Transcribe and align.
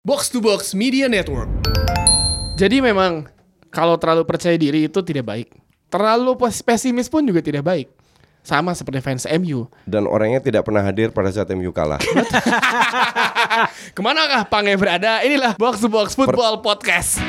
Box 0.00 0.32
to 0.32 0.40
Box 0.40 0.72
Media 0.72 1.12
Network. 1.12 1.44
Jadi 2.56 2.80
memang 2.80 3.28
kalau 3.68 4.00
terlalu 4.00 4.24
percaya 4.24 4.56
diri 4.56 4.88
itu 4.88 4.96
tidak 5.04 5.28
baik. 5.28 5.52
Terlalu 5.92 6.40
pes- 6.40 6.64
pesimis 6.64 7.04
pun 7.04 7.20
juga 7.20 7.44
tidak 7.44 7.60
baik. 7.68 7.92
Sama 8.40 8.72
seperti 8.72 9.04
fans 9.04 9.28
MU. 9.28 9.68
Dan 9.84 10.08
orangnya 10.08 10.40
tidak 10.40 10.64
pernah 10.64 10.80
hadir 10.80 11.12
pada 11.12 11.28
saat 11.28 11.52
MU 11.52 11.68
kalah. 11.68 12.00
Ke 13.94 14.00
manakah 14.00 14.48
Pange 14.48 14.72
berada? 14.80 15.20
Inilah 15.20 15.60
Box 15.60 15.84
to 15.84 15.92
Box 15.92 16.16
Football 16.16 16.64
Podcast. 16.64 17.20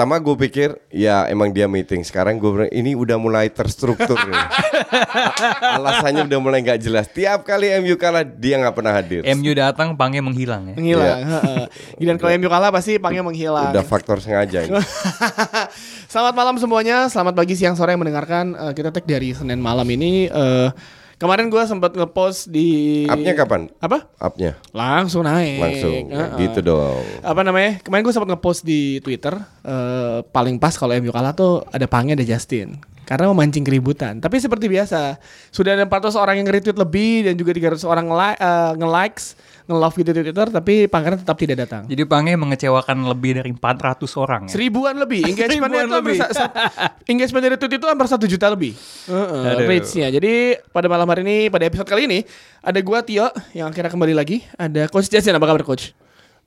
Pertama 0.00 0.16
gue 0.16 0.32
pikir 0.40 0.80
ya 0.88 1.28
emang 1.28 1.52
dia 1.52 1.68
meeting. 1.68 2.00
Sekarang 2.00 2.40
gue 2.40 2.48
bilang 2.48 2.72
ini 2.72 2.96
udah 2.96 3.20
mulai 3.20 3.52
terstruktur. 3.52 4.16
nih. 4.16 4.32
A- 4.32 4.48
Alasannya 5.76 6.24
udah 6.24 6.40
mulai 6.40 6.64
nggak 6.64 6.80
jelas. 6.80 7.04
Tiap 7.04 7.44
kali 7.44 7.68
MU 7.84 8.00
kalah 8.00 8.24
dia 8.24 8.56
nggak 8.56 8.72
pernah 8.72 8.96
hadir. 8.96 9.20
MU 9.28 9.52
datang, 9.52 9.92
Pange 10.00 10.24
menghilang 10.24 10.72
ya. 10.72 10.74
Menghilang. 10.80 11.20
heeh. 11.20 11.64
Dan 12.00 12.16
kalau 12.16 12.32
MU 12.32 12.48
kalah 12.48 12.72
pasti 12.72 12.96
Pange 12.96 13.20
menghilang. 13.20 13.76
Udah 13.76 13.84
faktor 13.84 14.24
sengaja. 14.24 14.64
ini. 14.64 14.72
Selamat 16.08 16.32
malam 16.32 16.56
semuanya, 16.56 17.04
selamat 17.06 17.36
pagi, 17.36 17.52
siang, 17.54 17.76
sore 17.76 17.92
yang 17.92 18.00
mendengarkan. 18.00 18.56
Eh, 18.56 18.72
kita 18.72 18.88
tag 18.88 19.04
dari 19.04 19.36
Senin 19.36 19.60
malam 19.60 19.84
ini. 19.84 20.32
eh, 20.32 20.68
kemarin 21.20 21.46
gue 21.46 21.62
sempat 21.62 21.92
ngepost 21.92 22.48
di. 22.48 23.04
Upnya 23.04 23.36
kapan? 23.36 23.68
Apa? 23.76 24.08
Upnya 24.16 24.56
Langsung 24.72 25.22
naik. 25.22 25.60
langsung. 25.60 26.08
Heeh. 26.08 26.30
Gitu 26.40 26.64
dong. 26.64 27.04
Apa 27.20 27.44
namanya? 27.44 27.76
Kemarin 27.78 28.02
gue 28.02 28.10
sempat 28.10 28.30
ngepost 28.32 28.64
di 28.64 28.98
Twitter. 28.98 29.36
eh, 29.60 30.24
paling 30.26 30.56
pas 30.56 30.72
kalau 30.72 30.96
MU 30.96 31.12
kalah 31.12 31.36
tuh 31.36 31.60
ada 31.68 31.84
Pange 31.84 32.16
ada 32.16 32.24
Justin. 32.24 32.80
Karena 33.10 33.26
memancing 33.26 33.60
keributan. 33.60 34.16
Tapi 34.16 34.38
seperti 34.38 34.70
biasa, 34.70 35.18
sudah 35.50 35.74
ada 35.74 35.82
400 35.82 36.14
orang 36.14 36.38
yang 36.38 36.46
nge-retweet 36.46 36.78
lebih 36.78 37.26
dan 37.26 37.34
juga 37.34 37.50
300 37.50 37.82
orang 37.82 38.06
nge- 38.06 38.38
eh, 38.38 38.72
nge-likes, 38.78 39.24
nge-love 39.66 39.94
video 39.96 40.12
di 40.12 40.22
Twitter, 40.24 40.46
tapi 40.48 40.74
Pangeran 40.86 41.18
tetap 41.18 41.34
tidak 41.34 41.56
datang. 41.60 41.82
Jadi 41.84 42.02
Pange 42.04 42.38
mengecewakan 42.38 43.02
lebih 43.04 43.34
dari 43.34 43.50
400 43.50 44.14
orang 44.14 44.46
ya. 44.46 44.52
Seribuan 44.52 44.94
lebih 44.94 45.26
Engagementnya 45.26 45.58
Seribuan 45.58 45.70
itu 45.82 45.90
hampir 45.92 45.98
lebih. 46.06 46.18
sa- 46.22 46.30
sa- 46.30 46.52
Engagement 47.10 47.42
dari 47.42 47.56
tweet 47.56 47.74
itu 47.74 47.86
hampir 47.88 48.06
satu 48.06 48.24
juta 48.24 48.46
lebih 48.46 48.78
uh, 49.06 49.50
Aduh. 49.50 49.66
Reach-nya 49.66 50.06
Jadi 50.08 50.32
pada 50.68 50.86
malam 50.86 51.02
hari 51.04 51.22
ini 51.22 51.36
Pada 51.48 51.66
episode 51.66 51.84
kali 51.84 52.06
ini 52.06 52.22
Ada 52.60 52.78
gua 52.78 53.02
Tio 53.02 53.26
Yang 53.50 53.66
akhirnya 53.68 53.90
kembali 53.90 54.14
lagi 54.14 54.46
Ada 54.54 54.86
Coach 54.86 55.08
Justin 55.08 55.34
Apa 55.34 55.44
kabar 55.44 55.62
Coach? 55.64 55.90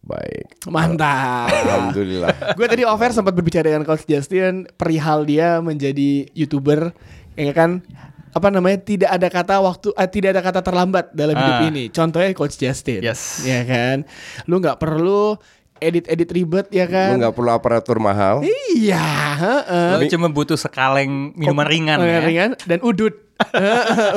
Baik. 0.03 0.67
Mantap 0.67 1.47
Alhamdulillah. 1.47 2.35
Gue 2.57 2.67
tadi 2.67 2.83
offer 2.83 3.09
sempat 3.09 3.31
berbicara 3.31 3.65
dengan 3.65 3.83
Coach 3.83 4.03
Justin 4.03 4.67
Perihal 4.69 5.23
dia 5.23 5.59
menjadi 5.59 6.27
YouTuber 6.29 6.91
Ya 7.33 7.51
kan 7.51 7.81
apa 8.29 8.49
namanya 8.49 8.77
tidak 8.77 9.09
ada 9.09 9.27
kata 9.27 9.55
waktu 9.59 9.89
eh, 9.91 10.09
tidak 10.09 10.29
ada 10.33 10.41
kata 10.41 10.59
terlambat 10.61 11.13
dalam 11.13 11.33
hidup 11.33 11.55
Ah. 11.55 11.63
ini 11.63 11.83
contohnya 11.87 12.33
coach 12.33 12.57
Justin 12.57 12.99
Yes. 12.99 13.41
ya 13.43 13.61
kan 13.61 14.09
lu 14.43 14.57
nggak 14.57 14.75
perlu 14.75 15.37
edit 15.77 16.05
edit 16.07 16.29
ribet 16.31 16.65
ya 16.67 16.83
Lu 16.83 16.91
kan 16.91 17.09
nggak 17.15 17.29
perlu 17.31 17.51
aparatur 17.51 17.97
mahal. 17.97 18.41
iya 18.71 19.05
heeh. 19.35 19.89
Lo 19.95 20.05
cuma 20.09 20.27
butuh 20.27 20.55
sekaleng 20.55 21.31
minuman 21.35 21.61
ringan 21.63 21.97
Oh, 21.97 22.03
ya. 22.03 22.19
ringan 22.21 22.49
dan 22.63 22.81
udut. 22.81 23.13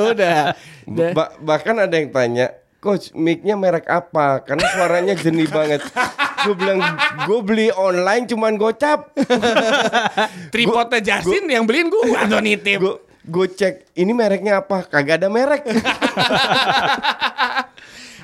Udah. 0.09 0.57
Udah. 0.87 1.11
Ba- 1.13 1.33
bahkan 1.37 1.77
ada 1.77 1.91
yang 1.91 2.09
tanya, 2.09 2.57
Coach, 2.77 3.09
mic-nya 3.17 3.57
merek 3.57 3.89
apa? 3.89 4.45
Karena 4.45 4.65
suaranya 4.69 5.13
jernih 5.17 5.49
banget. 5.57 5.81
Gue 6.45 6.53
bilang, 6.53 6.79
gue 7.25 7.39
beli 7.41 7.67
online 7.73 8.29
cuman 8.29 8.53
gocap. 8.53 9.09
Tripodnya 10.53 11.01
Justin 11.01 11.49
yang 11.49 11.65
beliin 11.65 11.89
gua 11.89 12.05
atau 12.29 12.37
nitip. 12.37 12.77
Gue 12.77 12.95
gue 13.27 13.47
cek, 13.51 13.91
ini 13.99 14.15
mereknya 14.15 14.63
apa? 14.63 14.87
Kagak 14.87 15.19
ada 15.19 15.27
merek. 15.27 15.67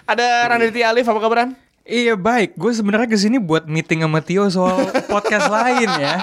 Ada 0.07 0.47
Randy 0.47 0.79
Alif 0.79 1.09
apa 1.11 1.19
kabaran? 1.19 1.49
Iya 1.83 2.15
baik, 2.15 2.55
gue 2.55 2.71
sebenarnya 2.71 3.11
ke 3.11 3.19
sini 3.19 3.35
buat 3.43 3.67
meeting 3.67 4.07
sama 4.07 4.23
Tio 4.23 4.47
soal 4.47 4.87
podcast 5.11 5.51
lain 5.51 5.91
ya. 5.99 6.15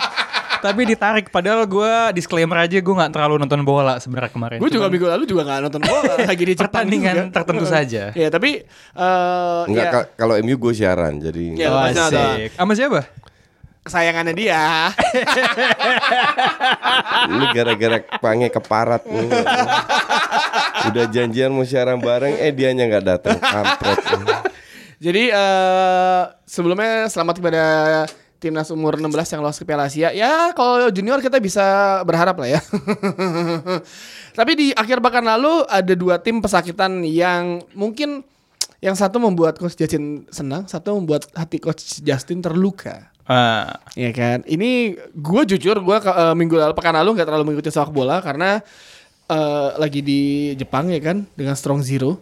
Tapi 0.61 0.83
ditarik, 0.85 1.27
padahal 1.29 1.65
gue 1.65 1.91
disclaimer 2.13 2.59
aja 2.59 2.77
gue 2.77 2.95
nggak 2.95 3.11
terlalu 3.11 3.37
nonton 3.39 3.61
bola 3.61 3.97
sebenarnya 3.97 4.29
kemarin. 4.29 4.57
Gue 4.57 4.69
juga 4.69 4.87
minggu 4.87 5.09
lalu 5.09 5.25
juga 5.25 5.43
gak 5.43 5.61
nonton 5.65 5.83
bola 5.83 6.15
lagi 6.29 6.45
di 6.45 6.55
pertandingan 6.55 7.15
juga. 7.17 7.33
tertentu 7.33 7.65
saja. 7.65 8.13
Ya 8.13 8.29
tapi 8.29 8.61
eh 8.95 9.61
Enggak, 9.65 9.85
ya, 9.85 9.91
ka- 9.91 10.09
kalau 10.15 10.37
MU 10.39 10.55
gue 10.55 10.73
siaran, 10.73 11.17
jadi 11.17 11.45
Ya, 11.57 11.69
Oh, 11.69 11.81
asik. 11.81 12.53
Sama 12.55 12.73
siapa? 12.73 13.03
kesayangannya 13.81 14.37
dia. 14.37 14.93
ini 17.27 17.45
gara-gara 17.51 17.99
pange 18.21 18.49
keparat. 18.49 19.03
Udah 20.85 21.05
janjian 21.09 21.49
mau 21.49 21.65
siaran 21.65 21.97
bareng, 21.97 22.37
eh 22.37 22.53
dianya 22.53 22.85
nggak 22.87 23.05
datang. 23.07 23.37
Kampret. 23.39 23.99
Jadi 25.05 25.33
eh 25.33 26.23
sebelumnya 26.45 27.09
selamat 27.09 27.35
kepada 27.41 27.63
timnas 28.41 28.73
umur 28.73 28.97
16 28.97 29.37
yang 29.37 29.41
lolos 29.45 29.61
ke 29.61 29.69
Piala 29.69 29.87
Asia. 29.87 30.11
Ya 30.17 30.51
kalau 30.57 30.89
junior 30.89 31.21
kita 31.21 31.37
bisa 31.39 32.01
berharap 32.09 32.41
lah 32.41 32.57
ya. 32.57 32.61
Tapi 34.39 34.53
di 34.57 34.67
akhir 34.73 35.05
pekan 35.05 35.29
lalu 35.29 35.69
ada 35.69 35.93
dua 35.93 36.17
tim 36.17 36.41
pesakitan 36.41 37.05
yang 37.05 37.61
mungkin 37.77 38.25
yang 38.81 38.97
satu 38.97 39.21
membuat 39.21 39.61
Coach 39.61 39.77
Justin 39.77 40.25
senang, 40.33 40.65
satu 40.65 40.97
membuat 40.97 41.29
hati 41.37 41.61
Coach 41.61 42.01
Justin 42.01 42.41
terluka. 42.41 43.13
Ah, 43.29 43.79
Ya 43.95 44.11
kan. 44.11 44.43
Ini 44.49 44.97
gue 45.13 45.43
jujur 45.45 45.77
gue 45.79 45.97
minggu 46.35 46.57
lalu 46.57 46.75
pekan 46.75 46.97
lalu 46.97 47.21
nggak 47.21 47.29
terlalu 47.29 47.45
mengikuti 47.53 47.69
sepak 47.71 47.93
bola 47.93 48.25
karena 48.25 48.65
eh, 49.31 49.69
lagi 49.79 50.01
di 50.03 50.21
Jepang 50.59 50.91
ya 50.91 50.99
kan 50.99 51.23
dengan 51.39 51.55
Strong 51.55 51.87
Zero. 51.87 52.19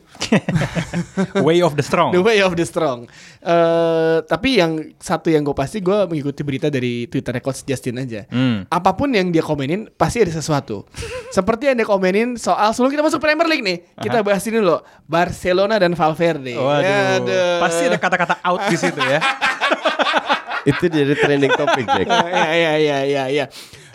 way 1.47 1.65
of 1.65 1.73
the 1.73 1.85
strong. 1.85 2.13
The 2.13 2.21
way 2.21 2.45
of 2.45 2.53
the 2.53 2.67
strong. 2.69 3.09
Eh 3.41 4.19
tapi 4.29 4.61
yang 4.61 4.93
satu 5.01 5.33
yang 5.33 5.41
gue 5.47 5.57
pasti 5.57 5.81
gue 5.81 6.05
mengikuti 6.05 6.45
berita 6.45 6.69
dari 6.69 7.09
Twitter 7.09 7.33
Coach 7.41 7.65
Justin 7.65 8.03
aja. 8.03 8.29
Hmm. 8.29 8.69
Apa 8.69 8.93
pun 8.93 9.09
yang 9.15 9.33
dia 9.33 9.41
komenin 9.41 9.89
pasti 9.97 10.21
ada 10.21 10.33
sesuatu. 10.35 10.85
Seperti 11.37 11.73
yang 11.73 11.81
dia 11.81 11.89
komenin 11.89 12.37
soal 12.37 12.77
sebelum 12.77 12.93
kita 12.93 13.05
masuk 13.05 13.21
Premier 13.23 13.49
League 13.49 13.65
nih, 13.65 13.79
kita 14.01 14.21
bahas 14.21 14.45
ini 14.45 14.61
loh 14.61 14.85
Barcelona 15.09 15.81
dan 15.81 15.97
Valverde. 15.97 16.57
Waduh, 16.57 17.25
Aduh. 17.25 17.59
pasti 17.63 17.83
ada 17.89 17.99
kata-kata 18.01 18.35
out 18.45 18.69
di 18.69 18.77
situ 18.77 19.01
ya. 19.01 19.21
Itu 20.71 20.85
jadi 20.91 21.15
trending 21.17 21.55
topik, 21.57 21.87
Jack. 21.89 22.07
ya 22.09 22.45
ya 22.53 22.73
ya 22.77 22.99
ya 23.09 23.25
ya. 23.33 23.45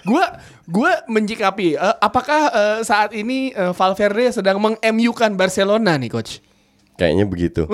Gua 0.04 0.24
gua 0.66 0.92
menjikapi 1.06 1.74
eh, 1.74 1.96
apakah 1.98 2.40
eh, 2.50 2.78
saat 2.82 3.12
ini 3.12 3.50
eh, 3.50 3.72
Valverde 3.72 4.32
sedang 4.32 4.58
meng-MU-kan 4.60 5.34
Barcelona 5.34 5.96
nih 5.96 6.10
coach? 6.10 6.40
Kayaknya 6.94 7.26
begitu. 7.26 7.62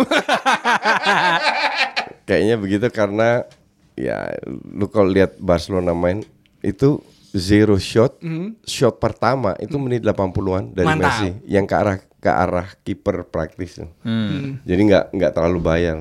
Kayaknya 2.27 2.55
begitu 2.55 2.85
karena 2.89 3.43
ya 3.97 4.29
lu 4.69 4.85
kalau 4.87 5.09
lihat 5.09 5.35
Barcelona 5.37 5.91
main 5.91 6.21
itu 6.61 7.01
zero 7.29 7.75
shot, 7.75 8.15
shot 8.63 8.95
pertama 8.97 9.53
itu 9.57 9.75
menit 9.75 10.01
80-an 10.01 10.71
dari 10.71 10.87
Mantap. 10.87 11.03
Messi 11.03 11.27
yang 11.45 11.65
ke 11.65 11.73
arah 11.75 11.97
ke 11.99 12.29
arah 12.29 12.67
kiper 12.79 13.25
praktis. 13.25 13.77
tuh. 13.77 13.89
Jadi 14.61 14.81
nggak 14.85 15.03
nggak 15.11 15.31
terlalu 15.33 15.59
bayang. 15.59 15.99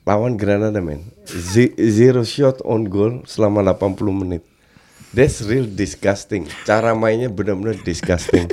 Lawan 0.00 0.34
Granada 0.34 0.82
men, 0.82 1.06
Z- 1.22 1.78
zero 1.78 2.22
shot 2.22 2.58
on 2.60 2.84
goal 2.84 3.22
selama 3.24 3.62
80 3.62 4.10
menit. 4.10 4.42
That's 5.10 5.42
real 5.42 5.66
disgusting. 5.66 6.46
Cara 6.62 6.94
mainnya 6.94 7.26
benar-benar 7.26 7.82
disgusting. 7.82 8.46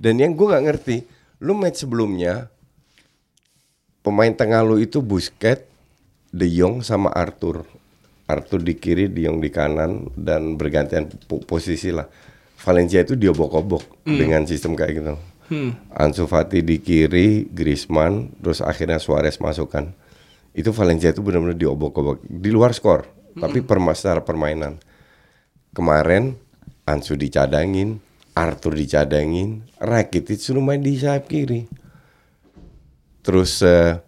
Dan 0.00 0.16
yang 0.18 0.32
gue 0.32 0.48
nggak 0.48 0.64
ngerti, 0.64 0.96
lu 1.44 1.52
match 1.52 1.84
sebelumnya 1.84 2.48
pemain 4.00 4.32
tengah 4.32 4.64
lu 4.64 4.80
itu 4.80 5.04
Busquets, 5.04 5.68
De 6.32 6.48
Jong 6.48 6.80
sama 6.80 7.12
Arthur. 7.12 7.68
Arthur 8.24 8.64
di 8.64 8.74
kiri, 8.80 9.12
De 9.12 9.28
Jong 9.28 9.44
di 9.44 9.52
kanan 9.52 10.08
dan 10.16 10.56
bergantian 10.56 11.12
po- 11.28 11.44
posisi 11.44 11.92
lah. 11.92 12.08
Valencia 12.62 13.02
itu 13.02 13.18
diobok-obok 13.18 14.06
dengan 14.06 14.46
sistem 14.46 14.72
kayak 14.72 14.92
gitu. 14.96 15.14
Ansu 15.92 16.24
Fati 16.24 16.64
di 16.64 16.80
kiri, 16.80 17.44
Griezmann, 17.44 18.32
terus 18.40 18.64
akhirnya 18.64 18.96
Suarez 18.96 19.36
masukkan. 19.36 19.90
Itu 20.56 20.72
Valencia 20.72 21.12
itu 21.12 21.20
benar-benar 21.20 21.58
diobok-obok 21.58 22.24
di 22.24 22.48
luar 22.48 22.72
skor, 22.72 23.04
tapi 23.36 23.60
perma 23.60 23.92
secara 23.92 24.24
permainan. 24.24 24.80
Kemarin 25.72 26.36
Ansu 26.82 27.14
dicadangin, 27.14 28.02
Arthur 28.32 28.74
dicadangin, 28.74 29.64
Rakitic 29.78 30.36
suruh 30.36 30.60
main 30.60 30.78
di 30.78 30.94
sayap 30.94 31.26
kiri. 31.26 31.64
Terus 33.22 33.62
eh, 33.62 34.02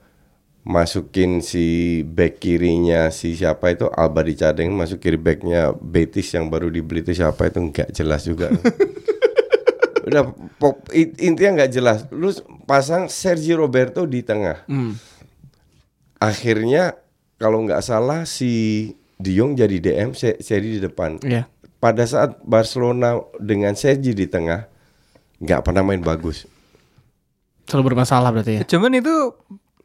masukin 0.61 1.39
si 1.39 1.65
back 2.03 2.37
kirinya 2.39 3.09
si 3.09 3.33
siapa 3.33 3.71
itu 3.71 3.87
Alba 3.87 4.21
dicadeng 4.21 4.73
masuk 4.73 4.99
kiri 4.99 5.17
backnya 5.17 5.71
Betis 5.73 6.33
yang 6.33 6.49
baru 6.49 6.67
dibeli 6.67 7.01
itu 7.01 7.13
siapa 7.13 7.47
itu 7.47 7.61
nggak 7.63 7.93
jelas 7.93 8.25
juga 8.25 8.49
udah 10.09 10.25
pop, 10.57 10.89
intinya 11.17 11.61
nggak 11.61 11.69
jelas 11.71 12.09
lu 12.11 12.33
pasang 12.65 13.07
Sergio 13.07 13.57
Roberto 13.57 14.05
di 14.05 14.21
tengah 14.21 14.65
Hmm. 14.65 14.97
akhirnya 16.17 16.97
kalau 17.37 17.61
nggak 17.63 17.81
salah 17.81 18.25
si 18.25 18.89
De 19.15 19.31
Jong 19.31 19.55
jadi 19.55 19.77
DM 19.77 20.11
Se- 20.13 20.41
Sergi 20.41 20.77
di 20.77 20.83
depan 20.83 21.21
Iya. 21.21 21.45
Pada 21.85 22.01
saat 22.03 22.41
Barcelona 22.41 23.13
dengan 23.37 23.77
Sergi 23.77 24.11
di 24.11 24.25
tengah 24.25 24.65
nggak 25.37 25.61
pernah 25.61 25.85
main 25.85 26.01
bagus 26.01 26.49
Selalu 27.65 27.93
bermasalah 27.93 28.29
berarti 28.31 28.53
ya. 28.55 28.63
Cuman 28.67 28.93
itu 28.95 29.33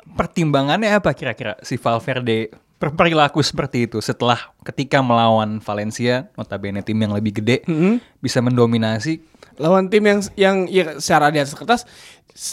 pertimbangannya 0.09 0.91
apa 0.93 1.11
kira-kira 1.11 1.55
si 1.59 1.75
Valverde 1.75 2.51
berperilaku 2.75 3.39
seperti 3.39 3.83
itu 3.85 3.99
setelah 3.99 4.39
ketika 4.63 4.99
melawan 4.99 5.59
Valencia, 5.59 6.27
notabene 6.33 6.79
tim 6.79 6.95
yang 6.95 7.11
lebih 7.11 7.39
gede, 7.39 7.63
Mm-mm. 7.63 7.99
bisa 8.17 8.39
mendominasi. 8.39 9.19
Lawan 9.55 9.87
tim 9.87 10.03
yang 10.03 10.19
yang 10.35 10.55
ya 10.65 10.95
secara 10.95 11.27
di 11.27 11.39
atas 11.39 11.51
kertas 11.51 11.83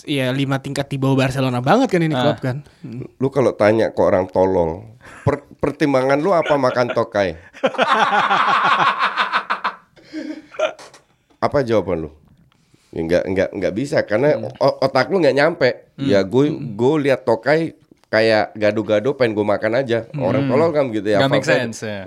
ya 0.02 0.31
lima 0.31 0.58
tingkat 0.58 0.87
di 0.87 0.99
bawah 0.99 1.14
Barcelona 1.20 1.58
banget 1.58 1.90
kan 1.90 2.02
ini 2.02 2.10
Ah. 2.10 2.22
klub 2.22 2.38
kan. 2.38 2.56
Lu 3.19 3.26
kalau 3.28 3.50
tanya 3.50 3.90
ke 3.90 4.00
orang 4.00 4.26
tolol, 4.26 4.94
per- 5.22 5.46
pertimbangan 5.58 6.19
lu 6.19 6.31
apa 6.31 6.54
makan 6.54 6.90
tokai? 6.92 7.34
apa 11.46 11.62
jawaban 11.62 12.06
lu? 12.06 12.10
Ya, 12.90 13.00
Nggak 13.02 13.22
nggak 13.26 13.48
nggak 13.52 13.75
bisa 13.75 13.98
karena 14.02 14.28
o- 14.56 14.78
otak 14.81 15.08
lu 15.08 15.19
nggak 15.19 15.37
nyampe. 15.37 15.69
Ya 15.96 16.20
gue 16.20 16.44
gue 16.50 16.93
lihat 17.02 17.22
tokai 17.22 17.72
kayak 18.06 18.54
gado-gado 18.54 19.12
pengen 19.12 19.34
gue 19.34 19.46
makan 19.46 19.72
aja. 19.76 20.06
Orang 20.14 20.46
tolol 20.46 20.70
kan 20.70 20.88
gitu 20.88 21.06
ya. 21.06 21.19
Gak 21.19 21.31
make 21.31 21.44
sense 21.44 21.82
ya. 21.82 22.06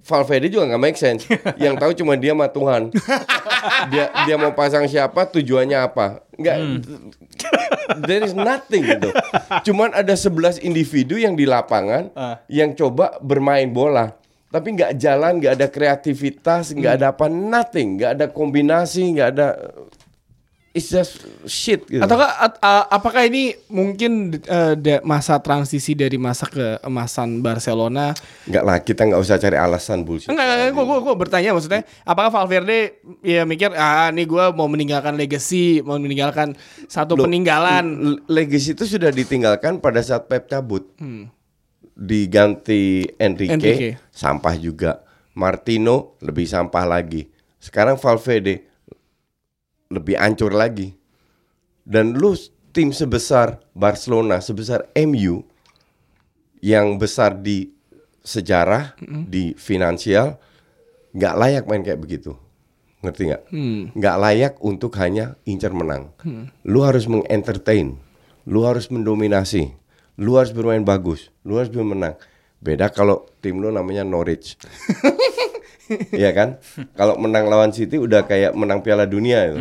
Valverde 0.00 0.48
juga 0.48 0.70
nggak 0.70 0.82
make 0.82 0.96
sense. 0.96 1.26
Yang 1.58 1.74
tahu 1.76 1.92
cuma 1.94 2.14
dia 2.14 2.32
sama 2.32 2.46
Tuhan. 2.46 2.82
dia 3.90 4.04
dia 4.24 4.36
mau 4.38 4.54
pasang 4.54 4.86
siapa, 4.86 5.26
tujuannya 5.26 5.76
apa? 5.76 6.22
Nggak. 6.34 6.56
There 8.00 8.22
is 8.22 8.32
nothing 8.32 8.86
gitu. 8.86 9.10
Cuman 9.66 9.90
ada 9.92 10.14
11 10.14 10.62
individu 10.62 11.18
yang 11.18 11.34
di 11.34 11.44
lapangan 11.44 12.08
yang 12.46 12.72
coba 12.72 13.18
bermain 13.18 13.66
bola. 13.66 14.14
Tapi 14.50 14.68
nggak 14.74 14.98
jalan, 14.98 15.38
nggak 15.38 15.54
ada 15.54 15.66
kreativitas, 15.66 16.74
nggak 16.74 16.92
ada 16.98 17.06
apa, 17.10 17.30
nothing, 17.30 17.96
nggak 17.96 18.10
ada 18.18 18.26
kombinasi, 18.26 19.14
nggak 19.14 19.28
ada. 19.30 19.48
It's 20.70 20.86
just 20.86 21.26
shit 21.50 21.82
gitu. 21.86 21.98
Ataukah 21.98 22.30
at- 22.30 22.62
a- 22.62 22.86
apakah 22.94 23.26
ini 23.26 23.58
mungkin 23.66 24.38
da- 24.78 25.02
masa 25.02 25.34
transisi 25.38 25.98
dari 25.98 26.14
masa 26.14 26.46
keemasan 26.46 27.42
Barcelona? 27.42 28.14
Nggak 28.46 28.62
lah, 28.62 28.76
kita 28.78 29.02
nggak 29.02 29.18
usah 29.18 29.34
cari 29.34 29.58
alasan 29.58 30.06
bullshit. 30.06 30.30
Enggak, 30.30 30.46
enggak, 30.46 30.70
gue 30.70 30.98
gue 31.02 31.16
bertanya 31.18 31.50
maksudnya, 31.50 31.82
apakah 32.02 32.30
Valverde 32.30 33.02
ya 33.18 33.42
mikir 33.42 33.74
ah 33.74 34.14
ini 34.14 34.22
gue 34.22 34.44
mau 34.54 34.70
meninggalkan 34.70 35.18
legacy, 35.18 35.82
mau 35.82 35.98
meninggalkan 35.98 36.54
satu 36.86 37.18
Loh, 37.18 37.26
peninggalan. 37.26 37.86
Legacy 38.30 38.78
itu 38.78 38.86
sudah 38.86 39.10
ditinggalkan 39.10 39.82
pada 39.82 39.98
saat 39.98 40.30
Pep 40.30 40.46
cabut. 40.46 40.86
Diganti 42.00 43.04
Enrique, 43.20 43.60
Enrique. 43.60 43.90
sampah 44.08 44.56
juga. 44.56 45.04
Martino 45.36 46.16
lebih 46.24 46.48
sampah 46.48 46.88
lagi. 46.88 47.28
Sekarang 47.60 48.00
Valverde 48.00 48.64
lebih 49.92 50.16
hancur 50.16 50.56
lagi. 50.56 50.96
Dan 51.84 52.16
lu 52.16 52.32
tim 52.72 52.88
sebesar 52.96 53.60
Barcelona, 53.76 54.40
sebesar 54.40 54.88
MU 54.96 55.44
yang 56.64 56.96
besar 56.96 57.36
di 57.36 57.68
sejarah, 58.24 58.96
di 59.28 59.52
finansial, 59.56 60.40
nggak 61.12 61.34
layak 61.36 61.64
main 61.68 61.84
kayak 61.84 62.00
begitu. 62.00 62.32
Ngerti 63.00 63.22
nggak? 63.32 63.42
Nggak 63.96 64.16
layak 64.20 64.54
untuk 64.60 64.92
hanya 65.00 65.36
incer 65.44 65.72
menang. 65.72 66.12
Lu 66.64 66.80
harus 66.84 67.08
mengentertain, 67.08 67.96
lu 68.44 68.60
harus 68.64 68.92
mendominasi, 68.92 69.72
lu 70.20 70.36
harus 70.36 70.52
bermain 70.52 70.84
bagus, 70.84 71.32
lu 71.42 71.56
harus 71.56 71.72
bermenang. 71.72 72.14
Beda 72.60 72.92
kalau 72.92 73.24
tim 73.40 73.56
lu 73.56 73.72
namanya 73.72 74.04
Norwich. 74.04 74.54
Iya 76.14 76.30
kan? 76.30 76.48
Kalau 76.94 77.18
menang 77.18 77.50
lawan 77.50 77.74
City 77.74 77.98
udah 77.98 78.22
kayak 78.22 78.54
menang 78.54 78.78
Piala 78.78 79.10
Dunia 79.10 79.50
itu. 79.50 79.58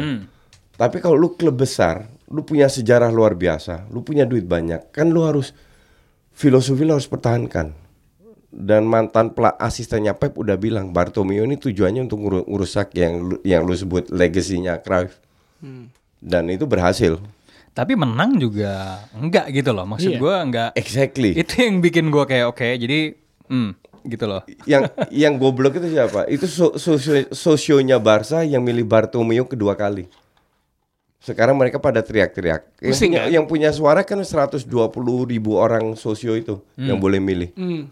Tapi 0.77 1.01
kalau 1.01 1.17
lu 1.17 1.33
klub 1.33 1.57
besar, 1.57 2.05
lu 2.29 2.45
punya 2.45 2.69
sejarah 2.69 3.09
luar 3.09 3.33
biasa, 3.33 3.89
lu 3.89 4.05
punya 4.05 4.29
duit 4.29 4.45
banyak, 4.45 4.93
kan 4.93 5.09
lu 5.09 5.25
harus 5.25 5.57
filosofi 6.29 6.85
lu 6.85 6.93
harus 6.93 7.09
pertahankan. 7.09 7.73
Dan 8.49 8.85
mantan 8.85 9.33
pela 9.33 9.57
asistennya 9.57 10.13
Pep 10.13 10.37
udah 10.37 10.53
bilang 10.53 10.93
Bartomeu 10.93 11.41
ini 11.41 11.57
tujuannya 11.57 12.05
untuk 12.05 12.21
nguru- 12.21 12.45
ngurusak 12.45 12.93
yang 12.93 13.13
lu, 13.25 13.35
yang 13.41 13.65
lu 13.65 13.73
sebut 13.73 14.13
legasinya 14.13 14.77
Cruyff. 14.77 15.17
Dan 16.21 16.45
itu 16.47 16.69
berhasil. 16.69 17.17
Tapi 17.71 17.93
menang 17.95 18.35
juga 18.35 19.03
enggak 19.13 19.51
gitu 19.51 19.71
loh. 19.71 19.85
Maksud 19.87 20.15
Iya. 20.15 20.19
gue 20.19 20.35
enggak. 20.35 20.69
Exactly. 20.75 21.31
Itu 21.33 21.53
yang 21.59 21.79
bikin 21.79 22.09
gue 22.09 22.23
kayak 22.25 22.45
oke. 22.51 22.67
jadi 22.75 23.13
hmm, 23.47 23.71
gitu 24.09 24.25
loh. 24.25 24.41
yang 24.65 24.83
yang 25.11 25.33
goblok 25.35 25.77
itu 25.77 25.91
siapa? 25.91 26.27
Itu 26.27 26.47
so, 26.47 26.75
sosio, 26.75 27.29
sosionya 27.31 27.99
Barca 27.99 28.43
yang 28.43 28.63
milih 28.63 28.83
Bartomeu 28.83 29.45
kedua 29.45 29.75
kali. 29.75 30.09
Sekarang 31.19 31.59
mereka 31.59 31.83
pada 31.83 31.99
teriak-teriak. 31.99 32.79
Yang 32.79 32.95
punya, 32.95 33.19
kan? 33.19 33.27
yang 33.27 33.45
punya 33.45 33.69
suara 33.75 34.01
kan 34.07 34.23
120 34.23 34.63
ribu 35.27 35.59
orang 35.59 35.99
sosio 35.99 36.31
itu 36.33 36.63
yang 36.79 36.95
boleh 36.95 37.19
milih. 37.19 37.51
Hmm. 37.59 37.91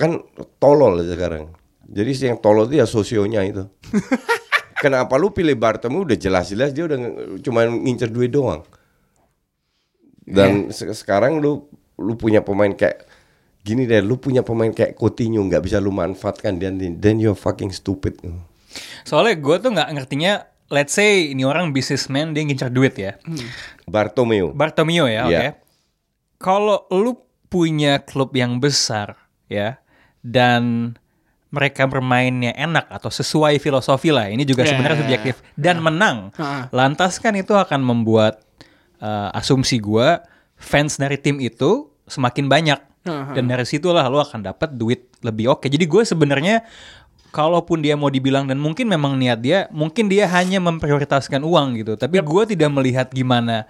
Kan 0.00 0.24
tolol 0.56 1.04
sekarang. 1.04 1.52
Jadi 1.84 2.10
si 2.16 2.24
yang 2.24 2.40
tolol 2.40 2.64
itu 2.64 2.80
ya 2.80 2.88
sosionya 2.88 3.44
itu. 3.44 3.68
Kenapa 4.82 5.20
lu 5.20 5.28
pilih 5.28 5.52
Bartomeu 5.52 6.08
udah 6.08 6.16
jelas-jelas 6.16 6.72
dia 6.72 6.88
udah 6.88 6.96
nge- 6.96 7.16
cuma 7.44 7.68
ngincer 7.68 8.08
duit 8.08 8.32
doang. 8.32 8.64
Dan 10.30 10.50
se- 10.70 10.92
sekarang 10.92 11.38
lu 11.38 11.66
lu 11.96 12.14
punya 12.14 12.40
pemain 12.40 12.70
kayak 12.70 13.04
gini 13.60 13.84
deh, 13.84 14.00
lu 14.00 14.16
punya 14.16 14.40
pemain 14.40 14.68
kayak 14.68 14.94
Coutinho 14.94 15.42
nggak 15.42 15.60
bisa 15.60 15.76
lu 15.76 15.90
manfaatkan 15.90 16.56
dan 16.56 16.74
then 16.78 17.16
you're 17.16 17.34
fucking 17.34 17.68
stupid. 17.68 18.16
Soalnya 19.02 19.36
gue 19.36 19.56
tuh 19.58 19.70
nggak 19.70 19.90
ngertinya. 19.92 20.32
Let's 20.70 20.94
say 20.94 21.28
ini 21.28 21.42
orang 21.42 21.74
businessman 21.74 22.30
dia 22.30 22.40
ngincar 22.40 22.70
duit 22.70 22.94
ya. 22.94 23.18
Bartomeu. 23.84 24.54
Bartomeu 24.54 25.04
ya, 25.04 25.26
oke. 25.26 25.34
Iya. 25.34 25.52
Kalau 26.38 26.86
lu 26.88 27.18
punya 27.46 27.98
klub 27.98 28.30
yang 28.32 28.62
besar 28.62 29.18
ya 29.44 29.82
dan 30.22 30.94
mereka 31.50 31.90
bermainnya 31.90 32.54
enak 32.54 32.86
atau 32.86 33.10
sesuai 33.10 33.58
filosofi 33.58 34.14
lah. 34.14 34.30
Ini 34.30 34.46
juga 34.46 34.62
Ya. 34.62 34.70
sebenarnya 34.70 35.02
subjektif 35.02 35.34
dan 35.58 35.82
menang. 35.82 36.30
Lantas 36.70 37.18
kan 37.18 37.34
itu 37.34 37.50
akan 37.52 37.82
membuat 37.82 38.46
uh, 39.00 39.34
asumsi 39.34 39.80
gua 39.80 40.22
fans 40.60 41.00
dari 41.00 41.16
tim 41.16 41.40
itu 41.40 41.88
semakin 42.06 42.46
banyak. 42.46 42.80
Ha. 43.08 43.32
Dan 43.32 43.48
dari 43.48 43.64
situlah 43.64 44.04
lu 44.12 44.20
akan 44.20 44.44
dapat 44.44 44.76
duit 44.76 45.08
lebih 45.24 45.56
oke. 45.56 45.64
Jadi 45.64 45.88
gue 45.88 46.04
sebenarnya 46.04 46.68
kalaupun 47.32 47.80
dia 47.80 47.96
mau 47.96 48.12
dibilang 48.12 48.44
dan 48.44 48.60
mungkin 48.60 48.92
memang 48.92 49.16
niat 49.16 49.40
dia, 49.40 49.58
mungkin 49.72 50.12
dia 50.12 50.28
hanya 50.28 50.60
memprioritaskan 50.60 51.40
uang 51.40 51.80
gitu. 51.80 51.96
Tapi 51.96 52.20
gue 52.20 52.42
tidak 52.52 52.68
melihat 52.68 53.08
gimana 53.08 53.64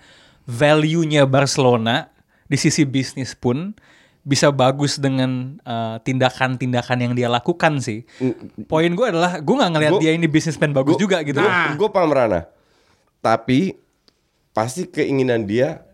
value-nya 0.50 1.30
Barcelona 1.30 2.10
di 2.50 2.58
sisi 2.58 2.82
bisnis 2.82 3.38
pun 3.38 3.70
bisa 4.26 4.50
bagus 4.50 4.99
dengan 4.99 5.62
uh, 5.62 6.02
tindakan-tindakan 6.02 6.99
yang 6.99 7.12
dia 7.14 7.30
lakukan 7.30 7.78
sih. 7.78 8.02
Poin 8.66 8.90
gue 8.90 9.06
adalah 9.06 9.38
gue 9.38 9.54
nggak 9.54 9.70
ngelihat 9.78 9.94
dia 10.02 10.12
ini 10.12 10.26
bisnismen 10.26 10.75
bagus 10.75 10.99
Gua- 10.99 11.02
juga 11.06 11.18
gitu. 11.22 11.38
Nah. 11.38 11.78
Gue 11.78 11.87
paham 11.87 12.10
Rana. 12.10 12.50
Tapi 13.22 13.78
pasti 14.61 14.85
keinginan 14.85 15.49
dia 15.49 15.88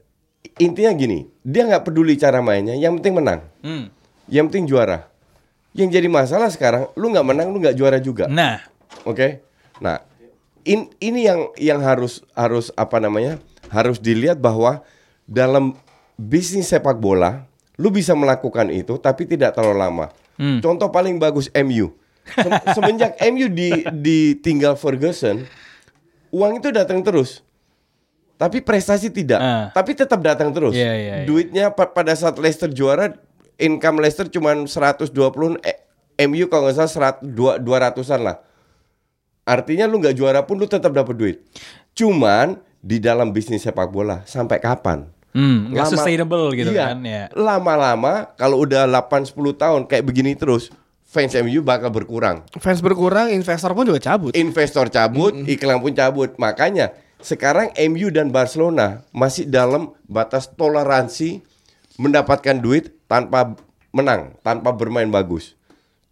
intinya 0.59 0.91
gini, 0.91 1.31
dia 1.47 1.63
nggak 1.71 1.87
peduli 1.87 2.19
cara 2.19 2.43
mainnya, 2.43 2.75
yang 2.75 2.99
penting 2.99 3.15
menang. 3.15 3.41
Hmm. 3.63 3.95
Yang 4.27 4.45
penting 4.51 4.67
juara. 4.67 5.07
Yang 5.71 6.03
jadi 6.03 6.09
masalah 6.11 6.51
sekarang, 6.51 6.91
lu 6.99 7.15
nggak 7.15 7.27
menang, 7.27 7.55
lu 7.55 7.63
nggak 7.63 7.79
juara 7.79 8.03
juga. 8.03 8.27
Nah, 8.27 8.59
Oke. 9.07 9.39
Nah, 9.79 10.03
in- 10.67 10.91
ini 10.99 11.31
yang 11.31 11.55
yang 11.55 11.79
harus 11.79 12.27
harus 12.35 12.75
apa 12.75 12.99
namanya? 12.99 13.39
Harus 13.71 14.03
dilihat 14.03 14.43
bahwa 14.43 14.83
dalam 15.31 15.79
bisnis 16.19 16.67
sepak 16.67 16.99
bola, 16.99 17.47
lu 17.79 17.95
bisa 17.95 18.19
melakukan 18.19 18.67
itu 18.75 18.99
tapi 18.99 19.31
tidak 19.31 19.55
terlalu 19.55 19.79
lama. 19.79 20.07
Hmm. 20.35 20.59
Contoh 20.59 20.91
paling 20.91 21.23
bagus 21.23 21.47
MU. 21.55 21.95
Sem- 22.27 22.67
semenjak 22.75 23.15
MU 23.31 23.47
di 23.47 23.87
ditinggal 23.95 24.75
Ferguson, 24.75 25.47
uang 26.35 26.59
itu 26.59 26.75
datang 26.75 26.99
terus. 27.07 27.46
Tapi 28.37 28.61
prestasi 28.61 29.09
tidak. 29.09 29.39
Ah. 29.39 29.69
Tapi 29.71 29.93
tetap 29.93 30.21
datang 30.21 30.53
terus. 30.53 30.73
Iya, 30.73 30.93
iya, 30.93 31.15
iya. 31.19 31.25
Duitnya 31.25 31.65
pa- 31.71 31.89
pada 31.89 32.13
saat 32.13 32.37
Leicester 32.37 32.69
juara, 32.69 33.17
income 33.57 33.99
Leicester 33.99 34.29
cuma 34.29 34.53
120 34.53 35.09
eh, 35.61 35.81
MU 36.23 36.45
kalau 36.47 36.69
nggak 36.69 36.77
salah 36.77 37.17
100, 37.17 37.25
dua- 37.27 37.57
200-an 37.57 38.21
lah. 38.23 38.37
Artinya 39.43 39.87
lu 39.87 39.99
nggak 39.99 40.13
juara 40.13 40.43
pun 40.43 40.59
lu 40.59 40.67
tetap 40.67 40.91
dapat 40.91 41.15
duit. 41.15 41.37
Cuman 41.93 42.59
di 42.79 42.99
dalam 42.99 43.31
bisnis 43.31 43.63
sepak 43.63 43.89
bola 43.89 44.21
sampai 44.25 44.59
kapan? 44.59 45.07
Hmm, 45.31 45.71
Lama- 45.71 45.87
sustainable 45.87 46.49
gitu 46.53 46.73
Iya. 46.73 46.93
kan 46.93 46.99
ya. 47.01 47.25
Lama-lama 47.31 48.33
kalau 48.35 48.61
udah 48.61 48.85
8 48.85 49.23
10 49.23 49.53
tahun 49.55 49.85
kayak 49.85 50.03
begini 50.03 50.33
terus, 50.33 50.73
fans 51.03 51.33
MU 51.37 51.61
bakal 51.61 51.89
berkurang. 51.89 52.45
Fans 52.55 52.81
berkurang, 52.81 53.29
investor 53.31 53.71
pun 53.71 53.87
juga 53.87 54.01
cabut. 54.03 54.33
Investor 54.33 54.89
cabut, 54.89 55.33
iklan 55.47 55.79
pun 55.79 55.93
cabut. 55.93 56.33
Makanya 56.37 56.93
sekarang 57.21 57.73
MU 57.91 58.13
dan 58.13 58.29
Barcelona 58.29 59.05
masih 59.11 59.49
dalam 59.49 59.97
batas 60.07 60.49
toleransi 60.53 61.41
mendapatkan 61.97 62.57
duit 62.61 62.93
tanpa 63.09 63.57
menang, 63.93 64.37
tanpa 64.45 64.73
bermain 64.77 65.09
bagus. 65.09 65.57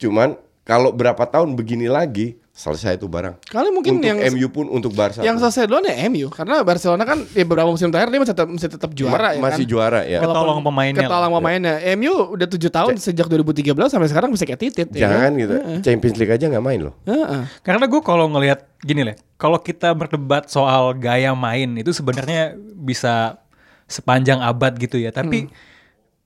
Cuman 0.01 0.41
kalau 0.65 0.97
berapa 0.97 1.21
tahun 1.29 1.55
begini 1.55 1.93
lagi 1.93 2.41
selesai 2.55 2.95
itu 2.95 3.05
barang. 3.05 3.43
Kali 3.45 3.69
mungkin 3.69 3.99
untuk 3.99 4.07
yang 4.07 4.19
MU 4.31 4.47
pun 4.47 4.71
untuk 4.71 4.95
Barca. 4.95 5.19
yang 5.21 5.35
pun. 5.35 5.43
selesai 5.43 5.67
duluan 5.67 5.83
ya 5.85 6.07
MU 6.07 6.31
karena 6.31 6.63
Barcelona 6.63 7.03
kan 7.03 7.19
ya 7.27 7.43
beberapa 7.43 7.67
musim 7.67 7.91
terakhir 7.91 8.15
dia 8.15 8.21
masih 8.23 8.31
tetap 8.31 8.47
masih 8.47 8.71
tetap 8.71 8.91
juara 8.95 9.19
Ma- 9.19 9.35
ya 9.35 9.41
masih 9.43 9.65
kan? 9.67 9.73
juara 9.75 10.01
ya. 10.01 10.19
Walaupun 10.19 10.31
Ketolong 10.39 10.61
pemainnya 10.63 11.03
Ketolong 11.03 11.29
lah. 11.29 11.41
pemainnya. 11.43 11.75
MU 11.93 12.15
udah 12.31 12.47
tujuh 12.47 12.71
tahun 12.71 12.95
sejak 12.97 13.27
2013 13.27 13.75
sampai 13.91 14.07
sekarang 14.07 14.31
bisa 14.31 14.47
kayak 14.47 14.61
titit. 14.63 14.87
ya 14.89 15.05
Jangan 15.05 15.19
kan? 15.21 15.33
gitu. 15.35 15.55
Champions 15.83 16.17
League 16.17 16.31
aja 16.33 16.45
nggak 16.47 16.63
main 16.63 16.81
loh. 16.81 16.95
Heeh. 17.03 17.43
Karena 17.61 17.85
gue 17.85 18.01
kalau 18.01 18.31
ngelihat 18.31 18.71
gini 18.81 19.03
lah, 19.03 19.19
kalau 19.35 19.59
kita 19.59 19.91
berdebat 19.91 20.47
soal 20.47 20.95
gaya 20.95 21.35
main 21.35 21.75
itu 21.75 21.91
sebenarnya 21.91 22.55
bisa 22.77 23.43
sepanjang 23.85 24.39
abad 24.39 24.79
gitu 24.79 24.95
ya. 24.95 25.11
Tapi 25.11 25.51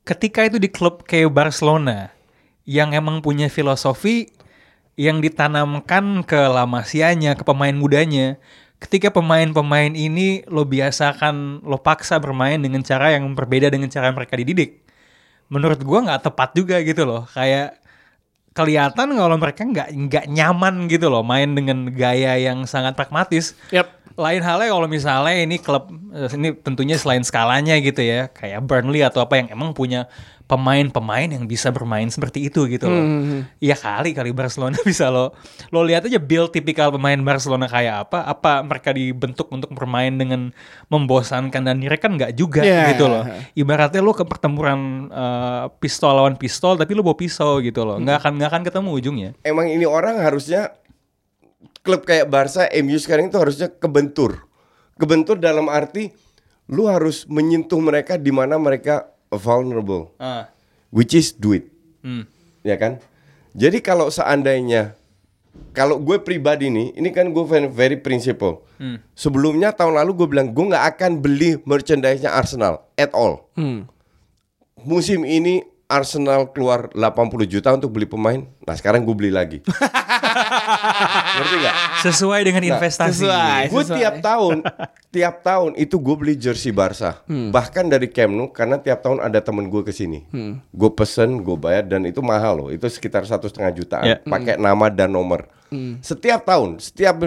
ketika 0.05 0.45
itu 0.45 0.57
di 0.57 0.69
klub 0.69 1.03
kayak 1.03 1.29
Barcelona 1.29 2.13
yang 2.65 2.93
emang 2.93 3.19
punya 3.19 3.49
filosofi 3.49 4.29
yang 4.99 5.23
ditanamkan 5.23 6.27
ke 6.27 6.51
La 6.51 6.67
Masia-nya, 6.67 7.39
ke 7.39 7.47
pemain 7.47 7.71
mudanya. 7.71 8.35
Ketika 8.83 9.15
pemain-pemain 9.15 9.95
ini 9.95 10.43
lo 10.51 10.67
biasakan, 10.67 11.63
lo 11.63 11.79
paksa 11.79 12.19
bermain 12.19 12.59
dengan 12.59 12.83
cara 12.83 13.15
yang 13.15 13.31
berbeda 13.39 13.71
dengan 13.71 13.87
cara 13.91 14.11
mereka 14.11 14.35
dididik. 14.35 14.83
Menurut 15.47 15.79
gua 15.87 16.03
nggak 16.03 16.23
tepat 16.27 16.51
juga 16.59 16.83
gitu 16.83 17.07
loh. 17.07 17.23
Kayak 17.31 17.79
kelihatan 18.59 19.15
kalau 19.15 19.37
mereka 19.39 19.63
nggak 19.63 19.89
nggak 19.95 20.25
nyaman 20.35 20.91
gitu 20.91 21.07
loh 21.07 21.23
main 21.23 21.55
dengan 21.55 21.87
gaya 21.95 22.35
yang 22.35 22.67
sangat 22.67 22.99
pragmatis. 22.99 23.55
Yap. 23.71 23.98
Lain 24.19 24.43
halnya 24.43 24.75
kalau 24.75 24.91
misalnya 24.91 25.39
ini 25.39 25.63
klub 25.63 25.87
eh, 26.11 26.27
ini 26.35 26.51
tentunya 26.59 26.99
selain 26.99 27.23
skalanya 27.23 27.79
gitu 27.79 28.03
ya, 28.03 28.27
kayak 28.27 28.67
Burnley 28.67 29.07
atau 29.07 29.23
apa 29.23 29.39
yang 29.39 29.55
emang 29.55 29.71
punya 29.71 30.11
pemain-pemain 30.49 31.29
yang 31.29 31.45
bisa 31.45 31.69
bermain 31.69 32.09
seperti 32.09 32.49
itu 32.49 32.65
gitu 32.73 32.89
loh. 32.89 33.05
Iya 33.61 33.77
kali 33.77 34.17
kali 34.17 34.33
Barcelona 34.33 34.81
bisa 34.89 35.13
lo 35.13 35.37
lo 35.69 35.85
lihat 35.85 36.09
aja 36.09 36.17
build 36.17 36.57
tipikal 36.57 36.89
pemain 36.89 37.21
Barcelona 37.21 37.69
kayak 37.69 38.09
apa? 38.09 38.25
Apa 38.25 38.65
mereka 38.65 38.97
dibentuk 38.97 39.53
untuk 39.53 39.71
bermain 39.77 40.17
dengan 40.17 40.49
membosankan 40.89 41.61
dan 41.63 41.77
mereka 41.79 42.09
kan 42.09 42.17
nggak 42.17 42.33
juga 42.33 42.65
Yeah. 42.65 42.97
gitu 42.97 43.07
loh. 43.13 43.29
Ibaratnya 43.55 44.01
lo 44.01 44.17
ke 44.17 44.25
pertempuran 44.25 45.13
eh, 45.13 45.65
pistol 45.85 46.17
lawan 46.17 46.41
pistol 46.41 46.81
tapi 46.81 46.97
lo 46.97 47.05
bawa 47.05 47.15
pisau 47.21 47.61
gitu 47.61 47.85
loh. 47.85 48.01
Nggak 48.01 48.17
akan 48.25 48.33
nggak 48.41 48.51
akan 48.51 48.63
ketemu 48.65 48.89
ujungnya. 48.97 49.31
Emang 49.45 49.69
ini 49.69 49.85
orang 49.85 50.17
harusnya 50.17 50.73
klub 51.89 52.05
kayak 52.05 52.29
Barca, 52.29 52.69
MU 52.85 53.01
sekarang 53.01 53.33
itu 53.33 53.41
harusnya 53.41 53.73
kebentur. 53.73 54.45
Kebentur 55.01 55.41
dalam 55.41 55.73
arti 55.73 56.13
lu 56.69 56.85
harus 56.85 57.25
menyentuh 57.25 57.81
mereka 57.81 58.21
di 58.21 58.29
mana 58.29 58.61
mereka 58.61 59.09
vulnerable, 59.33 60.13
Ah. 60.21 60.53
which 60.93 61.17
is 61.17 61.33
duit. 61.33 61.73
Hmm. 62.05 62.29
ya 62.61 62.77
kan? 62.77 63.01
Jadi 63.57 63.81
kalau 63.81 64.13
seandainya 64.13 64.93
kalau 65.73 65.97
gue 65.99 66.21
pribadi 66.21 66.69
nih, 66.69 66.93
ini 66.95 67.09
kan 67.11 67.33
gue 67.33 67.43
very, 67.43 67.67
very 67.67 67.97
principle. 67.97 68.63
Hmm. 68.77 69.01
Sebelumnya 69.17 69.73
tahun 69.73 69.97
lalu 69.97 70.13
gue 70.15 70.29
bilang 70.29 70.53
gue 70.53 70.65
nggak 70.69 70.87
akan 70.95 71.25
beli 71.25 71.57
merchandise-nya 71.65 72.31
Arsenal 72.31 72.85
at 72.95 73.11
all. 73.17 73.49
Hmm. 73.57 73.89
Musim 74.85 75.25
ini 75.25 75.65
Arsenal 75.89 76.53
keluar 76.53 76.93
80 76.93 77.49
juta 77.49 77.73
untuk 77.73 77.97
beli 77.97 78.05
pemain. 78.05 78.45
Nah 78.63 78.77
sekarang 78.77 79.03
gue 79.03 79.17
beli 79.17 79.33
lagi. 79.33 79.65
Ngerti 81.39 81.57
nggak? 81.61 81.77
Sesuai 82.05 82.41
dengan 82.47 82.63
investasi. 82.65 83.25
sesuai. 83.25 83.63
Gue 83.71 83.85
tiap 83.87 84.15
tahun, 84.23 84.57
tiap 85.11 85.35
tahun 85.43 85.71
itu 85.77 85.97
gue 85.99 86.15
beli 86.19 86.35
jersey 86.39 86.71
Barca. 86.71 87.21
Bahkan 87.29 87.91
dari 87.91 88.09
Camp 88.11 88.33
Nou 88.33 88.49
karena 88.51 88.79
tiap 88.79 89.03
tahun 89.03 89.23
ada 89.23 89.39
temen 89.43 89.67
gue 89.69 89.83
ke 89.83 89.93
sini. 89.93 90.25
Gue 90.71 90.91
pesen, 90.93 91.43
gue 91.43 91.57
bayar 91.59 91.87
dan 91.87 92.07
itu 92.07 92.23
mahal 92.23 92.65
loh. 92.65 92.69
Itu 92.71 92.87
sekitar 92.89 93.27
satu 93.27 93.49
setengah 93.51 93.73
jutaan. 93.75 94.07
Ya. 94.07 94.17
Pakai 94.23 94.57
nama 94.57 94.89
dan 94.89 95.13
nomor. 95.13 95.49
Setiap 96.01 96.47
tahun, 96.49 96.81
setiap 96.81 97.21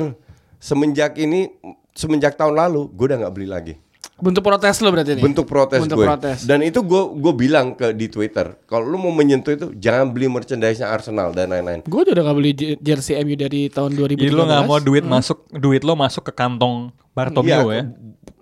semenjak 0.62 1.18
ini, 1.18 1.50
semenjak 1.94 2.38
tahun 2.38 2.58
lalu, 2.58 2.90
gue 2.90 3.06
udah 3.12 3.18
nggak 3.26 3.34
beli 3.34 3.50
lagi. 3.50 3.76
Bentuk 4.22 4.42
protes 4.42 4.78
lo 4.80 4.90
berarti 4.90 5.18
nih. 5.18 5.24
Bentuk 5.24 5.46
protes 5.46 5.82
Bentuk 5.82 5.98
gue. 5.98 6.06
protes. 6.06 6.46
Dan 6.46 6.62
itu 6.62 6.80
gue 6.80 7.04
gue 7.12 7.34
bilang 7.34 7.74
ke 7.74 7.90
di 7.92 8.06
Twitter, 8.06 8.54
kalau 8.64 8.86
lu 8.86 8.96
mau 8.96 9.10
menyentuh 9.10 9.52
itu 9.52 9.68
jangan 9.76 10.08
beli 10.08 10.30
merchandise-nya 10.30 10.88
Arsenal 10.88 11.34
dan 11.34 11.50
lain-lain. 11.50 11.82
Gue 11.84 12.02
juga 12.04 12.14
udah 12.14 12.24
gak 12.24 12.38
beli 12.38 12.52
je- 12.54 12.78
jersey 12.78 13.18
MU 13.18 13.34
dari 13.34 13.68
tahun 13.68 13.92
2013. 13.92 14.22
Jadi 14.22 14.32
lo 14.32 14.46
nggak 14.46 14.64
mau 14.64 14.78
duit 14.78 15.04
masuk 15.04 15.38
duit 15.52 15.82
lo 15.82 15.94
masuk 15.94 16.24
ke 16.24 16.34
kantong 16.34 16.94
Bartomeu 17.12 17.68
Iya, 17.68 17.76
ya? 17.76 17.84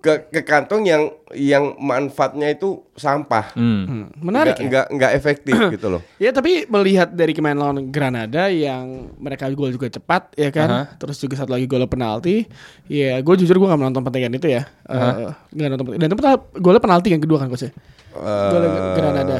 Ke, 0.00 0.32
ke 0.32 0.40
kantong 0.40 0.88
yang 0.88 1.12
yang 1.36 1.76
manfaatnya 1.76 2.48
itu 2.48 2.80
sampah. 2.96 3.52
Hmm. 3.52 3.84
Hmm, 3.84 4.04
Menarik 4.16 4.56
nggak, 4.56 4.64
ya. 4.64 4.66
nggak 4.66 4.86
nggak 4.96 5.12
efektif 5.12 5.52
gitu 5.76 5.92
loh. 5.92 6.00
Ya 6.16 6.32
tapi 6.32 6.64
melihat 6.66 7.12
dari 7.12 7.36
kemarin 7.36 7.60
lawan 7.60 7.92
Granada 7.92 8.48
yang 8.48 9.12
mereka 9.20 9.44
gol 9.52 9.68
juga 9.68 9.92
cepat 9.92 10.32
ya 10.40 10.48
kan, 10.48 10.68
Aha. 10.68 10.84
terus 10.96 11.20
juga 11.20 11.36
satu 11.36 11.52
lagi 11.52 11.68
gol 11.68 11.84
penalti, 11.84 12.48
ya 12.88 13.20
gue 13.20 13.34
jujur 13.44 13.60
gue 13.60 13.68
gak 13.68 13.76
menonton 13.76 14.00
pertandingan 14.00 14.40
itu 14.40 14.48
ya, 14.48 14.64
Eh, 14.88 15.28
nggak 15.52 15.68
nonton 15.68 15.84
pertandingan. 15.92 16.16
Dan 16.16 16.16
itu 16.16 16.24
golnya 16.56 16.80
penalti 16.80 17.08
yang 17.12 17.20
kedua 17.20 17.36
kan 17.36 17.52
coach 17.52 17.68
ya? 17.68 17.72
Gol 18.16 18.64
Eh, 18.64 18.94
Granada. 18.96 19.38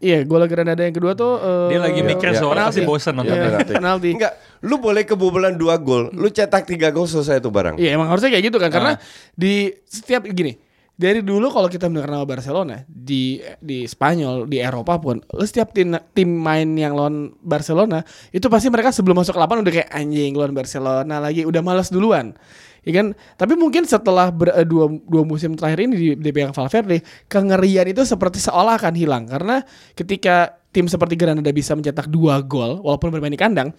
Iya, 0.00 0.24
gol 0.24 0.48
Granada 0.48 0.80
yang 0.80 0.96
kedua 0.96 1.12
tuh 1.12 1.36
eh, 1.36 1.76
Dia 1.76 1.80
lagi 1.84 2.00
mikir 2.00 2.32
ya, 2.32 2.40
soalnya 2.40 2.72
pasti 2.72 2.88
bosen 2.88 3.12
nonton. 3.12 3.36
Iya, 3.36 3.44
penalti. 3.46 3.72
penalti. 3.76 4.10
Enggak, 4.16 4.32
lu 4.64 4.80
boleh 4.80 5.04
kebobolan 5.04 5.54
dua 5.54 5.76
gol, 5.76 6.08
lu 6.10 6.32
cetak 6.32 6.64
tiga 6.64 6.88
gol 6.88 7.04
selesai 7.04 7.36
itu 7.38 7.52
barang. 7.52 7.76
Iya 7.76 8.00
emang 8.00 8.08
harusnya 8.08 8.32
kayak 8.32 8.48
gitu 8.48 8.56
kan 8.56 8.72
karena 8.72 8.96
Ah. 8.96 9.00
di 9.36 9.68
setiap 9.84 10.24
gini 10.24 10.56
dari 11.00 11.24
dulu 11.24 11.48
kalau 11.48 11.72
kita 11.72 11.88
mendengar 11.88 12.12
nama 12.12 12.26
Barcelona 12.28 12.84
di 12.84 13.40
di 13.56 13.88
Spanyol 13.88 14.44
di 14.44 14.60
Eropa 14.60 15.00
pun 15.00 15.16
lu 15.16 15.44
setiap 15.48 15.72
tim 15.72 15.96
tim 16.12 16.28
main 16.28 16.68
yang 16.76 16.92
lawan 16.92 17.32
Barcelona 17.40 18.04
itu 18.36 18.44
pasti 18.52 18.68
mereka 18.68 18.92
sebelum 18.92 19.16
masuk 19.16 19.32
ke 19.32 19.40
lapangan 19.40 19.64
udah 19.64 19.74
kayak 19.80 19.90
anjing 19.96 20.36
lawan 20.36 20.52
Barcelona 20.52 21.16
lagi 21.16 21.48
udah 21.48 21.64
malas 21.64 21.88
duluan. 21.88 22.36
Ya 22.80 22.96
kan? 22.96 23.12
Tapi 23.36 23.60
mungkin 23.60 23.84
setelah 23.84 24.32
ber- 24.32 24.56
eh, 24.56 24.64
dua, 24.64 24.88
dua 24.88 25.20
musim 25.20 25.52
terakhir 25.52 25.84
ini 25.84 25.94
di, 25.96 26.08
di 26.16 26.30
pegang 26.32 26.56
Valverde 26.56 27.04
kengerian 27.28 27.84
itu 27.84 28.08
seperti 28.08 28.40
seolah 28.40 28.80
akan 28.80 28.96
hilang. 28.96 29.28
Karena 29.28 29.60
ketika 29.92 30.64
tim 30.72 30.88
seperti 30.88 31.12
Granada 31.16 31.52
bisa 31.52 31.76
mencetak 31.76 32.08
dua 32.08 32.40
gol 32.40 32.80
walaupun 32.80 33.12
bermain 33.12 33.32
di 33.32 33.40
kandang 33.40 33.72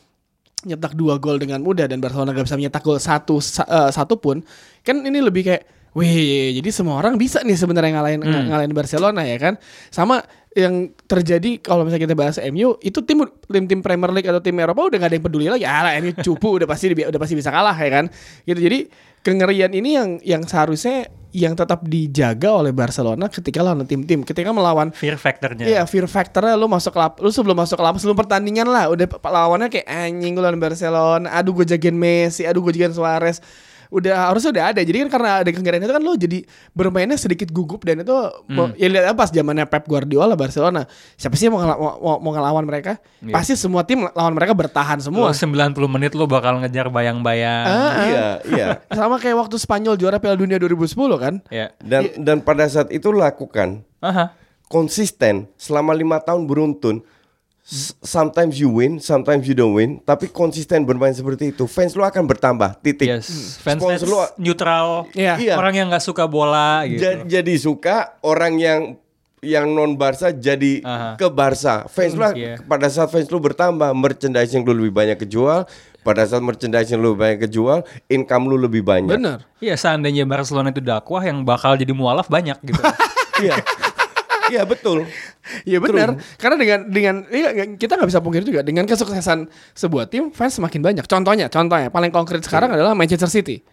nyetak 0.62 0.94
dua 0.94 1.18
gol 1.18 1.42
dengan 1.42 1.66
mudah 1.66 1.90
dan 1.90 1.98
Barcelona 1.98 2.38
gak 2.38 2.46
bisa 2.46 2.58
menyetak 2.58 2.86
gol 2.86 3.02
satu 3.02 3.42
sa- 3.42 3.66
eh, 3.66 3.90
satu 3.90 4.22
pun 4.22 4.46
kan 4.86 5.02
ini 5.02 5.18
lebih 5.18 5.50
kayak 5.50 5.81
wih 5.92 6.56
jadi 6.56 6.70
semua 6.72 6.96
orang 6.98 7.20
bisa 7.20 7.44
nih 7.44 7.58
sebenarnya 7.60 8.00
ngalahin 8.00 8.22
ng- 8.24 8.48
ngalahin 8.48 8.74
Barcelona 8.74 9.22
ya 9.28 9.38
kan? 9.38 9.60
Sama 9.92 10.24
yang 10.52 10.92
terjadi 11.08 11.64
kalau 11.64 11.88
misalnya 11.88 12.12
kita 12.12 12.16
bahas 12.16 12.36
MU 12.44 12.76
itu 12.84 13.00
tim 13.08 13.24
tim 13.48 13.64
tim 13.72 13.80
Premier 13.80 14.12
League 14.12 14.28
atau 14.28 14.44
tim 14.44 14.56
Eropa 14.60 14.84
udah 14.92 15.00
gak 15.00 15.10
ada 15.12 15.16
yang 15.16 15.26
peduli 15.26 15.48
lagi. 15.48 15.64
Ah 15.64 15.96
MU 16.00 16.12
cupu 16.12 16.60
udah 16.60 16.68
pasti 16.68 16.92
udah 16.92 17.20
pasti 17.20 17.36
bisa 17.40 17.52
kalah 17.52 17.76
ya 17.76 17.88
kan? 17.88 18.06
Gitu. 18.44 18.60
Jadi 18.60 18.80
kengerian 19.22 19.72
ini 19.72 19.90
yang 19.96 20.10
yang 20.24 20.44
seharusnya 20.44 21.08
yang 21.32 21.56
tetap 21.56 21.88
dijaga 21.88 22.52
oleh 22.52 22.76
Barcelona 22.76 23.32
ketika 23.32 23.64
lawan 23.64 23.88
tim-tim. 23.88 24.28
Ketika 24.28 24.52
melawan 24.52 24.92
Fear 24.92 25.16
factornya. 25.16 25.64
Iya, 25.64 25.88
fear 25.88 26.04
factornya. 26.04 26.60
Lu 26.60 26.68
masuk 26.68 26.92
lap, 27.00 27.24
lu 27.24 27.32
sebelum 27.32 27.56
masuk 27.56 27.80
ke 27.80 27.84
lapangan 27.88 28.04
sebelum 28.04 28.20
pertandingan 28.20 28.68
lah, 28.68 28.92
udah 28.92 29.08
lawannya 29.24 29.72
kayak 29.72 29.88
anjing 29.88 30.36
lawan 30.36 30.60
Barcelona, 30.60 31.32
aduh 31.32 31.56
gue 31.56 31.66
jagain 31.72 31.96
Messi, 31.96 32.44
aduh 32.44 32.60
gue 32.60 32.76
jagain 32.76 32.92
Suarez. 32.92 33.40
Udah 33.92 34.32
harusnya 34.32 34.56
udah 34.56 34.66
ada. 34.72 34.80
Jadi 34.80 35.04
kan 35.04 35.10
karena 35.12 35.30
ada 35.44 35.50
kengerian 35.52 35.84
itu 35.84 35.92
kan 35.92 36.00
lu 36.00 36.16
jadi 36.16 36.48
bermainnya 36.72 37.20
sedikit 37.20 37.52
gugup 37.52 37.84
dan 37.84 38.00
itu 38.00 38.16
mau- 38.48 38.72
ya 38.74 38.88
lihat 38.88 39.12
apa 39.12 39.20
pas 39.20 39.30
zamannya 39.30 39.68
Pep 39.68 39.84
Guardiola 39.84 40.34
Barcelona. 40.34 40.88
Siapa 41.20 41.36
sih 41.36 41.52
yang 41.52 41.60
mau, 41.60 41.68
mau, 42.00 42.18
mau, 42.18 42.32
ngelawan 42.32 42.64
mereka? 42.64 43.04
Pasti 43.30 43.60
semua 43.60 43.84
tim 43.84 44.08
lawan 44.08 44.32
mereka 44.32 44.56
bertahan 44.56 45.04
Lo 45.04 45.28
semua. 45.28 45.36
90 45.36 45.76
menit 45.92 46.16
lo 46.16 46.24
bakal 46.24 46.64
ngejar 46.64 46.88
bayang-bayang. 46.88 47.66
Ah, 47.68 47.92
Iya, 48.08 48.26
iya. 48.48 48.68
Sama 48.98 49.20
kayak 49.20 49.36
waktu 49.36 49.60
Spanyol 49.60 50.00
juara 50.00 50.24
Piala 50.24 50.40
Dunia 50.40 50.56
2010 50.56 50.96
kan? 51.20 51.34
Ya. 51.52 51.76
Dan 51.84 52.16
dan 52.16 52.40
pada 52.40 52.64
saat 52.66 52.88
itu 52.90 53.12
lakukan 53.12 53.84
Aha. 54.00 54.32
konsisten 54.66 55.52
selama 55.56 55.92
lima 55.92 56.18
tahun 56.18 56.48
beruntun. 56.48 57.04
Sometimes 58.02 58.58
you 58.58 58.68
win, 58.68 58.98
sometimes 59.00 59.46
you 59.48 59.56
don't 59.56 59.78
win, 59.78 60.02
tapi 60.04 60.28
konsisten 60.28 60.84
bermain 60.84 61.14
seperti 61.14 61.54
itu, 61.56 61.70
fans 61.70 61.94
lu 61.96 62.02
akan 62.02 62.26
bertambah. 62.26 62.82
Titik. 62.82 63.08
Yes. 63.08 63.62
Fans 63.62 63.80
Sponsor 63.80 64.08
lu 64.10 64.18
neutral. 64.42 65.08
Iya. 65.14 65.38
Iya. 65.40 65.56
Orang 65.56 65.78
yang 65.78 65.88
nggak 65.88 66.04
suka 66.04 66.26
bola 66.26 66.84
gitu. 66.90 67.00
Ja- 67.00 67.24
jadi 67.24 67.54
suka 67.62 68.18
orang 68.26 68.58
yang 68.60 68.82
yang 69.42 69.74
non 69.74 69.98
Barca 69.98 70.30
jadi 70.30 70.86
Aha. 70.86 71.18
ke 71.18 71.30
Barca. 71.30 71.90
Fans 71.90 72.14
lu 72.14 72.22
iya. 72.38 72.62
pada 72.62 72.90
saat 72.90 73.10
fans 73.10 73.30
lu 73.30 73.42
bertambah, 73.42 73.90
merchandising 73.94 74.62
lu 74.62 74.74
lebih 74.78 74.94
banyak 74.94 75.18
kejual. 75.22 75.66
Pada 76.02 76.26
saat 76.26 76.42
merchandising 76.42 76.98
lu 76.98 77.14
banyak 77.14 77.46
kejual, 77.46 77.86
income 78.10 78.50
lu 78.50 78.58
lebih 78.58 78.82
banyak. 78.82 79.18
Bener. 79.18 79.46
Iya 79.62 79.78
seandainya 79.78 80.26
Barcelona 80.26 80.74
itu 80.74 80.82
dakwah 80.82 81.22
yang 81.22 81.46
bakal 81.46 81.78
jadi 81.78 81.94
mualaf 81.94 82.30
banyak 82.30 82.58
gitu. 82.66 82.82
Iya. 83.42 83.58
Iya 84.52 84.64
betul. 84.68 85.08
Iya 85.66 85.80
benar. 85.80 86.20
Karena 86.36 86.56
dengan 86.60 86.80
dengan 86.92 87.16
iya, 87.32 87.50
kita 87.74 87.96
nggak 87.98 88.10
bisa 88.12 88.22
pungkiri 88.22 88.44
juga 88.44 88.62
dengan 88.62 88.84
kesuksesan 88.86 89.48
sebuah 89.74 90.12
tim 90.12 90.30
fans 90.30 90.60
semakin 90.60 90.84
banyak. 90.84 91.06
Contohnya, 91.08 91.48
contohnya 91.48 91.88
paling 91.90 92.12
konkret 92.12 92.44
sekarang 92.44 92.76
adalah 92.76 92.92
Manchester 92.92 93.32
City. 93.32 93.64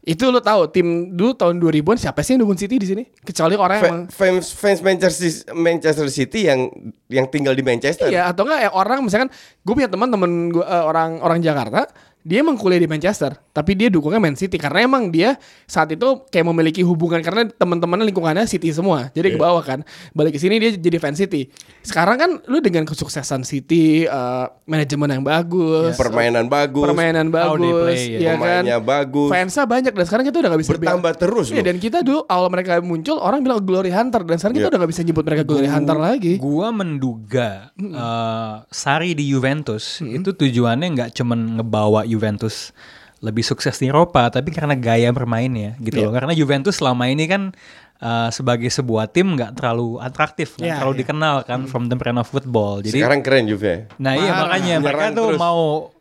Itu 0.00 0.32
lo 0.32 0.40
tahu 0.40 0.72
tim 0.72 1.12
dulu 1.12 1.36
tahun 1.36 1.60
2000-an 1.60 2.00
siapa 2.00 2.24
sih 2.24 2.32
yang 2.32 2.48
dukung 2.48 2.56
City 2.56 2.80
di 2.80 2.88
sini? 2.88 3.04
Kecuali 3.20 3.52
orang 3.52 3.76
yang 3.76 3.84
Fa- 3.84 3.90
emang 3.92 4.02
Fans 4.08 4.46
fans 4.56 4.80
Manchester 4.80 5.52
Manchester 5.52 6.08
City 6.08 6.48
yang 6.48 6.72
yang 7.12 7.28
tinggal 7.28 7.52
di 7.52 7.60
Manchester. 7.60 8.08
Iya 8.08 8.32
atau 8.32 8.48
enggak 8.48 8.64
ya 8.64 8.70
orang 8.72 9.04
misalkan 9.04 9.28
gue 9.60 9.74
punya 9.76 9.92
teman 9.92 10.08
teman 10.08 10.48
gue 10.48 10.64
eh, 10.64 10.84
orang 10.88 11.20
orang 11.20 11.44
Jakarta 11.44 11.84
dia 12.20 12.44
emang 12.44 12.56
kuliah 12.56 12.80
di 12.80 12.88
Manchester 12.88 13.38
tapi 13.50 13.74
dia 13.74 13.90
dukungnya 13.90 14.22
Man 14.22 14.38
City. 14.38 14.56
Karena 14.56 14.86
emang 14.86 15.10
dia 15.10 15.34
saat 15.66 15.90
itu 15.90 16.24
kayak 16.30 16.46
memiliki 16.46 16.80
hubungan 16.86 17.18
karena 17.20 17.50
teman-temannya 17.50 18.06
lingkungannya 18.08 18.46
City 18.46 18.70
semua. 18.70 19.10
Jadi 19.10 19.34
ke 19.34 19.38
bawah 19.40 19.60
kan. 19.60 19.82
Balik 20.14 20.36
ke 20.36 20.40
sini 20.40 20.62
dia 20.62 20.70
jadi 20.72 20.96
fan 21.02 21.18
City. 21.18 21.50
Sekarang 21.82 22.16
kan 22.16 22.30
lu 22.46 22.62
dengan 22.62 22.86
kesuksesan 22.86 23.42
City 23.42 24.06
eh, 24.06 24.46
manajemen 24.68 25.08
yang 25.10 25.24
bagus 25.26 25.98
Permainan 25.98 26.46
bagus. 26.46 26.84
permainan 26.86 27.26
bagus 27.32 27.58
play, 27.58 28.02
ya. 28.16 28.18
ya 28.20 28.32
kan? 28.34 28.62
Pemainnya 28.62 28.78
bagus. 28.78 29.28
fansnya 29.30 29.64
banyak 29.66 29.92
dan 29.96 30.04
sekarang 30.06 30.24
kita 30.28 30.36
udah 30.38 30.50
gak 30.54 30.60
bisa 30.62 30.70
Bertambah 30.76 31.12
terus 31.18 31.46
Iya 31.50 31.62
dan 31.66 31.76
kita 31.82 31.98
dulu 32.06 32.22
awal 32.30 32.48
mereka 32.52 32.78
muncul 32.84 33.18
orang 33.18 33.42
bilang 33.42 33.58
Glory 33.64 33.90
Hunter 33.90 34.22
dan 34.22 34.36
sekarang 34.38 34.54
kita 34.56 34.66
Iya. 34.66 34.72
udah 34.72 34.80
gak 34.84 34.92
bisa 34.94 35.02
nyebut 35.02 35.24
mereka 35.26 35.42
Glory 35.42 35.68
Hunter 35.68 35.96
lagi. 35.98 36.32
Gua 36.38 36.68
menduga 36.70 37.74
eh, 37.74 38.54
Sari 38.70 39.16
di 39.16 39.26
Juventus 39.26 39.98
itu 40.00 40.30
tujuannya 40.30 40.86
nggak 40.94 41.10
cuman 41.16 41.58
ngebawa 41.60 42.06
Juventus 42.10 42.74
lebih 43.20 43.44
sukses 43.44 43.76
di 43.76 43.92
Eropa, 43.92 44.32
tapi 44.32 44.48
karena 44.50 44.72
gaya 44.72 45.12
bermainnya 45.12 45.76
gitu 45.78 46.00
loh. 46.02 46.12
Karena 46.12 46.32
Juventus 46.32 46.80
selama 46.80 47.04
ini 47.06 47.28
kan 47.28 47.52
eh, 48.00 48.28
sebagai 48.32 48.72
sebuah 48.72 49.12
tim 49.12 49.36
nggak 49.36 49.60
terlalu 49.60 50.00
atraktif, 50.00 50.56
nggak 50.56 50.66
Iya, 50.66 50.76
terlalu 50.80 50.94
iya. 50.96 51.00
dikenal 51.04 51.36
kan 51.44 51.60
from 51.68 51.92
the 51.92 51.96
brand 52.00 52.16
of 52.16 52.26
football. 52.26 52.80
Jadi 52.80 52.96
Sekarang 52.96 53.20
keren 53.20 53.44
Juve. 53.44 53.86
Nah 54.00 54.16
iya 54.16 54.32
Parah. 54.32 54.40
makanya 54.48 54.74
mereka 54.80 55.06
tuh 55.12 55.28
terus. 55.30 55.38
mau 55.38 55.60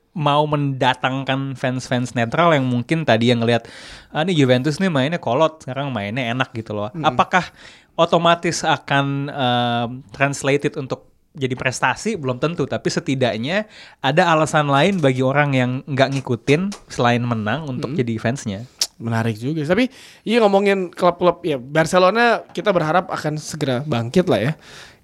mau 0.10 0.44
mendatangkan 0.48 1.54
fans-fans 1.54 2.16
netral 2.16 2.52
yang 2.56 2.66
mungkin 2.66 3.06
tadi 3.06 3.30
yang 3.30 3.40
ngelihat 3.40 3.70
ah 4.10 4.26
ini 4.26 4.34
Juventus 4.34 4.82
nih 4.82 4.90
mainnya 4.90 5.20
kolot 5.22 5.64
sekarang 5.64 5.92
mainnya 5.92 6.34
enak 6.34 6.50
gitu 6.56 6.72
loh. 6.72 6.90
Apakah 7.04 7.46
otomatis 7.94 8.64
akan 8.64 9.06
um, 9.28 9.90
translated 10.16 10.80
untuk 10.80 11.09
jadi 11.38 11.54
prestasi 11.54 12.18
belum 12.18 12.42
tentu 12.42 12.66
tapi 12.66 12.90
setidaknya 12.90 13.70
ada 14.02 14.34
alasan 14.34 14.66
lain 14.66 14.98
bagi 14.98 15.22
orang 15.22 15.54
yang 15.54 15.72
nggak 15.86 16.18
ngikutin 16.18 16.74
selain 16.90 17.22
menang 17.22 17.70
untuk 17.70 17.94
jadi 17.94 18.18
fansnya. 18.18 18.66
Menarik 19.00 19.40
juga. 19.40 19.64
Tapi 19.64 19.88
iya 20.28 20.44
ngomongin 20.44 20.92
klub-klub 20.92 21.40
ya 21.48 21.56
Barcelona 21.56 22.44
kita 22.52 22.76
berharap 22.76 23.08
akan 23.08 23.40
segera 23.40 23.86
bangkit 23.86 24.28
lah 24.28 24.42
ya. 24.42 24.54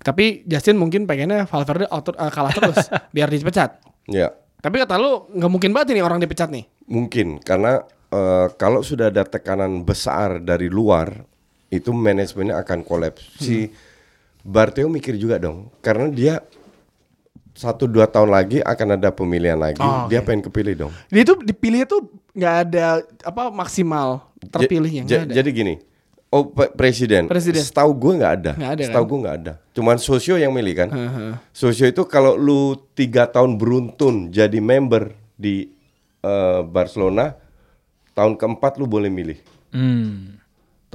Tapi 0.04 0.44
Justin 0.46 0.78
mungkin 0.78 1.08
pengennya 1.08 1.48
Valverde 1.48 1.90
auto, 1.90 2.12
eh, 2.14 2.30
kalah 2.30 2.54
terus 2.54 2.92
biar 3.16 3.32
dipecat. 3.32 3.80
Ya. 4.12 4.36
Tapi 4.60 4.82
kata 4.82 5.00
lu 5.00 5.30
nggak 5.32 5.52
mungkin 5.52 5.72
banget 5.72 5.96
ini 5.96 6.02
orang 6.04 6.20
dipecat 6.20 6.52
nih. 6.52 6.68
Mungkin 6.92 7.40
karena 7.40 7.86
eh, 8.12 8.48
kalau 8.60 8.84
sudah 8.84 9.08
ada 9.14 9.24
tekanan 9.24 9.88
besar 9.88 10.44
dari 10.44 10.68
luar 10.68 11.24
itu 11.72 11.96
manajemennya 11.96 12.62
akan 12.62 12.84
kolaps. 12.84 13.40
Si 13.40 13.72
Barteo 14.46 14.86
mikir 14.88 15.18
juga 15.18 15.42
dong 15.42 15.74
karena 15.82 16.06
dia 16.08 16.34
satu 17.52 17.88
dua 17.88 18.06
tahun 18.06 18.30
lagi 18.30 18.60
akan 18.60 18.88
ada 18.94 19.10
pemilihan 19.10 19.56
lagi. 19.56 19.80
Oh, 19.80 20.06
Dia 20.06 20.20
oke. 20.20 20.28
pengen 20.28 20.44
kepilih 20.44 20.76
dong. 20.78 20.92
Dia 21.08 21.24
tuh 21.24 21.40
dipilih 21.40 21.88
tuh 21.88 22.06
nggak 22.32 22.56
ada 22.64 22.86
apa 23.24 23.48
maksimal 23.50 24.28
terpilihnya 24.46 25.08
Ja- 25.08 25.24
ada. 25.24 25.32
Jadi 25.32 25.50
gini, 25.50 25.74
oh 26.30 26.46
pe- 26.46 26.70
presiden. 26.70 27.26
Presiden. 27.26 27.64
Setahu 27.64 27.96
gue 27.96 28.14
nggak 28.20 28.34
ada. 28.36 28.52
Nggak 28.54 28.72
ada, 28.72 28.84
Setahu 28.84 29.02
kan? 29.02 29.10
gue 29.10 29.20
nggak 29.24 29.38
ada. 29.40 29.54
Cuman 29.72 29.98
sosio 29.98 30.36
yang 30.36 30.52
milih 30.52 30.76
kan. 30.78 30.90
Heeh. 30.92 31.32
Sosio 31.50 31.88
itu 31.88 32.04
kalau 32.04 32.36
lu 32.36 32.76
tiga 32.92 33.26
tahun 33.26 33.56
beruntun 33.56 34.30
jadi 34.30 34.60
member 34.60 35.10
di 35.34 35.72
eh, 36.22 36.62
Barcelona, 36.62 37.40
tahun 38.12 38.36
keempat 38.36 38.78
lu 38.78 38.86
boleh 38.86 39.08
milih. 39.08 39.40
Hmm. 39.72 40.38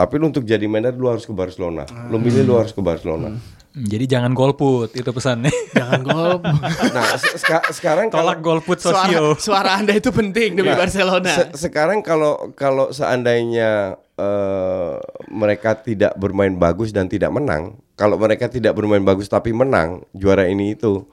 Tapi 0.01 0.17
lu 0.17 0.25
untuk 0.27 0.43
jadi 0.43 0.65
manajer 0.65 0.97
lu 0.97 1.07
harus 1.07 1.23
ke 1.23 1.35
Barcelona. 1.35 1.85
Lu 2.09 2.17
milih 2.17 2.41
lu 2.43 2.57
harus 2.57 2.73
ke 2.73 2.81
Barcelona. 2.81 3.37
Jadi 3.71 4.09
jangan 4.09 4.33
golput 4.33 4.91
itu 4.93 5.07
pesannya. 5.07 5.53
Jangan 5.79 6.01
gol. 6.03 6.43
Nah, 6.91 7.15
se- 7.15 7.37
seka- 7.37 7.69
sekarang 7.71 8.09
kalau 8.09 8.27
Tolak 8.27 8.41
golput 8.41 8.77
suara, 8.77 9.07
sosio. 9.07 9.25
suara 9.39 9.77
Anda 9.77 9.95
itu 9.95 10.11
penting 10.11 10.57
demi 10.57 10.67
Nah, 10.67 10.81
Barcelona. 10.81 11.31
se- 11.31 11.55
sekarang 11.61 12.01
kalau 12.01 12.51
kalau 12.53 12.91
seandainya 12.91 13.95
eh, 14.17 14.95
mereka 15.29 15.77
tidak 15.77 16.17
bermain 16.17 16.51
bagus 16.53 16.91
dan 16.91 17.07
tidak 17.07 17.31
menang, 17.31 17.79
kalau 17.95 18.17
mereka 18.17 18.49
tidak 18.49 18.73
bermain 18.73 19.01
bagus 19.01 19.29
tapi 19.29 19.53
menang, 19.53 20.03
juara 20.11 20.45
ini 20.45 20.75
itu 20.75 21.07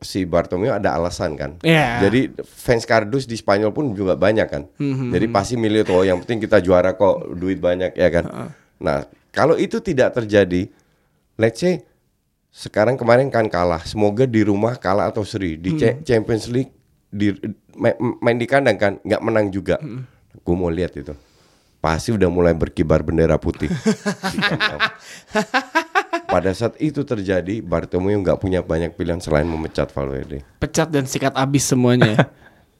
si 0.00 0.28
Bartomeu 0.28 0.70
ada 0.70 0.92
alasan 0.92 1.34
kan. 1.34 1.56
Iya. 1.64 2.04
Jadi 2.04 2.36
fans 2.44 2.84
kardus 2.84 3.24
di 3.24 3.34
Spanyol 3.34 3.72
pun 3.72 3.92
juga 3.92 4.12
banyak 4.12 4.46
kan. 4.46 4.68
Jadi 5.08 5.26
pasti 5.28 5.54
milih 5.56 5.82
tuh 5.82 6.00
oh, 6.00 6.04
yang 6.04 6.20
penting 6.20 6.44
kita 6.44 6.60
juara 6.60 6.92
kok, 6.92 7.32
duit 7.32 7.56
banyak 7.56 7.96
ya 7.96 8.08
kan. 8.08 8.52
Nah, 8.76 9.04
kalau 9.30 9.56
itu 9.56 9.80
tidak 9.80 10.12
terjadi, 10.12 10.68
let's 11.36 11.60
say 11.60 11.80
sekarang 12.50 12.98
kemarin 12.98 13.30
kan 13.30 13.46
kalah, 13.46 13.80
semoga 13.82 14.26
di 14.26 14.42
rumah 14.42 14.74
kalah 14.74 15.08
atau 15.08 15.22
seri 15.22 15.56
di 15.56 15.78
Cha- 15.78 15.96
Champions 16.02 16.50
League 16.50 16.72
di 17.06 17.30
ma- 17.74 17.96
main 18.20 18.36
di 18.36 18.44
kandang 18.44 18.76
kan 18.76 18.92
nggak 19.00 19.22
menang 19.22 19.48
juga. 19.48 19.78
Gue 20.40 20.54
mau 20.54 20.68
lihat 20.68 20.92
itu. 20.94 21.14
Pasti 21.80 22.12
udah 22.12 22.28
mulai 22.28 22.52
berkibar 22.52 23.00
bendera 23.00 23.40
putih. 23.40 23.72
Pada 26.30 26.54
saat 26.54 26.78
itu 26.78 27.02
terjadi, 27.02 27.58
Bartomeu 27.58 28.14
nggak 28.22 28.38
punya 28.38 28.62
banyak 28.62 28.94
pilihan 28.94 29.18
selain 29.18 29.50
memecat 29.50 29.90
Valverde. 29.90 30.46
Pecat 30.62 30.86
dan 30.86 31.02
sikat 31.02 31.34
abis 31.34 31.74
semuanya. 31.74 32.30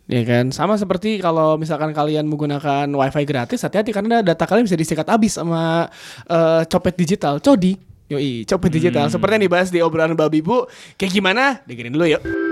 Ya 0.07 0.23
kan, 0.31 0.55
sama 0.55 0.79
seperti 0.79 1.19
kalau 1.19 1.59
misalkan 1.59 1.91
kalian 1.91 2.31
menggunakan 2.31 2.87
wifi 2.87 3.27
gratis, 3.27 3.67
hati-hati 3.67 3.91
karena 3.91 4.23
data 4.23 4.47
kalian 4.47 4.71
bisa 4.71 4.79
disikat 4.79 5.11
abis 5.11 5.43
sama 5.43 5.91
eh, 6.31 6.63
copet 6.71 6.95
digital, 6.95 7.43
codi. 7.43 7.75
Yoi, 8.07 8.47
copet 8.47 8.71
digital. 8.71 9.11
Seperti 9.11 9.39
yang 9.39 9.45
dibahas 9.51 9.69
di 9.75 9.83
obrolan 9.83 10.15
babi 10.15 10.43
bu, 10.43 10.71
kayak 10.95 11.11
gimana? 11.11 11.59
Dengerin 11.67 11.95
dulu 11.95 12.07
yuk. 12.07 12.50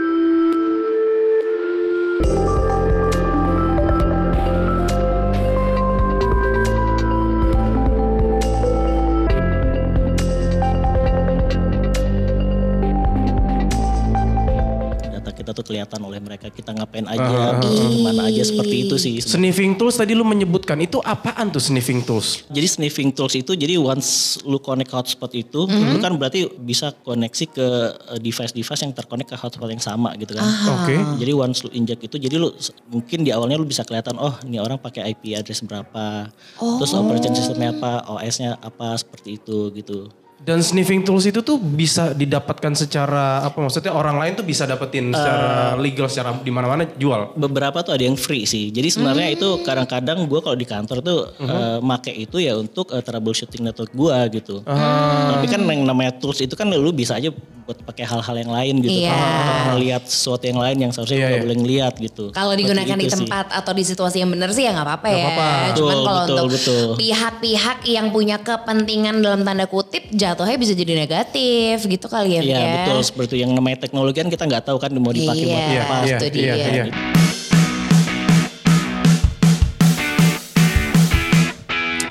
Tuh 15.58 15.66
kelihatan 15.66 15.98
oleh 16.06 16.22
mereka 16.22 16.46
kita 16.54 16.70
ngapain 16.70 17.02
aja 17.10 17.58
ke 17.58 17.68
mana 18.06 18.30
aja 18.30 18.46
seperti 18.46 18.86
itu 18.86 18.94
sih. 18.94 19.18
Sniffing 19.18 19.74
tools 19.74 19.98
tadi 19.98 20.14
lu 20.14 20.22
menyebutkan 20.22 20.78
itu 20.78 21.02
apaan 21.02 21.50
tuh 21.50 21.58
sniffing 21.58 22.06
tools? 22.06 22.46
jadi 22.48 22.68
sniffing 22.70 23.10
tools 23.10 23.34
itu 23.34 23.52
jadi 23.58 23.74
once 23.80 24.38
lu 24.46 24.62
connect 24.62 24.94
hotspot 24.94 25.34
itu 25.34 25.66
lu 25.66 25.98
kan 25.98 26.14
berarti 26.14 26.46
bisa 26.62 26.94
koneksi 27.02 27.44
ke 27.50 27.66
eh, 28.14 28.18
device-device 28.22 28.82
yang 28.86 28.94
terkonek 28.94 29.26
ke 29.26 29.36
hotspot 29.36 29.66
yang 29.66 29.82
sama 29.82 30.14
gitu 30.14 30.38
kan. 30.38 30.46
Oke. 30.78 30.94
jadi 31.18 31.32
once 31.34 31.66
lu 31.66 31.70
injek 31.74 32.06
itu 32.06 32.16
jadi 32.20 32.36
lu 32.38 32.54
mungkin 32.92 33.26
di 33.26 33.30
awalnya 33.34 33.58
lu 33.58 33.66
bisa 33.66 33.82
kelihatan 33.82 34.14
oh 34.20 34.36
ini 34.46 34.60
orang 34.60 34.78
pakai 34.78 35.10
IP 35.16 35.34
address 35.34 35.64
berapa 35.64 36.28
terus 36.58 36.92
operation 36.94 37.32
systemnya 37.34 37.74
apa 37.74 38.04
OS-nya 38.08 38.60
apa 38.60 38.94
seperti 39.00 39.40
itu 39.40 39.72
gitu 39.74 40.08
Dan 40.38 40.62
sniffing 40.62 41.02
tools 41.02 41.26
itu 41.26 41.42
tuh 41.42 41.58
bisa 41.58 42.14
didapatkan 42.14 42.70
secara 42.78 43.42
apa 43.42 43.58
maksudnya 43.58 43.90
orang 43.90 44.22
lain 44.22 44.32
tuh 44.38 44.46
bisa 44.46 44.64
dapetin 44.70 45.10
secara 45.10 45.74
legal 45.74 46.06
secara 46.06 46.38
di 46.38 46.52
mana-mana 46.54 46.86
jual. 46.94 47.34
beberapa 47.34 47.82
tuh 47.82 47.98
ada 47.98 48.04
yang 48.06 48.14
free 48.14 48.46
sih. 48.46 48.70
Jadi 48.70 48.88
sebenarnya 48.88 49.34
itu 49.34 49.48
kadang-kadang 49.66 50.24
gue 50.30 50.40
kalau 50.40 50.56
di 50.56 50.66
kantor 50.66 50.98
tuh 51.02 51.20
eh, 51.42 51.78
make 51.82 52.14
itu 52.14 52.38
ya 52.38 52.54
untuk 52.54 52.94
eh, 52.94 53.02
troubleshooting 53.02 53.66
network 53.66 53.90
gue 53.90 54.16
gitu. 54.38 54.62
Tapi 54.64 55.46
kan 55.50 55.60
yang 55.66 55.82
namanya 55.82 56.14
tools 56.16 56.38
itu 56.38 56.54
kan 56.54 56.70
lu 56.70 56.90
bisa 56.94 57.18
aja 57.18 57.34
buat 57.68 57.84
pakai 57.84 58.08
hal-hal 58.08 58.36
yang 58.40 58.48
lain 58.48 58.74
gitu. 58.80 59.04
Iya. 59.04 59.12
Untuk 59.12 59.76
melihat 59.76 60.02
sesuatu 60.08 60.44
yang 60.48 60.56
lain 60.56 60.76
yang 60.88 60.90
seharusnya 60.94 61.18
nggak 61.20 61.32
iya. 61.36 61.44
boleh 61.44 61.56
ngeliat 61.60 61.94
gitu. 62.00 62.24
Kalau 62.32 62.56
digunakan 62.56 62.96
di 62.96 63.04
itu 63.04 63.12
sih. 63.12 63.28
tempat 63.28 63.46
atau 63.52 63.72
di 63.76 63.84
situasi 63.84 64.16
yang 64.24 64.30
benar 64.32 64.48
sih 64.56 64.64
ya 64.64 64.72
nggak 64.72 64.86
apa-apa 64.88 65.06
ya. 65.12 65.20
apa-apa. 65.20 65.46
Cuman 65.76 65.92
Betul, 65.92 66.06
kalau 66.08 66.22
untuk 66.24 66.46
betul. 66.56 66.86
pihak-pihak 66.96 67.78
yang 67.84 68.06
punya 68.08 68.36
kepentingan 68.40 69.20
dalam 69.20 69.44
tanda 69.44 69.68
kutip 69.68 69.87
jatuhnya 70.12 70.56
bisa 70.60 70.72
jadi 70.76 70.92
negatif 70.94 71.84
gitu 71.84 72.06
kali 72.08 72.36
ya. 72.36 72.42
Iya 72.44 72.58
ya. 72.58 72.72
betul 72.84 72.98
seperti 73.04 73.34
yang 73.40 73.52
namanya 73.56 73.88
teknologi 73.88 74.20
kan 74.20 74.28
kita 74.28 74.44
nggak 74.44 74.64
tahu 74.68 74.78
kan 74.80 74.90
mau 74.96 75.12
dipakai 75.12 75.44
buat 75.48 75.64
Iya, 75.68 75.82
apa. 75.84 75.96
Iya, 76.04 76.16
itu 76.18 76.38
iya, 76.38 76.54
dia. 76.54 76.68
iya. 76.68 76.84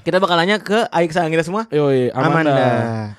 Kita 0.02 0.24
bakal 0.24 0.40
nanya 0.40 0.64
ke 0.64 0.88
Aik 0.88 1.12
sayang 1.12 1.36
kita 1.36 1.44
semua. 1.44 1.68
Yoi, 1.68 2.08
Amanda. 2.16 3.12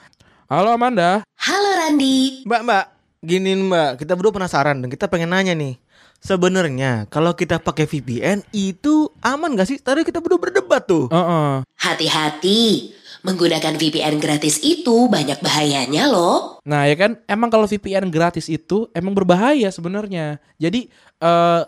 Halo 0.48 0.72
Amanda. 0.72 1.20
Halo 1.36 1.70
Randi. 1.76 2.48
Mbak, 2.48 2.60
Mbak, 2.64 2.84
gini 3.20 3.50
Mbak, 3.60 3.90
kita 4.00 4.16
berdua 4.16 4.32
penasaran 4.32 4.80
dan 4.80 4.88
kita 4.88 5.04
pengen 5.04 5.28
nanya 5.36 5.52
nih. 5.52 5.76
Sebenarnya 6.18 7.06
kalau 7.12 7.36
kita 7.36 7.60
pakai 7.62 7.86
VPN 7.86 8.42
itu 8.50 9.12
aman 9.22 9.54
gak 9.54 9.68
sih? 9.70 9.78
Tadi 9.78 10.02
kita 10.02 10.18
berdua 10.18 10.40
berdebat 10.40 10.82
tuh. 10.88 11.06
Heeh. 11.12 11.62
Hati-hati. 11.78 12.96
Menggunakan 13.26 13.74
VPN 13.74 14.22
gratis 14.22 14.62
itu 14.62 15.10
banyak 15.10 15.42
bahayanya 15.42 16.06
loh. 16.06 16.62
Nah 16.62 16.86
ya 16.86 16.94
kan 16.94 17.18
emang 17.26 17.50
kalau 17.50 17.66
VPN 17.66 18.08
gratis 18.08 18.46
itu 18.46 18.86
emang 18.94 19.10
berbahaya 19.12 19.68
sebenarnya. 19.68 20.38
Jadi 20.56 20.86
eh 21.18 21.62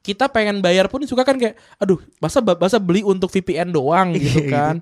kita 0.00 0.30
pengen 0.30 0.62
bayar 0.62 0.86
pun 0.86 1.02
suka 1.04 1.26
kan 1.26 1.36
kayak 1.36 1.58
aduh 1.76 1.98
masa 2.16 2.38
masa 2.40 2.78
beli 2.80 3.02
untuk 3.02 3.28
VPN 3.28 3.74
doang 3.74 4.14
gitu 4.16 4.48
kan. 4.48 4.80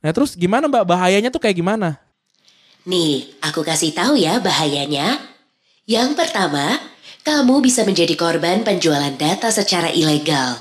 Nah 0.00 0.10
terus 0.14 0.38
gimana 0.38 0.70
mbak 0.70 0.86
bahayanya 0.86 1.28
tuh 1.28 1.42
kayak 1.42 1.58
gimana? 1.58 1.98
Nih, 2.88 3.28
aku 3.44 3.60
kasih 3.60 3.92
tahu 3.92 4.16
ya 4.16 4.40
bahayanya. 4.40 5.20
Yang 5.84 6.16
pertama, 6.16 6.80
kamu 7.20 7.60
bisa 7.60 7.84
menjadi 7.84 8.16
korban 8.16 8.64
penjualan 8.64 9.12
data 9.20 9.52
secara 9.52 9.92
ilegal. 9.92 10.56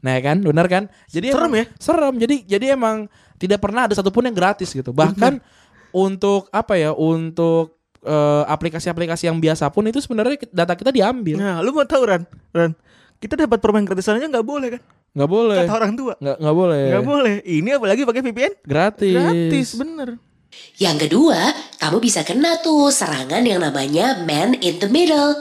Nah 0.00 0.16
ya 0.16 0.22
kan 0.22 0.38
benar 0.40 0.64
kan? 0.70 0.86
Jadi 1.10 1.34
Serem 1.34 1.50
emang- 1.52 1.58
ya? 1.58 1.64
Serem. 1.76 2.14
Jadi 2.16 2.36
jadi 2.46 2.66
emang 2.72 3.10
tidak 3.38 3.62
pernah 3.62 3.86
ada 3.86 3.94
satupun 3.94 4.26
yang 4.26 4.36
gratis 4.36 4.74
gitu. 4.74 4.90
Bahkan 4.90 5.40
untuk 5.94 6.50
apa 6.50 6.74
ya? 6.76 6.90
Untuk 6.92 7.78
eh, 8.02 8.44
aplikasi-aplikasi 8.44 9.30
yang 9.30 9.38
biasa 9.38 9.70
pun 9.70 9.86
itu 9.86 10.02
sebenarnya 10.02 10.44
data 10.50 10.74
kita 10.74 10.90
diambil. 10.90 11.38
Nah, 11.38 11.62
lu 11.62 11.72
mau 11.72 11.86
tahu 11.86 12.02
Ran? 12.04 12.22
Ran, 12.52 12.74
kita 13.22 13.38
dapat 13.38 13.58
permain 13.62 13.86
gratisannya 13.86 14.28
nggak 14.28 14.46
boleh 14.46 14.68
kan? 14.76 14.82
Nggak 15.16 15.30
boleh. 15.30 15.58
Kata 15.64 15.74
orang 15.74 15.92
tua. 15.96 16.14
Nggak 16.20 16.36
nggak 16.38 16.56
boleh. 16.56 16.84
Nggak 16.92 17.06
boleh. 17.06 17.34
Ini 17.42 17.68
apalagi 17.80 18.02
pakai 18.04 18.22
VPN? 18.22 18.52
Gratis. 18.66 19.14
Gratis, 19.14 19.68
bener. 19.78 20.08
Yang 20.78 20.96
kedua, 21.06 21.40
kamu 21.78 21.98
bisa 22.00 22.24
kena 22.24 22.58
tuh 22.62 22.88
serangan 22.88 23.42
yang 23.44 23.60
namanya 23.60 24.24
man 24.24 24.56
in 24.62 24.78
the 24.80 24.88
middle. 24.90 25.34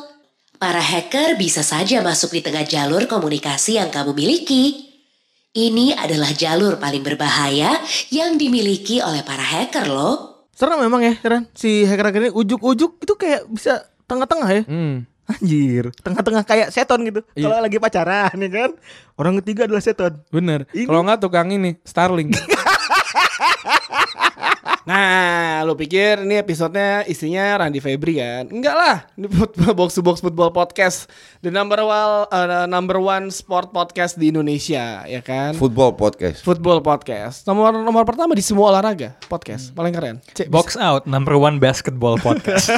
Para 0.58 0.82
hacker 0.82 1.38
bisa 1.38 1.62
saja 1.62 2.02
masuk 2.02 2.34
di 2.34 2.42
tengah 2.42 2.66
jalur 2.66 3.06
komunikasi 3.06 3.78
yang 3.78 3.94
kamu 3.94 4.18
miliki. 4.18 4.87
Ini 5.58 5.98
adalah 5.98 6.30
jalur 6.30 6.78
paling 6.78 7.02
berbahaya 7.02 7.82
yang 8.14 8.38
dimiliki 8.38 9.02
oleh 9.02 9.26
para 9.26 9.42
hacker 9.42 9.90
loh. 9.90 10.46
Serem 10.54 10.78
memang 10.78 11.02
ya, 11.02 11.18
Ran. 11.18 11.50
Si 11.54 11.82
hacker-hacker 11.82 12.30
ini 12.30 12.32
ujuk-ujuk 12.32 13.02
itu 13.02 13.14
kayak 13.18 13.50
bisa 13.50 13.82
tengah-tengah 14.06 14.50
ya. 14.54 14.64
Hmm. 14.70 15.10
Anjir, 15.28 15.90
tengah-tengah 16.00 16.46
kayak 16.46 16.70
seton 16.70 17.04
gitu. 17.04 17.20
Iya. 17.34 17.50
Kalau 17.50 17.58
lagi 17.60 17.78
pacaran 17.82 18.38
ya 18.38 18.50
kan. 18.50 18.72
Orang 19.18 19.42
ketiga 19.42 19.66
adalah 19.66 19.82
seton. 19.82 20.22
Bener. 20.30 20.70
Ini- 20.72 20.86
Kalau 20.86 21.02
nggak 21.02 21.20
tukang 21.20 21.50
ini 21.50 21.74
Starling. 21.82 22.30
Nah, 24.88 25.68
lu 25.68 25.76
pikir 25.76 26.24
ini 26.24 26.40
episodenya 26.40 27.04
isinya 27.12 27.60
Randy 27.60 27.84
Febri 27.84 28.24
kan? 28.24 28.48
Enggak 28.48 28.72
lah, 28.72 29.04
ini 29.20 29.28
football, 29.28 29.76
box 29.76 30.00
to 30.00 30.00
box 30.00 30.24
football 30.24 30.48
podcast, 30.48 31.12
the 31.44 31.52
number 31.52 31.76
one 31.84 32.24
uh, 32.32 32.64
number 32.72 32.96
one 32.96 33.28
sport 33.28 33.76
podcast 33.76 34.16
di 34.16 34.32
Indonesia, 34.32 35.04
ya 35.04 35.20
kan? 35.20 35.60
Football 35.60 36.00
podcast. 36.00 36.40
Football 36.40 36.80
podcast, 36.80 37.44
nomor 37.44 37.76
nomor 37.76 38.08
pertama 38.08 38.32
di 38.32 38.40
semua 38.40 38.72
olahraga 38.72 39.12
podcast, 39.28 39.76
paling 39.76 39.92
keren. 39.92 40.24
Cek, 40.32 40.48
Box 40.48 40.80
out 40.80 41.04
number 41.04 41.36
one 41.36 41.60
basketball 41.60 42.16
podcast. 42.16 42.72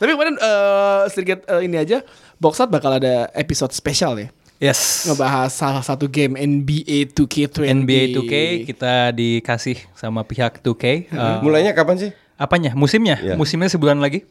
Tapi 0.00 0.10
kemarin 0.14 0.38
eh, 0.38 1.02
sedikit 1.10 1.42
eh, 1.50 1.66
ini 1.66 1.76
aja, 1.76 2.00
box 2.38 2.62
out 2.62 2.70
bakal 2.70 2.96
ada 2.96 3.28
episode 3.34 3.74
spesial 3.74 4.14
ya, 4.16 4.30
yes. 4.58 5.06
ngebahas 5.10 5.50
salah 5.50 5.82
satu 5.82 6.06
game 6.06 6.38
NBA 6.38 7.14
2K20. 7.14 7.64
NBA 7.64 8.04
2K 8.14 8.34
kita 8.68 9.14
dikasih 9.14 9.78
sama 9.94 10.22
pihak 10.22 10.62
2K. 10.62 11.10
Uh, 11.10 11.40
Mulainya 11.42 11.74
kapan 11.74 11.96
sih? 11.98 12.12
apanya? 12.38 12.72
Musimnya? 12.78 13.18
Iya. 13.18 13.34
Musimnya 13.34 13.68
sebulan 13.68 13.98
lagi. 13.98 14.22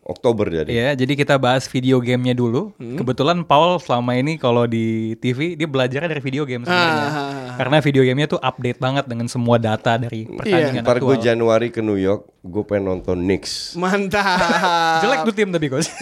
Oktober 0.00 0.50
jadi. 0.50 0.66
Ya, 0.66 0.90
jadi 0.98 1.14
kita 1.14 1.38
bahas 1.38 1.70
video 1.70 2.02
gamenya 2.02 2.34
dulu. 2.34 2.74
Kebetulan 2.74 3.46
Paul 3.46 3.78
selama 3.78 4.18
ini 4.18 4.42
kalau 4.42 4.66
di 4.66 5.14
TV 5.22 5.54
dia 5.54 5.70
belajarnya 5.70 6.10
dari 6.10 6.18
video 6.18 6.42
game 6.42 6.66
sebenarnya. 6.66 7.06
Ah. 7.06 7.54
Karena 7.54 7.78
video 7.78 8.02
gamenya 8.02 8.26
tuh 8.34 8.40
update 8.42 8.82
banget 8.82 9.06
dengan 9.06 9.30
semua 9.30 9.62
data 9.62 9.94
dari 10.02 10.26
pertandingan 10.26 10.82
Ntar 10.82 10.98
gue. 10.98 11.14
Januari 11.22 11.70
ke 11.70 11.78
New 11.78 11.94
York, 11.94 12.26
gue 12.42 12.62
pengen 12.66 12.90
nonton 12.90 13.22
Knicks. 13.22 13.78
Mantap. 13.78 14.40
Jelek 15.06 15.30
tuh 15.30 15.34
tim 15.36 15.54
tapi 15.54 15.70
coach. 15.70 15.94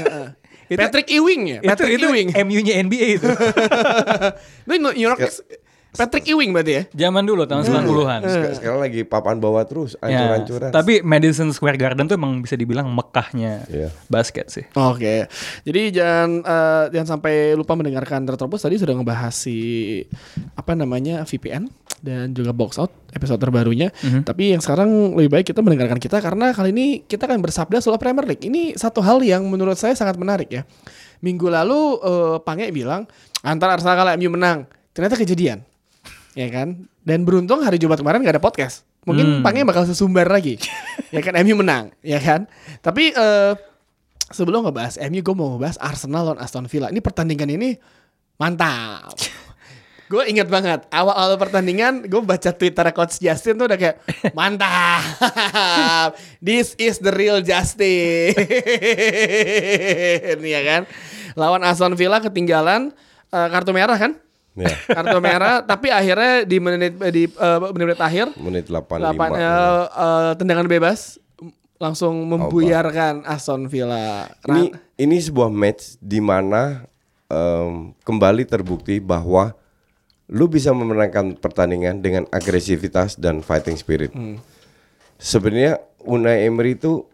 Itu, 0.68 0.78
Patrick 0.78 1.08
Ewing 1.08 1.42
ya? 1.48 1.58
itu, 1.64 1.68
Patrick 1.72 1.96
itu 1.96 2.06
Ewing. 2.08 2.28
MU-nya 2.44 2.74
NBA 2.84 3.06
itu. 3.16 3.28
Itu 4.68 4.74
New 4.76 4.92
York 4.96 5.18
Patrick 5.90 6.26
Ewing 6.26 6.52
berarti 6.52 6.72
ya? 6.72 6.82
Zaman 7.06 7.24
dulu 7.24 7.42
tahun 7.42 7.64
90-an. 7.64 8.20
Sek- 8.22 8.54
Sekarang 8.56 8.78
lagi 8.78 9.02
papan 9.02 9.36
bawah 9.36 9.64
terus, 9.64 9.96
Ya, 10.02 10.36
tapi 10.70 11.00
Madison 11.00 11.48
Square 11.48 11.76
Garden 11.76 12.04
tuh 12.04 12.14
emang 12.14 12.38
bisa 12.38 12.54
dibilang 12.54 12.86
Mekahnya 12.88 13.64
Iya. 13.64 13.88
basket 14.06 14.46
sih. 14.48 14.68
Oke, 14.74 15.26
jadi 15.62 15.82
jangan 15.90 16.30
eh, 16.40 16.84
jangan 16.92 17.08
sampai 17.14 17.34
lupa 17.52 17.72
mendengarkan 17.72 18.24
Retropus 18.24 18.62
tadi 18.62 18.76
sudah 18.76 18.92
ngebahas 18.92 19.32
si 19.32 19.56
apa 20.52 20.72
namanya 20.72 21.24
VPN 21.24 21.66
dan 21.98 22.30
juga 22.30 22.52
box 22.52 22.76
out 22.76 22.92
episode 23.10 23.38
terbarunya. 23.38 23.88
Tapi 24.22 24.52
yang 24.52 24.60
sekarang 24.60 24.88
lebih 25.14 25.32
baik 25.32 25.46
kita 25.46 25.60
mendengarkan 25.60 25.96
kita 25.96 26.20
karena 26.20 26.52
kali 26.52 26.70
ini 26.70 26.86
kita 27.02 27.24
akan 27.24 27.40
bersabda 27.40 27.80
soal 27.80 27.96
Premier 27.96 28.24
League. 28.24 28.44
Ini 28.44 28.76
satu 28.76 29.00
hal 29.00 29.18
yang 29.20 29.42
menurut 29.44 29.74
saya 29.74 29.92
sangat 29.92 30.14
menarik 30.14 30.52
ya. 30.52 30.62
Minggu 31.18 31.48
lalu 31.48 31.80
eh, 31.98 32.36
Pange 32.40 32.70
bilang 32.70 33.08
antara 33.40 33.74
Arsenal 33.74 33.96
kalah 33.96 34.14
MU 34.14 34.30
menang. 34.30 34.68
Ternyata 34.90 35.14
kejadian. 35.14 35.62
Ya 36.38 36.46
kan? 36.54 36.86
Dan 37.02 37.26
beruntung 37.26 37.66
hari 37.66 37.82
Jumat 37.82 37.98
kemarin 37.98 38.22
gak 38.22 38.38
ada 38.38 38.44
podcast. 38.44 38.86
Mungkin 39.02 39.42
Pange 39.42 39.66
bakal 39.66 39.90
sesumbar 39.90 40.30
lagi. 40.30 40.54
ya 41.14 41.18
kan 41.18 41.34
MU 41.42 41.58
menang, 41.58 41.90
ya 41.98 42.22
kan? 42.22 42.46
Tapi 42.78 43.10
eh 43.10 43.58
sebelum 44.30 44.62
ngebahas 44.62 45.02
MU 45.10 45.18
gue 45.18 45.34
mau 45.34 45.58
ngebahas 45.58 45.82
Arsenal 45.82 46.30
lawan 46.30 46.38
Aston 46.38 46.70
Villa. 46.70 46.94
Ini 46.94 47.02
pertandingan 47.02 47.50
ini 47.50 47.74
mantap. 48.38 49.18
gue 50.12 50.24
inget 50.30 50.48
banget 50.48 50.88
awal-awal 50.88 51.36
pertandingan 51.36 52.06
gue 52.06 52.22
baca 52.22 52.48
Twitter 52.54 52.86
Coach 52.96 53.18
Justin 53.18 53.58
tuh 53.58 53.66
udah 53.66 53.78
kayak 53.80 53.98
mantap. 54.30 56.14
This 56.38 56.78
is 56.78 57.02
the 57.02 57.10
real 57.10 57.42
Justin. 57.42 58.30
ya 60.54 60.60
kan? 60.62 60.82
Lawan 61.34 61.66
Aston 61.66 61.98
Villa 61.98 62.22
ketinggalan 62.22 62.94
eh, 63.34 63.48
kartu 63.50 63.74
merah 63.74 63.98
kan? 63.98 64.14
Ya, 64.56 64.74
Kartu 64.96 65.18
merah 65.22 65.62
tapi 65.62 65.92
akhirnya 65.92 66.42
di 66.42 66.58
menit 66.58 66.94
di 67.12 67.28
eh, 67.28 67.58
menit-menit 67.72 68.00
akhir 68.00 68.26
menit 68.38 68.66
85. 68.66 68.98
Delapan, 68.98 69.30
eh, 69.36 69.84
eh, 69.86 70.32
tendangan 70.38 70.66
bebas 70.66 71.18
langsung 71.78 72.26
membuyarkan 72.26 73.22
Aston 73.22 73.70
Villa. 73.70 74.26
Ini 74.50 74.74
ini 74.98 75.16
sebuah 75.22 75.46
match 75.46 75.94
di 76.02 76.18
mana 76.18 76.82
em, 77.30 77.94
kembali 78.02 78.42
terbukti 78.50 78.98
bahwa 78.98 79.54
lu 80.26 80.50
bisa 80.50 80.74
memenangkan 80.74 81.38
pertandingan 81.38 82.02
dengan 82.02 82.26
agresivitas 82.34 83.14
dan 83.14 83.40
fighting 83.40 83.78
spirit. 83.78 84.10
Sebenarnya 85.22 85.78
Unai 86.02 86.46
Emery 86.46 86.74
itu 86.74 87.06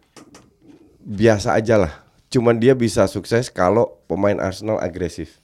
biasa 1.05 1.55
aja 1.55 1.77
lah. 1.77 1.93
Cuman 2.33 2.57
dia 2.57 2.73
bisa 2.73 3.05
sukses 3.05 3.47
kalau 3.53 4.01
pemain 4.09 4.35
Arsenal 4.41 4.81
agresif. 4.81 5.39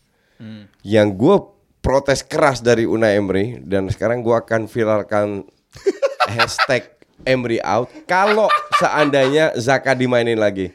Yang 0.82 1.08
gue 1.16 1.36
protes 1.82 2.22
keras 2.22 2.62
dari 2.62 2.86
Unai 2.86 3.18
Emery 3.18 3.58
dan 3.62 3.90
sekarang 3.90 4.22
gue 4.22 4.34
akan 4.34 4.70
viralkan 4.70 5.46
hashtag 6.38 6.88
Emery 7.26 7.62
out 7.62 7.90
kalau 8.06 8.50
seandainya 8.78 9.54
Zaka 9.58 9.94
dimainin 9.94 10.38
lagi. 10.38 10.74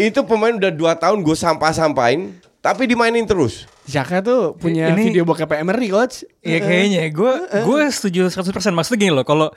Itu 0.00 0.24
pemain 0.24 0.56
udah 0.56 0.72
dua 0.72 0.96
tahun 0.96 1.20
gue 1.20 1.36
sampah-sampahin 1.36 2.32
tapi 2.64 2.88
dimainin 2.88 3.28
terus. 3.28 3.68
Jaka 3.84 4.24
tuh 4.24 4.56
punya 4.56 4.92
Ini- 4.92 5.12
video 5.12 5.22
bokep 5.24 5.52
Emery 5.52 5.88
coach. 5.92 6.24
Iya 6.40 6.60
kayaknya 6.60 7.08
gue 7.12 7.32
gue 7.64 7.80
setuju 7.92 8.28
100% 8.28 8.52
maksudnya 8.72 8.98
gini 9.08 9.12
loh 9.12 9.24
kalau 9.24 9.48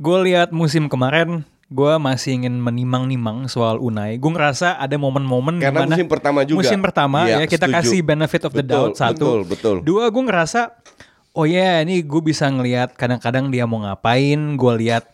gue 0.00 0.18
lihat 0.26 0.50
musim 0.50 0.88
kemarin 0.90 1.46
gue 1.66 1.92
masih 1.96 2.36
ingin 2.36 2.54
menimang-nimang 2.54 3.46
soal 3.46 3.78
Unai 3.78 4.16
gue 4.16 4.28
ngerasa 4.28 4.76
ada 4.76 4.94
momen-momen 4.94 5.58
Karena 5.58 5.82
dimana- 5.82 5.96
musim 5.96 6.08
pertama 6.08 6.40
juga. 6.42 6.58
musim 6.60 6.78
pertama 6.78 7.18
Iya, 7.24 7.36
ya 7.40 7.46
kita 7.46 7.66
setuju. 7.66 7.76
kasih 7.80 8.00
benefit 8.00 8.42
of 8.44 8.52
the 8.52 8.60
Betul, 8.60 8.70
doubt 8.70 8.94
satu 8.94 9.16
betul, 9.16 9.40
betul. 9.46 9.76
dua 9.80 10.04
gue 10.08 10.22
ngerasa 10.22 10.60
oh 11.32 11.44
ya 11.44 11.80
ini 11.80 12.00
gue 12.00 12.22
bisa 12.22 12.46
ngelihat 12.46 12.92
kadang-kadang 12.92 13.48
dia 13.48 13.64
mau 13.64 13.80
ngapain 13.80 14.36
gue 14.54 14.72
lihat 14.78 15.08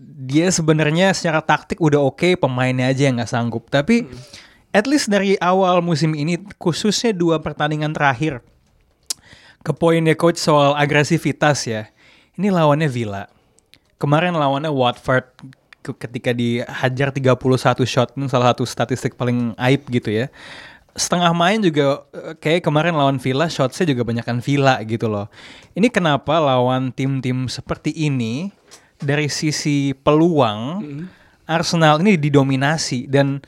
dia 0.00 0.48
sebenarnya 0.48 1.12
secara 1.12 1.40
taktik 1.40 1.76
udah 1.76 2.00
oke 2.00 2.36
pemainnya 2.36 2.86
aja 2.86 3.04
yang 3.04 3.18
nggak 3.18 3.28
sanggup 3.28 3.68
tapi 3.68 4.04
at 4.70 4.86
least 4.86 5.08
dari 5.08 5.34
awal 5.36 5.80
musim 5.80 6.12
ini 6.12 6.38
khususnya 6.56 7.10
dua 7.10 7.36
pertandingan 7.36 7.90
terakhir 7.90 8.40
ke 9.60 9.72
poinnya 9.72 10.16
coach 10.16 10.40
soal 10.40 10.72
agresivitas 10.72 11.68
ya. 11.68 11.92
Ini 12.32 12.48
lawannya 12.48 12.88
Villa. 12.88 13.28
Kemarin 13.98 14.32
lawannya 14.32 14.72
Watford 14.72 15.28
ketika 15.82 16.30
dihajar 16.36 17.08
31 17.10 17.36
shot 17.88 18.12
salah 18.28 18.52
satu 18.52 18.64
statistik 18.68 19.16
paling 19.16 19.56
aib 19.56 19.84
gitu 19.88 20.12
ya. 20.12 20.26
Setengah 20.92 21.30
main 21.32 21.62
juga 21.62 22.04
eh, 22.12 22.34
kayak 22.36 22.66
kemarin 22.66 22.92
lawan 22.98 23.16
Villa 23.22 23.46
shotnya 23.46 23.88
juga 23.94 24.02
banyakan 24.04 24.44
Villa 24.44 24.76
gitu 24.84 25.08
loh. 25.08 25.30
Ini 25.72 25.88
kenapa 25.88 26.36
lawan 26.42 26.92
tim-tim 26.92 27.46
seperti 27.46 27.94
ini 27.94 28.52
dari 29.00 29.32
sisi 29.32 29.96
peluang 29.96 30.82
Arsenal 31.48 31.98
ini 32.04 32.14
didominasi 32.14 33.10
dan 33.10 33.42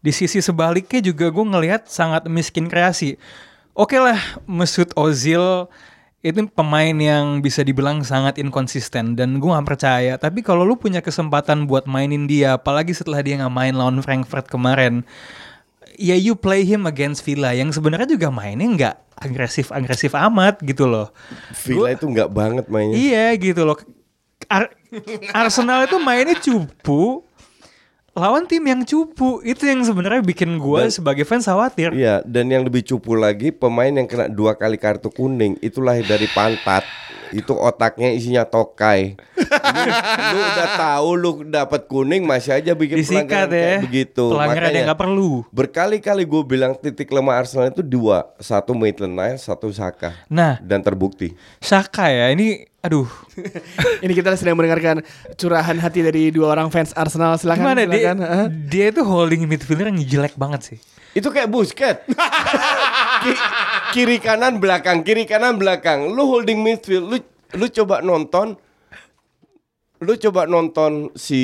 di 0.00 0.12
sisi 0.14 0.40
sebaliknya 0.40 1.00
juga 1.02 1.28
gue 1.28 1.44
ngelihat 1.44 1.88
sangat 1.88 2.24
miskin 2.30 2.70
kreasi. 2.70 3.20
Oke 3.74 3.98
lah, 3.98 4.18
Mesut 4.48 4.92
Ozil 4.96 5.66
itu 6.20 6.44
pemain 6.52 6.92
yang 6.92 7.40
bisa 7.40 7.64
dibilang 7.64 8.04
sangat 8.04 8.36
inkonsisten 8.36 9.16
dan 9.16 9.40
gue 9.40 9.48
gak 9.48 9.64
percaya. 9.64 10.20
Tapi 10.20 10.44
kalau 10.44 10.68
lu 10.68 10.76
punya 10.76 11.00
kesempatan 11.00 11.64
buat 11.64 11.88
mainin 11.88 12.28
dia, 12.28 12.60
apalagi 12.60 12.92
setelah 12.92 13.24
dia 13.24 13.40
nggak 13.40 13.54
main 13.54 13.72
lawan 13.72 14.04
Frankfurt 14.04 14.44
kemarin, 14.52 15.00
ya 15.96 16.12
you 16.16 16.36
play 16.36 16.68
him 16.68 16.84
against 16.84 17.24
Villa 17.24 17.56
yang 17.56 17.72
sebenarnya 17.72 18.08
juga 18.08 18.28
mainnya 18.28 18.68
nggak 18.68 18.96
agresif 19.16 19.72
agresif 19.72 20.12
amat 20.12 20.60
gitu 20.60 20.84
loh. 20.84 21.08
Villa 21.64 21.96
itu 21.96 22.04
nggak 22.04 22.28
banget 22.28 22.64
mainnya. 22.68 22.96
Iya 23.00 23.26
gitu 23.40 23.64
loh. 23.64 23.80
Ar- 24.48 24.72
Arsenal 25.32 25.88
itu 25.88 25.96
mainnya 26.00 26.36
cupu 26.36 27.24
lawan 28.10 28.42
tim 28.50 28.62
yang 28.66 28.82
cupu 28.82 29.38
itu 29.46 29.62
yang 29.70 29.86
sebenarnya 29.86 30.22
bikin 30.26 30.58
gue 30.58 30.90
sebagai 30.90 31.22
fans 31.22 31.46
khawatir. 31.46 31.94
Iya, 31.94 32.26
dan 32.26 32.50
yang 32.50 32.66
lebih 32.66 32.82
cupu 32.82 33.14
lagi 33.14 33.54
pemain 33.54 33.90
yang 33.90 34.10
kena 34.10 34.26
dua 34.26 34.58
kali 34.58 34.74
kartu 34.74 35.12
kuning 35.14 35.54
itu 35.62 35.78
lahir 35.78 36.02
dari 36.06 36.26
pantat. 36.34 36.82
Itu 37.30 37.54
otaknya 37.54 38.10
isinya 38.10 38.42
tokai. 38.44 39.14
lu, 39.38 39.90
lu 40.34 40.38
udah 40.40 40.68
tahu 40.76 41.08
lu 41.14 41.30
dapat 41.46 41.86
kuning 41.86 42.26
masih 42.26 42.58
aja 42.58 42.74
bikin 42.74 43.00
Disikat 43.00 43.26
pelanggaran 43.26 43.48
ya. 43.48 43.54
kayak 43.54 43.80
begitu. 43.86 44.24
Pelanggaran 44.30 44.50
yang 44.50 44.70
Makanya 44.70 44.86
nggak 44.90 45.00
perlu. 45.00 45.30
Berkali-kali 45.50 46.22
gue 46.26 46.42
bilang 46.44 46.72
titik 46.74 47.08
lemah 47.10 47.40
Arsenal 47.40 47.70
itu 47.70 47.82
dua, 47.82 48.30
satu 48.42 48.74
Maitland 48.74 49.14
Niles, 49.14 49.46
satu 49.46 49.70
Saka. 49.70 50.12
Nah. 50.26 50.58
dan 50.60 50.82
terbukti. 50.82 51.32
Saka 51.62 52.10
ya 52.10 52.30
ini 52.30 52.66
aduh 52.80 53.04
Ini 54.04 54.12
kita 54.16 54.32
sedang 54.40 54.56
mendengarkan 54.56 55.04
curahan 55.36 55.76
hati 55.76 56.00
dari 56.00 56.32
dua 56.32 56.56
orang 56.56 56.72
fans 56.72 56.96
Arsenal. 56.96 57.36
Silakan, 57.36 57.60
gimana 57.60 57.80
dia 57.84 58.12
silakan. 58.12 58.18
Heeh. 58.24 58.46
dia 58.68 58.86
itu 58.88 59.02
holding 59.04 59.44
midfielder 59.44 59.92
yang 59.92 60.00
jelek 60.00 60.34
banget 60.34 60.60
sih. 60.74 60.78
Itu 61.10 61.34
kayak 61.34 61.50
busket. 61.50 62.06
Ki- 63.90 64.06
kiri 64.06 64.16
kanan 64.22 64.62
belakang, 64.62 65.02
kiri 65.02 65.26
kanan 65.26 65.58
belakang. 65.58 66.10
Lu 66.14 66.26
holding 66.26 66.62
midfield, 66.62 67.10
lu 67.10 67.16
lu 67.58 67.66
coba 67.66 67.98
nonton 68.00 68.54
lu 70.00 70.16
coba 70.16 70.48
nonton 70.48 71.12
si 71.12 71.40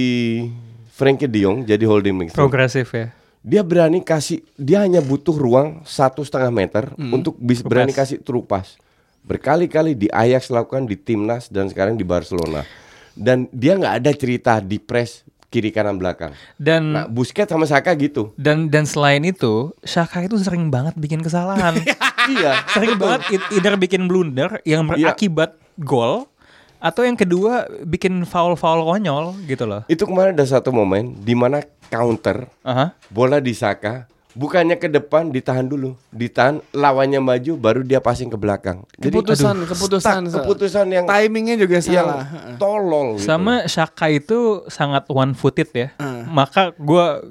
Frankie 0.97 1.29
De 1.29 1.45
Jong 1.45 1.67
jadi 1.67 1.85
holding 1.85 2.17
midfield. 2.17 2.39
Progresif 2.39 2.89
ya. 2.95 3.13
Dia 3.47 3.63
berani 3.63 4.03
kasih, 4.03 4.43
dia 4.59 4.83
hanya 4.83 4.99
butuh 4.99 5.35
ruang 5.35 5.83
satu 5.87 6.27
setengah 6.27 6.51
meter 6.51 6.85
untuk 6.99 7.39
bis, 7.39 7.63
berani 7.63 7.95
kasih 7.95 8.19
terupas. 8.19 8.75
Berkali-kali 9.23 9.95
di 9.95 10.07
Ajax 10.11 10.51
lakukan 10.51 10.87
di 10.87 10.99
timnas 10.99 11.47
dan 11.47 11.71
sekarang 11.71 11.95
di 11.95 12.03
Barcelona. 12.03 12.67
Dan 13.15 13.47
dia 13.55 13.79
nggak 13.79 13.95
ada 14.03 14.11
cerita 14.15 14.59
di 14.59 14.79
press 14.79 15.26
kiri 15.57 15.73
kanan 15.73 15.97
belakang. 15.97 16.37
Dan 16.55 16.93
Nah, 16.93 17.05
Busquets 17.09 17.49
sama 17.49 17.65
Saka 17.65 17.97
gitu. 17.97 18.37
dan 18.37 18.69
dan 18.69 18.85
selain 18.85 19.25
itu 19.25 19.73
Saka 19.81 20.21
itu 20.21 20.37
sering 20.37 20.69
banget 20.69 20.93
bikin 20.95 21.25
kesalahan. 21.25 21.81
iya, 22.35 22.61
sering 22.69 22.95
banget 22.95 23.25
e- 23.33 23.49
either 23.55 23.73
bikin 23.75 24.05
blunder 24.05 24.61
yang 24.63 24.85
Iya. 24.87 25.17
berakibat 25.17 25.57
gol 25.75 26.29
atau 26.77 27.03
yang 27.03 27.17
kedua 27.17 27.65
bikin 27.83 28.23
foul-foul 28.23 28.85
konyol 28.85 29.33
gitu 29.49 29.65
loh. 29.65 29.83
Itu 29.87 30.05
kemarin 30.05 30.37
ada 30.37 30.45
satu 30.45 30.69
momen 30.71 31.17
di 31.17 31.33
mana 31.33 31.65
counter 31.89 32.45
Aha. 32.61 32.93
bola 33.09 33.41
di 33.41 33.57
Saka 33.57 34.05
bukannya 34.37 34.77
ke 34.77 34.93
depan 34.93 35.33
ditahan 35.33 35.65
dulu, 35.65 35.97
ditahan 36.13 36.61
lawannya 36.77 37.25
maju 37.25 37.53
baru 37.57 37.81
dia 37.81 38.05
passing 38.05 38.29
ke 38.29 38.37
belakang. 38.37 38.85
Keputusan, 39.01 39.65
aduh, 39.65 39.69
keputusan, 39.73 40.21
stuck, 40.29 40.45
keputusan 40.45 40.87
yang 40.93 41.05
Timingnya 41.09 41.57
juga 41.57 41.81
yang 41.81 42.05
salah. 42.05 42.29
tolol 42.61 43.17
gitu. 43.17 43.25
Sama 43.25 43.65
Saka 43.65 44.13
itu 44.13 44.63
sangat 44.69 45.09
one 45.09 45.33
footed 45.33 45.73
ya. 45.73 45.89
Ah. 45.97 46.29
Maka 46.29 46.77
gua 46.77 47.25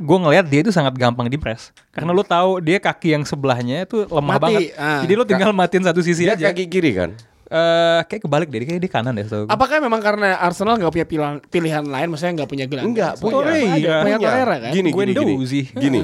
gua 0.00 0.18
ngelihat 0.26 0.48
dia 0.48 0.64
itu 0.64 0.72
sangat 0.72 0.96
gampang 0.96 1.28
di 1.28 1.36
press. 1.36 1.76
Karena 1.92 2.16
lu 2.16 2.24
tahu 2.24 2.64
dia 2.64 2.80
kaki 2.80 3.12
yang 3.12 3.28
sebelahnya 3.28 3.84
itu 3.84 4.08
lemah 4.08 4.40
Mati, 4.40 4.42
banget. 4.42 4.60
ah. 4.80 5.04
Jadi 5.04 5.12
lu 5.12 5.24
tinggal 5.28 5.52
matiin 5.52 5.84
satu 5.84 6.00
sisi 6.00 6.24
dia 6.24 6.34
aja. 6.34 6.48
kaki 6.50 6.72
kiri 6.72 6.96
kan? 6.96 7.12
Eh, 7.46 8.00
kayak 8.10 8.26
kebalik 8.26 8.50
deh, 8.50 8.58
kayak 8.66 8.82
di 8.82 8.90
kanan 8.90 9.14
deh. 9.14 9.22
gua. 9.22 9.46
Apakah 9.46 9.78
memang 9.78 10.02
karena 10.02 10.34
Arsenal 10.40 10.80
nggak 10.82 10.90
punya 10.90 11.06
pilihan, 11.06 11.36
pilihan 11.46 11.84
lain, 11.86 12.10
maksudnya 12.10 12.42
nggak 12.42 12.50
punya 12.50 12.64
gelandang? 12.66 12.90
Enggak, 12.90 13.12
punya. 13.22 13.34
Torreira. 13.38 13.76
Ada, 13.76 13.94
punya 14.02 14.18
Torreira 14.18 14.56
kan? 14.58 14.70
Gini, 14.74 14.88
gini, 14.90 15.12
gini. 15.14 15.14
Guendouzi. 15.14 15.62
Gini. 15.70 16.00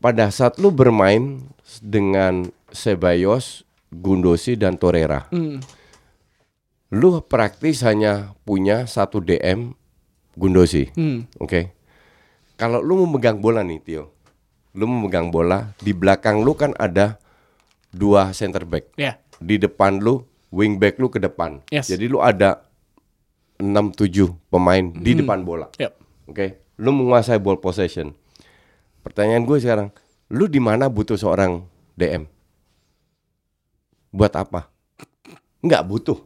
Pada 0.00 0.32
saat 0.32 0.56
lu 0.56 0.72
bermain 0.72 1.44
dengan 1.84 2.48
Ceballos, 2.72 3.68
Gundosi 3.92 4.56
dan 4.56 4.80
Torreira. 4.80 5.28
Hmm. 5.28 5.60
Lu 6.90 7.20
praktis 7.22 7.84
hanya 7.84 8.32
punya 8.42 8.88
satu 8.88 9.20
DM 9.20 9.76
Gundosi. 10.34 10.88
Hmm. 10.96 11.28
Oke. 11.36 11.76
Kalau 12.56 12.80
lu 12.80 13.04
memegang 13.04 13.38
bola 13.38 13.60
nih, 13.60 13.80
Tio. 13.80 14.10
Lu 14.72 14.88
memegang 14.88 15.28
bola, 15.28 15.74
di 15.78 15.92
belakang 15.92 16.40
lu 16.40 16.54
kan 16.54 16.72
ada 16.78 17.20
dua 17.90 18.32
center 18.32 18.64
back. 18.64 18.94
Ya. 18.96 19.18
Di 19.36 19.58
depan 19.58 20.00
lu 20.00 20.24
wing 20.48 20.80
back 20.80 20.96
lu 20.96 21.12
ke 21.12 21.20
depan. 21.20 21.60
Yes. 21.68 21.92
Jadi 21.92 22.08
lu 22.08 22.18
ada 22.18 22.64
6 23.60 23.92
7 23.92 24.32
pemain 24.48 24.80
di 24.96 25.12
Hmm. 25.12 25.20
depan 25.20 25.38
bola. 25.44 25.68
Yep. 25.76 25.92
Oke. 26.32 26.46
Lu 26.80 26.90
menguasai 26.90 27.36
ball 27.36 27.60
possession. 27.60 28.16
Pertanyaan 29.00 29.48
gue 29.48 29.58
sekarang, 29.60 29.88
lu 30.28 30.44
di 30.46 30.60
mana 30.60 30.92
butuh 30.92 31.16
seorang 31.16 31.64
DM? 31.96 32.28
Buat 34.12 34.36
apa? 34.36 34.68
Nggak 35.64 35.82
butuh. 35.88 36.18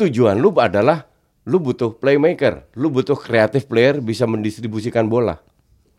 Tujuan 0.00 0.40
lu 0.40 0.54
adalah 0.56 1.04
lu 1.44 1.60
butuh 1.60 1.92
playmaker, 1.96 2.64
lu 2.76 2.88
butuh 2.88 3.16
kreatif 3.16 3.68
player 3.68 4.00
bisa 4.00 4.24
mendistribusikan 4.24 5.08
bola. 5.08 5.40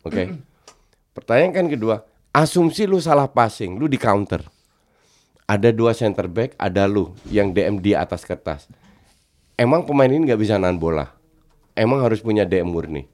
Oke. 0.02 0.32
Pertanyaan 1.16 1.52
kan 1.52 1.66
kedua, 1.68 1.96
asumsi 2.32 2.88
lu 2.88 2.98
salah 2.98 3.28
passing, 3.28 3.76
lu 3.78 3.86
di 3.86 4.00
counter. 4.00 4.42
Ada 5.46 5.68
dua 5.74 5.92
center 5.92 6.26
back, 6.30 6.56
ada 6.56 6.88
lu 6.88 7.12
yang 7.28 7.52
DM 7.52 7.82
di 7.82 7.92
atas 7.92 8.24
kertas. 8.24 8.66
Emang 9.58 9.84
pemain 9.84 10.08
ini 10.08 10.24
nggak 10.24 10.40
bisa 10.40 10.56
nahan 10.56 10.80
bola? 10.80 11.12
Emang 11.76 12.00
harus 12.00 12.24
punya 12.24 12.48
DM 12.48 12.72
murni? 12.72 13.04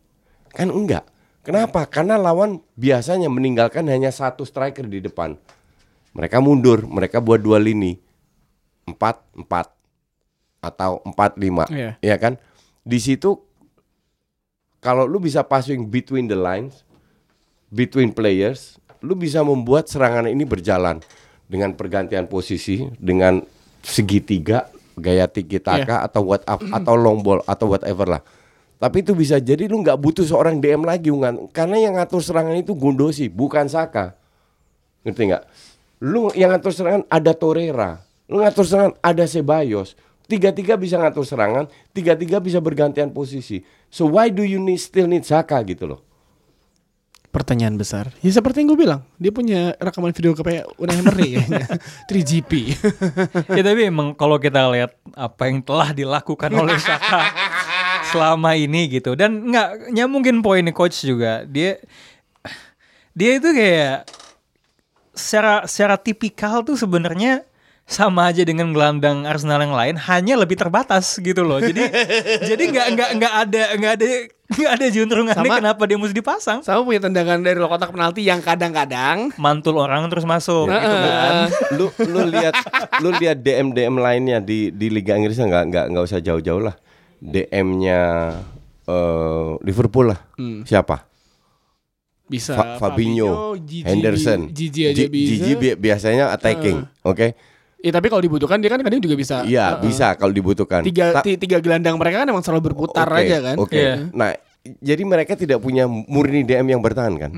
Kan 0.54 0.70
enggak. 0.70 1.02
Kenapa? 1.48 1.88
Karena 1.88 2.20
lawan 2.20 2.60
biasanya 2.76 3.32
meninggalkan 3.32 3.88
hanya 3.88 4.12
satu 4.12 4.44
striker 4.44 4.84
di 4.84 5.00
depan. 5.00 5.32
Mereka 6.12 6.44
mundur, 6.44 6.84
mereka 6.84 7.24
buat 7.24 7.40
dua 7.40 7.56
lini. 7.56 7.96
Empat, 8.84 9.24
empat. 9.32 9.72
Atau 10.60 11.00
empat, 11.08 11.40
lima. 11.40 11.64
Iya. 11.72 11.96
Ya 12.04 12.20
kan? 12.20 12.36
Di 12.84 13.00
situ 13.00 13.40
kalau 14.84 15.08
lu 15.08 15.16
bisa 15.24 15.40
passing 15.40 15.88
between 15.88 16.28
the 16.28 16.36
lines, 16.36 16.84
between 17.72 18.12
players, 18.12 18.76
lu 19.00 19.16
bisa 19.16 19.40
membuat 19.40 19.88
serangan 19.88 20.28
ini 20.28 20.44
berjalan 20.44 21.00
dengan 21.48 21.72
pergantian 21.72 22.28
posisi, 22.28 22.84
dengan 23.00 23.40
segitiga, 23.80 24.68
gaya 25.00 25.24
tiki 25.24 25.56
taka 25.64 26.04
atau 26.04 26.28
what 26.28 26.44
atau 26.46 26.92
long 26.92 27.24
ball 27.24 27.40
atau 27.48 27.72
whatever 27.72 28.04
lah. 28.04 28.22
Tapi 28.78 29.02
itu 29.02 29.10
bisa 29.10 29.42
jadi 29.42 29.66
lu 29.66 29.82
nggak 29.82 29.98
butuh 29.98 30.22
seorang 30.22 30.62
DM 30.62 30.86
lagi 30.86 31.10
Ungan. 31.10 31.50
karena 31.50 31.82
yang 31.82 31.98
ngatur 31.98 32.22
serangan 32.22 32.54
itu 32.54 32.78
Gundosi, 32.78 33.26
bukan 33.26 33.66
Saka. 33.66 34.14
Ngerti 35.02 35.34
nggak? 35.34 35.44
Lu 36.06 36.30
yang 36.38 36.54
ngatur 36.54 36.70
serangan 36.70 37.02
ada 37.10 37.34
Torreira, 37.34 37.98
lu 38.30 38.38
ngatur 38.38 38.62
serangan 38.62 38.94
ada 39.02 39.26
Ceballos. 39.26 39.98
Tiga-tiga 40.30 40.78
bisa 40.78 40.94
ngatur 40.94 41.26
serangan, 41.26 41.66
tiga-tiga 41.90 42.38
bisa 42.38 42.62
bergantian 42.62 43.10
posisi. 43.10 43.66
So 43.90 44.06
why 44.14 44.30
do 44.30 44.46
you 44.46 44.62
need, 44.62 44.78
still 44.78 45.10
need 45.10 45.26
Saka 45.26 45.58
gitu 45.66 45.90
loh? 45.90 46.00
Pertanyaan 47.34 47.74
besar. 47.74 48.14
Ya 48.22 48.30
seperti 48.30 48.62
yang 48.62 48.72
gue 48.72 48.78
bilang, 48.78 49.00
dia 49.18 49.34
punya 49.34 49.74
rekaman 49.80 50.14
video 50.14 50.38
kayak 50.38 50.70
Unai 50.78 51.02
Emery 51.02 51.28
kayaknya. 51.34 51.66
3GP. 52.06 52.52
ya 53.58 53.62
tapi 53.66 53.80
emang 53.90 54.14
kalau 54.14 54.38
kita 54.38 54.70
lihat 54.70 54.94
apa 55.18 55.50
yang 55.50 55.64
telah 55.66 55.90
dilakukan 55.90 56.50
oleh 56.54 56.78
Saka 56.78 57.20
selama 58.10 58.56
ini 58.58 58.88
gitu. 58.88 59.14
Dan 59.14 59.52
nggak 59.52 59.92
nyambungin 59.92 60.40
poin 60.40 60.64
coach 60.72 61.04
juga. 61.04 61.44
Dia 61.44 61.78
dia 63.12 63.30
itu 63.36 63.48
kayak 63.50 64.06
secara 65.18 65.66
secara 65.66 65.98
tipikal 65.98 66.62
tuh 66.62 66.78
sebenarnya 66.78 67.42
sama 67.88 68.28
aja 68.28 68.44
dengan 68.44 68.68
gelandang 68.76 69.24
Arsenal 69.24 69.64
yang 69.64 69.72
lain 69.72 69.96
hanya 69.96 70.36
lebih 70.36 70.60
terbatas 70.60 71.16
gitu 71.16 71.40
loh. 71.40 71.56
Jadi 71.58 71.80
jadi 72.52 72.62
nggak 72.68 72.86
nggak 72.94 73.10
nggak 73.16 73.34
ada 73.48 73.62
nggak 73.80 73.92
ada 73.96 74.06
nggak 74.48 74.70
ada 74.76 74.86
juntrungannya 74.92 75.48
Sama- 75.48 75.58
kenapa 75.64 75.82
dia 75.88 75.96
mesti 75.96 76.12
dipasang. 76.12 76.60
Sama 76.60 76.84
punya 76.84 77.08
tendangan 77.08 77.40
dari 77.40 77.56
luar 77.56 77.72
kotak 77.72 77.96
penalti 77.96 78.28
yang 78.28 78.44
kadang-kadang 78.44 79.32
mantul 79.40 79.80
orang 79.80 80.04
terus 80.12 80.28
masuk 80.28 80.68
gitu 80.68 80.96
kan. 81.00 81.48
Lu 81.80 81.88
lu 82.12 82.20
lihat 82.28 82.54
lu 83.00 83.08
lihat 83.16 83.40
DM 83.40 83.72
DM 83.72 83.96
lainnya 83.96 84.38
di 84.44 84.68
di 84.68 84.92
Liga 84.92 85.16
Inggris 85.16 85.40
nggak 85.40 85.64
nggak 85.72 85.84
nggak 85.88 86.04
usah 86.04 86.20
jauh-jauh 86.20 86.60
lah. 86.60 86.76
DM-nya 87.18 88.00
eh, 88.84 89.50
Liverpool 89.62 90.10
lah. 90.10 90.20
Siapa? 90.64 91.08
bisa 92.28 92.52
Fa- 92.52 92.76
Fabinho, 92.76 93.56
Gigi, 93.56 93.88
Henderson, 93.88 94.52
Gigi 94.52 94.84
aja 94.84 95.08
bisa. 95.08 95.28
Gigi 95.32 95.52
bi- 95.56 95.78
biasanya 95.80 96.28
attacking, 96.28 96.84
oke? 97.00 97.32
Ya 97.80 97.88
tapi 97.88 98.12
kalau 98.12 98.20
dibutuhkan 98.20 98.60
dia 98.60 98.68
kan 98.68 98.84
kadang 98.84 99.00
juga 99.00 99.16
bisa. 99.16 99.48
Iya 99.48 99.80
Heeh. 99.80 99.88
bisa 99.88 100.12
kalau 100.12 100.28
dibutuhkan. 100.28 100.84
Tiga 100.84 101.16
Ta- 101.16 101.24
ti- 101.24 101.40
tiga 101.40 101.56
gelandang 101.56 101.96
mereka 101.96 102.20
kan 102.20 102.28
emang 102.28 102.44
selalu 102.44 102.68
berputar 102.68 103.08
Oke, 103.08 103.24
aja 103.24 103.36
kan. 103.40 103.56
Oke. 103.56 103.80
Iya. 103.80 104.12
Nah, 104.12 104.36
jadi 104.76 105.02
mereka 105.08 105.40
tidak 105.40 105.64
punya 105.64 105.88
murni 105.88 106.44
DM 106.44 106.68
yang 106.68 106.82
bertahan 106.84 107.16
kan? 107.16 107.32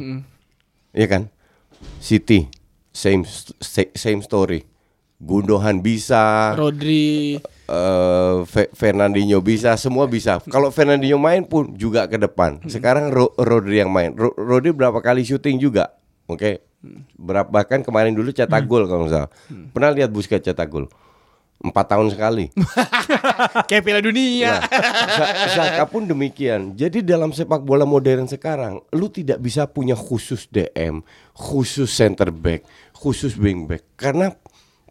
Iya 0.91 1.07
kan? 1.07 1.23
City 2.03 2.51
same 2.91 3.23
same 3.95 4.27
story. 4.27 4.67
Gundogan 5.21 5.79
bisa, 5.79 6.57
Rodri. 6.57 7.37
Eh, 7.71 8.37
Fe- 8.45 8.73
Fernandinho 8.73 9.39
bisa, 9.39 9.79
semua 9.79 10.05
bisa. 10.05 10.43
Kalau 10.45 10.69
Fernandinho 10.69 11.17
main 11.17 11.41
pun 11.43 11.71
juga 11.73 12.05
ke 12.05 12.19
depan. 12.19 12.59
Sekarang 12.67 13.09
Ro- 13.09 13.33
Rodri 13.39 13.79
yang 13.79 13.89
main. 13.89 14.11
Ro- 14.13 14.35
Rodri 14.35 14.75
berapa 14.75 14.99
kali 14.99 15.23
syuting 15.23 15.57
juga, 15.57 15.95
oke? 16.27 16.59
Berapa 17.15 17.47
bahkan 17.47 17.81
kemarin 17.81 18.11
dulu 18.11 18.33
cetak 18.33 18.65
gol 18.65 18.85
kalau 18.85 19.05
nggak 19.05 19.13
salah. 19.15 19.31
Pernah 19.71 19.91
lihat 19.93 20.11
Busquets 20.11 20.43
cetak 20.43 20.67
gol? 20.67 20.89
Empat 21.61 21.93
tahun 21.93 22.09
sekali. 22.09 22.49
Kayak 23.69 23.83
Piala 23.85 24.01
Dunia. 24.01 24.65
Nah, 24.65 24.65
Za- 25.13 25.37
Zaka 25.61 25.85
pun 25.85 26.09
demikian. 26.09 26.73
Jadi 26.73 27.05
dalam 27.05 27.31
sepak 27.31 27.61
bola 27.61 27.85
modern 27.85 28.25
sekarang, 28.25 28.81
lu 28.91 29.13
tidak 29.13 29.37
bisa 29.39 29.69
punya 29.69 29.93
khusus 29.93 30.49
DM, 30.49 31.05
khusus 31.37 31.93
center 31.93 32.33
back, 32.33 32.65
khusus 32.97 33.37
wing 33.37 33.69
back 33.69 33.85
karena 33.93 34.33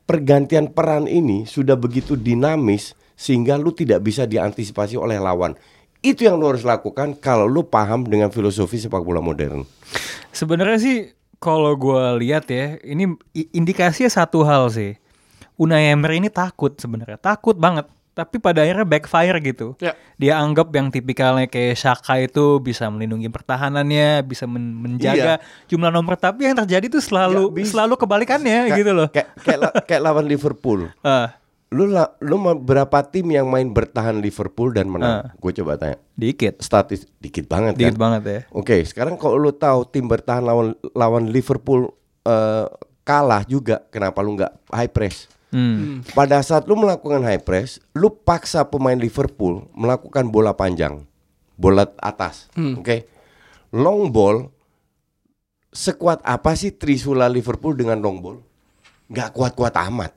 pergantian 0.10 0.74
peran 0.74 1.06
ini 1.06 1.46
sudah 1.46 1.78
begitu 1.78 2.18
dinamis 2.18 2.98
sehingga 3.14 3.62
lu 3.62 3.70
tidak 3.70 4.02
bisa 4.02 4.26
diantisipasi 4.26 4.98
oleh 4.98 5.22
lawan. 5.22 5.54
Itu 6.02 6.26
yang 6.26 6.42
lu 6.42 6.50
harus 6.50 6.66
lakukan 6.66 7.14
kalau 7.22 7.46
lu 7.46 7.62
paham 7.62 8.10
dengan 8.10 8.34
filosofi 8.34 8.82
sepak 8.82 9.06
bola 9.06 9.22
modern. 9.22 9.70
Sebenarnya 10.34 10.80
sih 10.82 10.98
kalau 11.38 11.78
gue 11.78 12.26
lihat 12.26 12.50
ya, 12.50 12.82
ini 12.82 13.14
indikasinya 13.54 14.10
satu 14.10 14.42
hal 14.42 14.74
sih. 14.74 14.98
Unai 15.60 15.92
Emery 15.92 16.24
ini 16.24 16.32
takut 16.32 16.74
sebenarnya, 16.80 17.20
takut 17.20 17.54
banget. 17.54 17.86
Tapi 18.20 18.36
pada 18.36 18.60
akhirnya 18.60 18.84
backfire 18.84 19.40
gitu. 19.40 19.80
Ya. 19.80 19.96
Dia 20.20 20.44
anggap 20.44 20.68
yang 20.76 20.92
tipikalnya 20.92 21.48
kayak 21.48 21.80
Shaka 21.80 22.20
itu 22.20 22.60
bisa 22.60 22.92
melindungi 22.92 23.32
pertahanannya, 23.32 24.28
bisa 24.28 24.44
men- 24.44 24.76
menjaga 24.76 25.40
jumlah 25.66 25.88
nomor. 25.88 26.20
Tapi 26.20 26.52
yang 26.52 26.60
terjadi 26.60 26.92
tuh 26.92 27.00
selalu 27.00 27.48
bisa. 27.56 27.80
selalu 27.80 27.96
kebalikannya 27.96 28.68
Kayak- 28.68 28.80
gitu 28.84 28.92
loh. 28.92 29.08
Kayak 29.08 29.28
kayak, 29.40 29.60
la- 29.64 29.74
kayak 29.88 30.02
lawan 30.04 30.26
Liverpool. 30.28 30.92
Ah, 31.00 31.40
Lu 31.70 31.86
la- 31.86 32.18
lu 32.20 32.34
berapa 32.58 32.98
tim 33.06 33.30
yang 33.30 33.46
main 33.46 33.70
bertahan 33.70 34.18
Liverpool 34.18 34.74
dan 34.74 34.90
menang? 34.90 35.30
Gue 35.38 35.54
coba 35.54 35.78
tanya. 35.78 36.02
dikit, 36.18 36.58
Statis 36.60 37.06
dikit 37.22 37.46
banget 37.46 37.78
dikit 37.78 37.94
kan? 37.94 38.02
banget 38.10 38.22
ya. 38.26 38.40
Oke, 38.52 38.82
sekarang 38.84 39.16
kalau 39.16 39.38
lu 39.38 39.54
tahu 39.54 39.86
tim 39.86 40.04
bertahan 40.04 40.42
lawan 40.42 40.74
lawan 40.92 41.30
Liverpool 41.30 41.94
eh, 42.26 42.66
kalah 43.06 43.46
juga, 43.46 43.86
kenapa 43.88 44.20
lu 44.20 44.34
nggak 44.34 44.54
high 44.70 44.90
press? 44.90 45.30
Hmm. 45.50 46.06
Pada 46.14 46.38
saat 46.40 46.66
lu 46.66 46.78
melakukan 46.78 47.22
high 47.22 47.42
press, 47.42 47.82
lu 47.92 48.10
paksa 48.10 48.62
pemain 48.64 48.94
Liverpool 48.94 49.66
melakukan 49.74 50.30
bola 50.30 50.54
panjang, 50.54 51.02
bola 51.56 51.90
atas, 51.98 52.54
oke? 52.54 53.06
Long 53.70 54.10
ball, 54.10 54.50
sekuat 55.70 56.22
apa 56.22 56.54
sih 56.54 56.70
Trisula 56.70 57.26
Liverpool 57.26 57.74
dengan 57.74 57.98
long 57.98 58.22
ball? 58.22 58.38
Nggak 59.10 59.30
kuat-kuat 59.34 59.74
amat, 59.90 60.12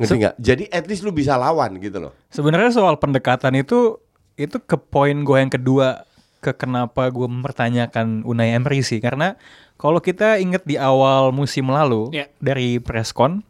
ngerti 0.00 0.14
nggak? 0.18 0.34
Jadi 0.40 0.64
at 0.68 0.84
least 0.88 1.04
lu 1.04 1.12
bisa 1.12 1.36
lawan 1.36 1.76
gitu 1.76 2.00
loh. 2.00 2.12
Sebenarnya 2.32 2.72
soal 2.72 2.96
pendekatan 2.96 3.60
itu 3.60 4.00
itu 4.36 4.56
ke 4.56 4.76
poin 4.76 5.16
gue 5.16 5.36
yang 5.36 5.52
kedua 5.52 6.04
ke 6.40 6.52
kenapa 6.52 7.08
gue 7.08 7.24
mempertanyakan 7.24 8.20
Unai 8.22 8.52
Emery 8.52 8.84
sih 8.84 9.00
karena 9.00 9.40
kalau 9.76 9.98
kita 9.98 10.36
inget 10.36 10.64
di 10.64 10.76
awal 10.76 11.32
musim 11.32 11.68
lalu 11.68 12.12
Ya. 12.12 12.28
dari 12.38 12.76
presscon 12.76 13.40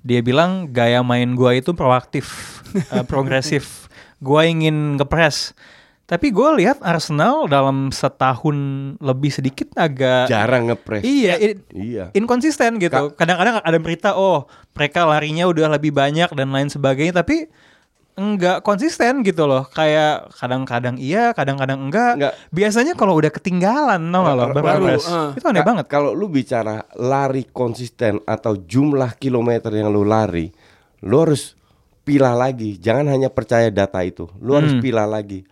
dia 0.00 0.20
bilang 0.20 0.68
gaya 0.68 1.00
main 1.00 1.32
gue 1.32 1.50
itu 1.56 1.72
proaktif, 1.72 2.26
eh, 2.94 3.02
progresif, 3.02 3.86
gue 4.18 4.40
ingin 4.42 4.96
ngepres. 4.96 5.54
Tapi 6.04 6.32
gue 6.32 6.48
lihat 6.56 6.80
Arsenal 6.80 7.44
dalam 7.46 7.92
setahun 7.92 8.56
lebih 8.96 9.28
sedikit 9.28 9.68
agak 9.76 10.24
Jarang 10.26 10.64
ngepres. 10.66 11.04
iya 11.04 11.36
i- 11.36 11.60
Iya. 11.70 12.08
inkonsisten 12.12 12.80
gitu. 12.80 13.12
Kadang-kadang 13.12 13.60
ada 13.60 13.76
berita 13.76 14.16
oh 14.16 14.48
mereka 14.72 15.04
larinya 15.04 15.44
udah 15.44 15.68
lebih 15.68 15.92
banyak 15.92 16.32
dan 16.32 16.48
lain 16.48 16.72
sebagainya 16.72 17.12
tapi 17.14 17.52
enggak 18.18 18.60
konsisten 18.60 19.22
gitu 19.22 19.46
loh. 19.46 19.64
Kayak 19.68 20.34
kadang-kadang 20.34 20.98
iya, 20.98 21.30
kadang-kadang 21.30 21.78
enggak. 21.78 22.18
Enggak. 22.18 22.34
Biasanya 22.50 22.92
kalau 22.92 23.14
udah 23.14 23.30
ketinggalan 23.30 24.02
gak 24.02 24.34
lo 24.34 24.44
Baru, 24.52 24.84
ah. 24.90 25.30
Itu 25.32 25.46
aneh 25.46 25.62
Ka- 25.62 25.68
banget. 25.70 25.84
Kalau 25.86 26.10
lu 26.12 26.26
bicara 26.26 26.82
lari 26.92 27.46
konsisten 27.46 28.18
atau 28.24 28.58
jumlah 28.58 29.14
kilometer 29.14 29.70
yang 29.70 29.88
lu 29.88 30.02
lari, 30.02 30.50
lu 31.00 31.16
harus 31.16 31.54
pilah 32.02 32.34
lagi. 32.34 32.74
Jangan 32.76 33.06
hanya 33.06 33.30
percaya 33.30 33.70
data 33.70 34.02
itu. 34.02 34.26
Lu 34.36 34.52
harus 34.52 34.74
Hmm. 34.74 34.82
pilah 34.82 35.06
lagi. 35.06 35.46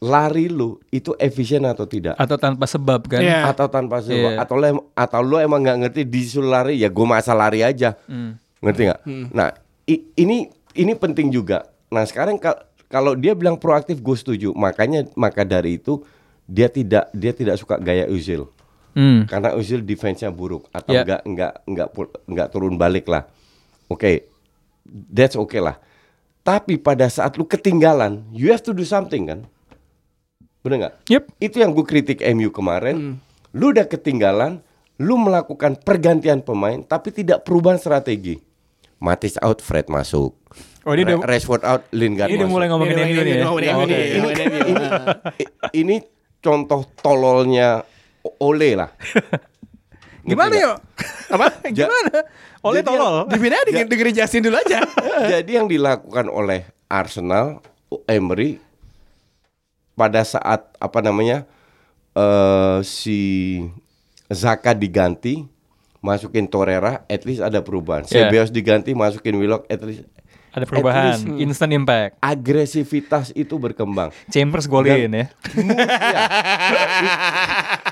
Lari 0.00 0.48
lu 0.48 0.80
itu 0.88 1.12
efisien 1.14 1.60
atau 1.62 1.84
tidak? 1.84 2.16
Atau 2.16 2.40
tanpa 2.40 2.64
sebab 2.64 3.04
kan. 3.04 3.20
Iya. 3.20 3.44
Atau 3.46 3.68
tanpa 3.68 4.00
sebab? 4.00 4.32
Iya. 4.32 4.40
Atau 4.40 4.56
lu 4.56 4.64
atau 4.90 5.20
lu 5.20 5.36
emang 5.36 5.60
nggak 5.60 5.78
ngerti 5.84 6.00
disuruh 6.04 6.48
lari 6.48 6.80
ya 6.80 6.88
gue 6.88 7.04
masa 7.04 7.36
lari 7.36 7.60
aja. 7.60 7.92
Hmm. 8.08 8.40
Ngerti 8.60 8.82
nggak? 8.88 9.00
Nah, 9.32 9.52
i- 9.84 10.04
ini 10.16 10.48
ini 10.72 10.92
penting 10.94 11.28
juga. 11.28 11.66
Nah, 11.88 12.02
sekarang 12.02 12.36
kal- 12.36 12.62
kalau 12.86 13.14
dia 13.14 13.34
bilang 13.34 13.56
proaktif 13.56 13.98
gue 13.98 14.16
setuju. 14.16 14.48
Makanya 14.52 15.06
maka 15.14 15.42
dari 15.42 15.76
itu 15.76 16.02
dia 16.44 16.66
tidak 16.66 17.10
dia 17.10 17.30
tidak 17.30 17.56
suka 17.56 17.78
gaya 17.78 18.06
Uzil. 18.06 18.50
Hmm. 18.90 19.22
Karena 19.24 19.54
Uzil 19.54 19.82
defense-nya 19.82 20.30
buruk 20.30 20.66
atau 20.70 20.90
Ya. 20.90 21.02
enggak 21.02 21.20
enggak 21.24 21.52
enggak 21.64 21.88
enggak 22.26 22.48
turun 22.50 22.74
balik 22.74 23.06
lah. 23.06 23.26
Oke. 23.86 24.26
That's 24.86 25.38
okay 25.38 25.62
lah. 25.62 25.78
Tapi 26.40 26.80
pada 26.80 27.06
saat 27.06 27.36
lu 27.36 27.44
ketinggalan, 27.44 28.26
you 28.32 28.50
have 28.50 28.64
to 28.64 28.72
do 28.72 28.82
something 28.82 29.28
kan? 29.28 29.40
Bener 30.60 30.76
nggak? 30.80 30.94
Yep. 31.06 31.24
Itu 31.38 31.56
yang 31.58 31.70
gue 31.70 31.86
kritik 31.86 32.18
MU 32.32 32.50
kemarin. 32.50 33.20
Lu 33.52 33.70
udah 33.70 33.86
ketinggalan, 33.86 34.58
lu 34.98 35.14
melakukan 35.16 35.78
pergantian 35.78 36.42
pemain 36.42 36.80
tapi 36.80 37.10
tidak 37.10 37.46
perubahan 37.46 37.78
strategi. 37.78 38.40
Matis 39.00 39.40
out, 39.40 39.58
Fred 39.58 39.88
masuk. 39.88 40.36
Oh, 40.84 40.92
ini 40.92 41.04
udah- 41.04 41.18
Ra- 41.18 41.28
Rashford 41.30 41.62
out, 41.62 41.82
Lingard 41.90 42.28
Ini 42.28 42.36
udah 42.36 42.44
masuk. 42.44 42.54
mulai 42.54 42.66
ngomongin 42.68 42.94
Ini 42.94 43.00
ya. 43.00 43.44
ngomongin 43.44 43.64
ini, 43.64 43.96
ini, 44.62 44.86
ini 45.74 45.96
contoh 46.38 46.84
tololnya 46.96 47.84
Ole 48.36 48.76
lah. 48.76 48.90
Gimana 50.28 50.52
yuk? 50.52 50.76
Apa? 51.28 51.64
Gimana? 51.66 52.12
Oleh 52.60 52.80
tolol. 52.80 53.24
Dipindah 53.26 53.64
dengerin, 53.64 53.88
dengerin 53.88 54.14
Justin 54.14 54.44
dulu 54.44 54.56
aja. 54.56 54.84
Jadi 55.32 55.56
yang 55.56 55.64
dilakukan 55.64 56.28
oleh 56.28 56.68
Arsenal, 56.86 57.64
Emery 58.04 58.60
pada 59.92 60.20
saat 60.22 60.68
apa 60.76 61.00
namanya 61.00 61.48
eh 62.12 62.78
si 62.82 63.18
Zaka 64.28 64.72
diganti, 64.72 65.44
masukin 66.00 66.44
Torreira, 66.44 67.04
at 67.04 67.22
least 67.22 67.40
ada 67.40 67.60
perubahan. 67.60 68.04
Yeah. 68.04 68.26
Ceballos 68.26 68.50
diganti, 68.50 68.92
masukin 68.92 69.36
Willock, 69.36 69.64
at 69.66 69.80
least 69.80 70.04
Ada 70.50 70.66
perubahan, 70.66 71.14
At 71.14 71.22
least, 71.22 71.38
instant 71.38 71.70
impact. 71.70 72.18
agresivitas 72.18 73.30
itu 73.32 73.54
berkembang. 73.54 74.10
Chambers 74.26 74.66
golin 74.66 75.06
ya. 75.06 75.06
Ya, 75.06 75.26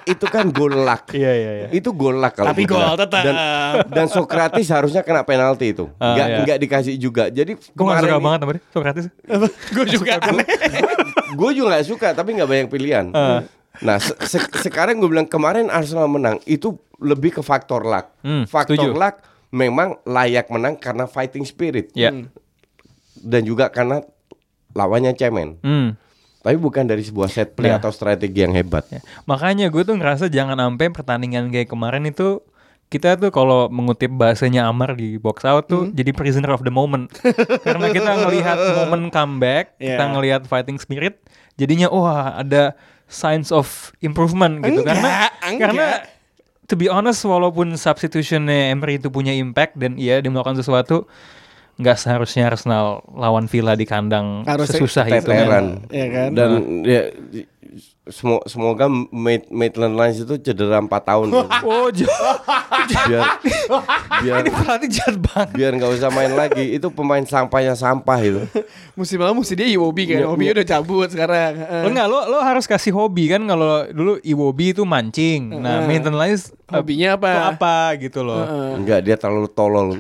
itu 0.05 0.27
kan 0.27 0.51
gol 0.51 0.75
luck. 0.75 1.12
Iya 1.12 1.33
iya 1.33 1.51
iya. 1.55 1.66
Itu 1.71 1.92
gol 1.92 2.16
luck 2.16 2.35
kalau 2.35 2.51
Tapi 2.51 2.66
gol 2.66 2.83
tetap. 2.99 3.23
Dan, 3.23 3.35
dan 3.87 4.07
Socrates 4.09 4.66
harusnya 4.68 5.03
kena 5.03 5.23
penalti 5.23 5.71
itu. 5.71 5.87
Ah, 5.97 6.14
Enggak 6.14 6.27
iya. 6.27 6.38
enggak 6.40 6.59
dikasih 6.59 6.94
juga. 6.97 7.25
Jadi 7.29 7.55
Gue 7.55 7.85
gak 7.85 7.94
kemarin 7.94 8.03
suka 8.03 8.16
ini- 8.16 8.25
banget 8.27 8.40
sama 8.40 8.53
dia, 8.53 8.62
Socrates. 8.73 9.07
Gue 9.71 9.85
juga 9.87 10.12
aneh. 10.18 10.47
gue 11.31 11.51
juga 11.53 11.68
gak 11.71 11.87
suka 11.87 12.09
tapi 12.11 12.31
nggak 12.35 12.49
banyak 12.49 12.66
pilihan. 12.68 13.07
Ah. 13.12 13.47
Nah 13.81 13.97
se- 13.97 14.17
se- 14.23 14.43
sekarang 14.61 14.97
gue 14.97 15.07
bilang 15.07 15.25
kemarin 15.25 15.69
Arsenal 15.69 16.07
menang 16.07 16.38
itu 16.45 16.75
lebih 16.97 17.31
ke 17.33 17.43
faktor 17.43 17.83
luck. 17.83 18.11
Hmm, 18.21 18.45
faktor 18.45 18.75
setuju. 18.77 18.91
luck 18.93 19.23
memang 19.49 19.97
layak 20.03 20.47
menang 20.49 20.75
karena 20.75 21.05
fighting 21.05 21.43
spirit 21.43 21.88
Ya. 21.93 22.11
dan 23.17 23.43
juga 23.43 23.69
karena 23.69 24.03
lawannya 24.71 25.12
cemen. 25.12 25.57
Hmm. 25.61 25.95
Tapi 26.38 26.55
bukan 26.55 26.85
dari 26.85 27.01
sebuah 27.01 27.27
set 27.27 27.53
play 27.53 27.69
Nah. 27.69 27.79
atau 27.79 27.91
strategi 27.91 28.41
yang 28.41 28.53
hebat. 28.53 28.87
Ya. 28.88 29.01
Makanya 29.25 29.69
gue 29.69 29.83
tuh 29.83 29.95
ngerasa 29.95 30.29
jangan 30.29 30.57
sampai 30.57 30.87
pertandingan 30.88 31.49
kayak 31.49 31.67
kemarin 31.67 32.05
itu 32.05 32.41
kita 32.88 33.14
tuh 33.14 33.29
kalau 33.29 33.69
mengutip 33.69 34.09
bahasanya 34.09 34.64
Amar 34.64 34.97
di 34.97 35.17
box 35.17 35.45
out 35.45 35.67
tuh 35.67 35.91
jadi 35.91 36.09
prisoner 36.11 36.49
of 36.51 36.62
the 36.62 36.73
moment. 36.73 37.12
Karena 37.67 37.91
kita 37.91 38.11
ngelihat 38.19 38.57
momen 38.75 39.09
comeback, 39.09 39.77
kita 39.77 39.92
Yeah. 39.98 40.09
ngelihat 40.09 40.42
fighting 40.44 40.79
spirit, 40.79 41.21
jadinya 41.55 41.88
wah 41.88 42.33
ada 42.35 42.73
signs 43.09 43.50
of 43.50 43.90
improvement 44.04 44.61
gitu. 44.63 44.85
Enggak, 44.85 44.94
karena 44.94 45.13
enggak. 45.42 45.59
karena 45.59 45.87
to 46.69 46.77
be 46.77 46.87
honest 46.92 47.25
walaupun 47.25 47.73
substitutionnya 47.75 48.71
Emery 48.71 49.00
itu 49.00 49.09
punya 49.09 49.33
impact 49.33 49.81
dan 49.81 49.96
iya 49.96 50.21
dia 50.21 50.29
melakukan 50.29 50.61
sesuatu 50.61 51.09
nggak 51.79 51.96
seharusnya 51.96 52.50
Arsenal 52.50 53.06
lawan 53.06 53.46
Villa 53.46 53.79
di 53.79 53.87
kandang 53.87 54.42
Harusnya 54.42 54.83
sesusah 54.83 55.06
itu. 55.09 55.31
Teteran. 55.31 55.87
Iya 55.88 56.06
kan? 56.11 56.29
Dan 56.35 56.50
ya 56.83 57.02
semo- 58.04 58.44
semoga 58.44 58.88
Maitland 59.48 59.94
Lines 59.94 60.19
itu 60.19 60.35
cedera 60.38 60.79
4 60.79 60.88
tahun. 61.02 61.27
Oh, 61.60 61.90
biar 63.04 63.25
biar 64.19 64.37
Ini 64.40 64.50
pelatih 64.50 64.88
jahat 64.88 65.16
banget. 65.19 65.48
biar 65.52 65.71
nggak 65.75 65.92
usah 65.92 66.08
main 66.08 66.33
lagi. 66.33 66.73
Itu 66.73 66.88
pemain 66.88 67.21
sampahnya 67.21 67.75
sampah 67.75 68.19
itu. 68.19 68.42
Musim 68.94 69.19
lalu 69.19 69.35
musim 69.38 69.54
dia 69.54 69.69
Iwobi 69.69 70.08
kan. 70.08 70.23
Iwobi 70.23 70.50
udah 70.50 70.66
cabut 70.66 71.06
sekarang. 71.06 71.52
Eh. 71.58 71.83
Lo 71.83 71.88
enggak 71.90 72.06
lo 72.06 72.19
lo 72.27 72.38
harus 72.40 72.64
kasih 72.64 72.90
hobi 72.90 73.29
kan 73.29 73.44
kalau 73.44 73.85
dulu 73.87 74.16
Iwobi 74.19 74.73
itu 74.73 74.83
mancing. 74.83 75.52
Nah, 75.54 75.85
maintenance 75.85 76.48
eh, 76.64 76.73
Hobinya 76.75 77.14
apa? 77.14 77.29
itu 77.29 77.40
apa 77.50 77.77
gitu 77.98 78.21
loh. 78.23 78.44
Enggak, 78.75 79.00
dia 79.02 79.16
terlalu 79.16 79.48
tolol. 79.48 79.92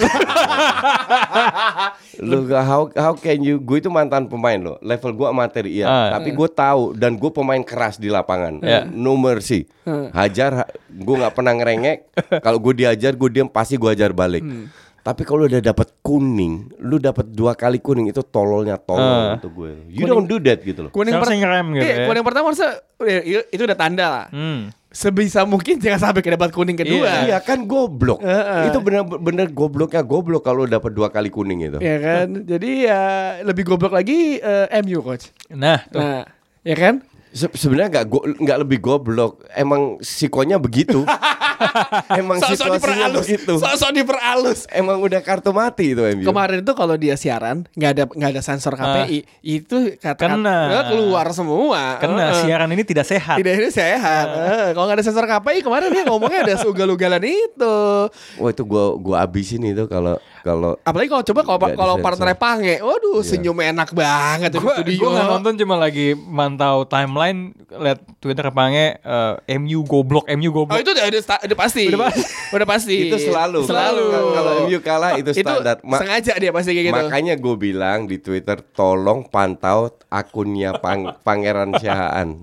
lu 2.18 2.44
gak- 2.44 2.64
how 2.64 2.82
how 2.92 3.12
can 3.14 3.38
you 3.38 3.58
gue 3.58 3.78
itu 3.78 3.88
mantan 3.88 4.26
pemain 4.26 4.58
loh 4.58 4.76
level 4.80 5.14
gue 5.14 5.26
amatir 5.28 5.64
iya 5.66 5.86
Ah. 5.86 6.08
tapi 6.12 6.32
gue 6.32 6.48
tahu 6.50 6.92
dan 6.92 7.14
gue 7.14 7.30
pemain 7.30 7.57
keras 7.62 7.96
di 7.96 8.06
lapangan 8.06 8.58
no 8.88 9.14
mercy 9.14 9.66
hajar 10.10 10.50
ha- 10.58 10.70
gue 10.86 11.14
nggak 11.16 11.32
pernah 11.32 11.52
ngerengek 11.52 11.98
kalau 12.44 12.58
gue 12.58 12.74
diajar 12.76 13.12
gue 13.12 13.28
diam 13.28 13.46
pasti 13.46 13.74
gue 13.74 13.88
ajar 13.88 14.10
balik 14.10 14.42
tapi 14.98 15.24
kalau 15.24 15.48
udah 15.48 15.62
dapat 15.62 15.88
kuning 15.98 16.68
lu 16.78 16.98
dapat 16.98 17.24
dua 17.26 17.52
kali 17.52 17.78
kuning 17.78 18.06
itu 18.06 18.20
tololnya 18.20 18.76
tolol 18.76 19.00
Ah. 19.00 19.34
untuk 19.34 19.56
gue 19.56 19.88
you 19.88 20.04
don't 20.04 20.26
do 20.26 20.36
that 20.38 20.60
gitu 20.60 20.84
loh 20.84 20.92
Kuning 20.92 21.16
ngerem 21.16 21.66
gitu 21.72 21.80
Iya, 21.82 21.94
ya. 21.94 22.06
kuning 22.06 22.20
pertama 22.22 22.44
harusnya 22.46 22.76
ya, 23.00 23.40
itu 23.46 23.62
udah 23.62 23.78
tanda 23.78 24.06
lah. 24.06 24.26
Hmm. 24.28 24.68
Sebisa 24.88 25.44
mungkin 25.44 25.76
jangan 25.78 26.00
sampai 26.02 26.20
ke 26.20 26.28
dapat 26.28 26.48
kuning 26.48 26.72
kedua. 26.74 27.24
Iya 27.24 27.38
kan 27.38 27.64
goblok. 27.64 28.20
Heeh. 28.20 28.68
Itu 28.68 28.80
bener-bener 28.80 29.48
gobloknya 29.48 30.00
goblok 30.00 30.40
kalau 30.42 30.64
dapat 30.64 30.90
dua 30.90 31.08
kali 31.08 31.28
kuning 31.28 31.60
itu. 31.62 31.78
Ya 31.78 31.96
kan? 31.98 32.26
Jadi 32.42 32.70
ya 32.84 33.00
lebih 33.42 33.64
goblok 33.64 33.92
lagi 33.92 34.36
eh, 34.36 34.66
MU 34.80 35.00
coach. 35.00 35.28
Nah, 35.50 35.84
tuh. 35.86 36.00
Nah, 36.00 36.24
ya 36.60 36.72
kan? 36.74 37.04
Se- 37.38 37.54
Sebenarnya 37.54 37.90
nggak 37.94 38.06
go- 38.08 38.26
nggak 38.26 38.58
lebih 38.58 38.78
goblok, 38.78 39.46
emang 39.52 40.02
sikonya 40.02 40.58
begitu. 40.58 41.06
emang 42.12 42.38
Sok-sok 42.38 42.54
situasinya 42.56 42.78
diperhalus. 42.78 43.24
begitu. 43.24 43.52
Sok-sok 43.56 43.90
diperhalus. 43.92 44.58
Emang 44.70 44.98
udah 44.98 45.20
kartu 45.20 45.50
mati 45.50 45.92
itu 45.92 46.02
MU. 46.02 46.24
Kemarin 46.24 46.60
itu 46.60 46.72
kalau 46.72 46.94
dia 46.94 47.14
siaran 47.14 47.66
nggak 47.72 47.90
ada 47.90 48.02
nggak 48.08 48.30
ada 48.32 48.42
sensor 48.42 48.74
KPI 48.74 49.18
itu 49.40 49.76
kata 49.96 50.18
Kena. 50.18 50.82
keluar 50.84 51.26
semua. 51.30 51.98
Karena 51.98 52.30
Heeh. 52.30 52.42
siaran 52.42 52.68
ini 52.68 52.82
tidak 52.82 53.06
sehat. 53.06 53.36
Tidak 53.36 53.52
ini 53.54 53.70
sehat. 53.70 54.26
Eh, 54.28 54.66
kalau 54.72 54.86
nggak 54.86 54.98
ada 54.98 55.06
sensor 55.06 55.24
KPI 55.24 55.60
kemarin 55.60 55.88
dia 55.88 56.04
ngomongnya 56.04 56.40
ada 56.44 56.54
seugal-ugalan 56.62 57.22
itu. 57.22 57.76
Wah 58.38 58.50
itu 58.50 58.62
gua 58.64 58.94
gua 58.96 59.16
abisin 59.20 59.62
itu 59.64 59.86
kalau 59.86 60.18
kalau 60.48 60.72
Apalagi 60.80 61.08
kalau 61.08 61.20
coba 61.22 61.40
kalau 61.44 61.58
kalau 61.74 61.94
partnernya 61.98 62.34
Pange, 62.34 62.74
waduh 62.78 63.20
senyum 63.20 63.52
enak 63.54 63.92
banget 63.92 64.48
itu 64.50 64.58
Gue 64.58 64.72
studio. 64.74 64.98
gue 64.98 65.08
nggak 65.10 65.28
nonton 65.28 65.52
cuma 65.56 65.76
lagi 65.76 66.08
mantau 66.14 66.84
timeline 66.84 67.52
lihat 67.68 68.00
Twitter 68.16 68.48
pange 68.48 68.96
eh, 68.96 69.58
MU 69.58 69.82
goblok 69.82 70.24
MU 70.30 70.48
Oh 70.48 70.54
goblok. 70.56 70.78
itu 70.78 70.88
udah 70.88 71.04
udah, 71.06 71.20
sta- 71.20 71.42
udah 71.42 71.58
pasti. 71.58 71.84
Udah 71.86 72.00
pasti. 72.02 72.22
Udah 72.56 72.64
pasti. 72.66 72.96
itu 73.04 73.16
selalu 73.20 73.60
Selalu. 73.62 74.04
Kalau- 74.08 74.56
MU 74.64 74.78
kalah 74.80 75.12
itu 75.14 75.30
itu 75.30 75.42
standar. 75.42 75.76
Ma- 75.82 75.98
sengaja 75.98 76.32
dia 76.34 76.48
pasti 76.48 76.72
kayak 76.72 76.86
gitu. 76.86 76.96
Makanya 76.98 77.34
gue 77.36 77.54
bilang 77.54 77.98
di 78.04 78.16
Twitter 78.16 78.56
tolong 78.64 79.26
pantau 79.26 79.90
akunnya 80.08 80.72
Pang- 80.74 81.12
Pangeran 81.26 81.74
Syahaan. 81.74 82.40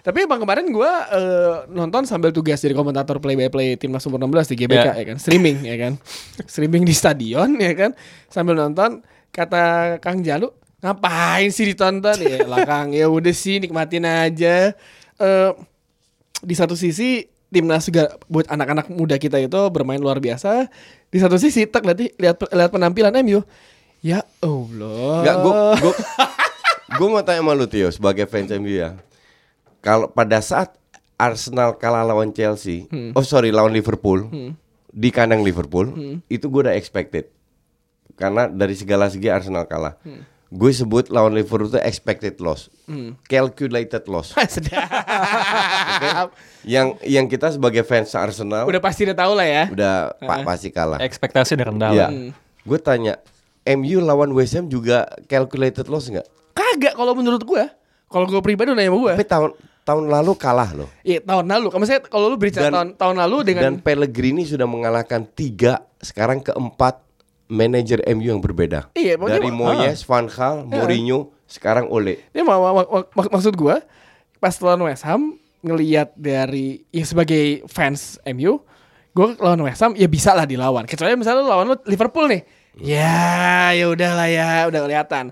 Tapi 0.00 0.18
emang 0.20 0.40
kemarin 0.40 0.66
gua 0.68 0.90
eh, 1.08 1.26
nonton 1.68 2.02
sambil 2.02 2.30
tugas 2.30 2.58
jadi 2.58 2.72
komentator 2.72 3.18
play 3.18 3.36
by 3.36 3.46
play 3.46 3.68
timnas 3.74 4.02
umur 4.02 4.18
16 4.18 4.48
di 4.48 4.56
GBK 4.58 4.76
Ya. 4.78 4.92
ya 4.96 5.04
kan, 5.04 5.16
streaming 5.16 5.56
ya 5.60 5.76
kan, 5.76 5.92
streaming 6.44 6.82
di 6.82 6.90
stadion 6.90 7.18
ya 7.34 7.72
kan, 7.76 7.92
sambil 8.32 8.56
nonton 8.56 9.04
kata 9.28 9.96
Kang 10.00 10.24
Jalu 10.24 10.50
ngapain 10.78 11.50
sih 11.50 11.66
ditonton 11.66 12.14
ya 12.22 12.46
lah 12.46 12.62
Kang 12.62 12.94
ya 12.94 13.10
udah 13.10 13.34
sih 13.34 13.58
nikmatin 13.58 14.06
aja. 14.06 14.72
Eh 15.18 15.50
di 16.38 16.54
satu 16.54 16.78
sisi 16.78 17.26
timnas 17.50 17.90
juga 17.90 18.14
buat 18.30 18.46
anak-anak 18.46 18.86
muda 18.94 19.18
kita 19.18 19.42
itu 19.42 19.58
bermain 19.74 19.98
luar 19.98 20.22
biasa. 20.22 20.70
Di 21.10 21.18
satu 21.18 21.34
sisi 21.34 21.66
tak 21.66 21.82
lihat 21.82 21.98
lihat 22.14 22.36
lihat 22.54 22.70
penampilan 22.70 23.10
MU. 23.26 23.42
Ya 23.98 24.22
Allah. 24.38 25.26
Enggak, 25.26 25.36
gue 25.42 25.52
gue 25.82 25.94
gue 26.94 27.08
mau 27.10 27.22
tanya 27.26 27.42
sama 27.42 27.58
lu 27.58 27.66
Tio 27.66 27.90
sebagai 27.90 28.30
fans 28.30 28.54
MU 28.54 28.70
ya. 28.70 28.94
Kalau 29.82 30.06
pada 30.06 30.38
saat 30.38 30.78
Arsenal 31.18 31.74
kalah 31.74 32.06
lawan 32.06 32.30
Chelsea, 32.30 32.86
oh 33.18 33.26
sorry 33.26 33.50
lawan 33.50 33.74
Liverpool 33.74 34.30
di 34.98 35.08
kandang 35.08 35.40
Liverpool, 35.40 36.18
itu 36.26 36.42
gue 36.44 36.60
udah 36.66 36.74
expected 36.74 37.30
karena 38.14 38.50
dari 38.50 38.74
segala 38.74 39.06
segi 39.06 39.30
Arsenal 39.30 39.62
kalah. 39.62 39.94
Gue 40.48 40.72
sebut 40.72 41.06
lawan 41.06 41.30
Liverpool 41.30 41.68
itu 41.68 41.78
expected 41.78 42.40
loss, 42.40 42.66
calculated 43.24 44.08
loss. 44.08 44.32
Sedap. 44.50 46.32
yang 46.64 46.96
yang 47.04 47.28
kita 47.28 47.52
sebagai 47.52 47.84
fans 47.84 48.10
Arsenal 48.12 48.64
Udah 48.64 48.80
pasti 48.80 49.04
udah 49.04 49.14
tahu 49.14 49.32
lah 49.36 49.46
ya. 49.46 49.64
udah 49.68 49.94
pak 50.16 50.38
pasti 50.42 50.68
kalah. 50.68 50.98
Ekspektasi 50.98 51.54
udah 51.54 51.66
rendah 51.68 51.90
Ya, 51.92 52.08
lah. 52.08 52.10
gue 52.64 52.78
tanya, 52.80 53.20
MU 53.68 54.00
lawan 54.00 54.32
West 54.32 54.56
Ham 54.56 54.66
juga 54.66 55.04
calculated 55.28 55.86
loss 55.86 56.08
nggak? 56.08 56.26
Kagak 56.52 56.96
kalau 56.96 57.12
menurut 57.12 57.44
gua. 57.44 57.68
Kalau 58.08 58.24
gua 58.24 58.40
pribadi 58.40 58.72
nanya 58.72 58.88
sama 58.88 58.98
gua. 58.98 59.12
Tapi 59.14 59.28
tahun 59.28 59.50
tahun 59.88 60.04
lalu 60.12 60.36
kalah 60.36 60.70
loh. 60.76 60.88
Iya 61.00 61.24
tahun 61.24 61.48
lalu. 61.48 61.66
Kalau 61.72 61.80
misalnya 61.80 62.02
kalau 62.04 62.28
lu 62.28 62.36
berbicara 62.36 62.68
Dan- 62.68 62.74
tahun 62.76 62.88
tahun 63.00 63.16
lalu 63.24 63.36
dengan 63.48 63.62
Dan 63.64 63.74
Pellegrini 63.80 64.44
sudah 64.44 64.68
mengalahkan 64.68 65.24
tiga, 65.32 65.80
sekarang 65.96 66.44
keempat 66.44 67.00
manajer 67.48 68.04
MU 68.12 68.28
yang 68.28 68.44
berbeda. 68.44 68.92
Iya, 68.92 69.16
Dari 69.16 69.48
Moyes, 69.48 70.04
Van 70.04 70.28
Gaal, 70.28 70.68
Mourinho, 70.68 71.32
sekarang 71.48 71.88
Ole. 71.88 72.20
Ini 72.36 72.44
mau 72.44 72.60
mak- 72.60 72.92
mak- 72.92 73.10
mak- 73.16 73.32
maksud 73.32 73.56
gua 73.56 73.80
pas 74.36 74.52
lawan 74.60 74.84
West 74.84 75.08
Ham 75.08 75.40
ngelihat 75.64 76.12
dari 76.12 76.84
ya 76.92 77.08
sebagai 77.08 77.64
fans 77.64 78.20
MU, 78.28 78.60
gua 79.16 79.32
lawan 79.40 79.64
West 79.64 79.80
Ham 79.80 79.96
ya 79.96 80.04
bisa 80.04 80.36
lah 80.36 80.44
dilawan. 80.44 80.84
Kecuali 80.84 81.16
misalnya 81.16 81.48
lawan 81.48 81.72
lu 81.72 81.76
Liverpool 81.88 82.28
nih. 82.28 82.44
Ya, 82.78 83.72
ya 83.72 83.88
udahlah 83.88 84.28
ya, 84.28 84.68
udah 84.68 84.80
kelihatan. 84.84 85.24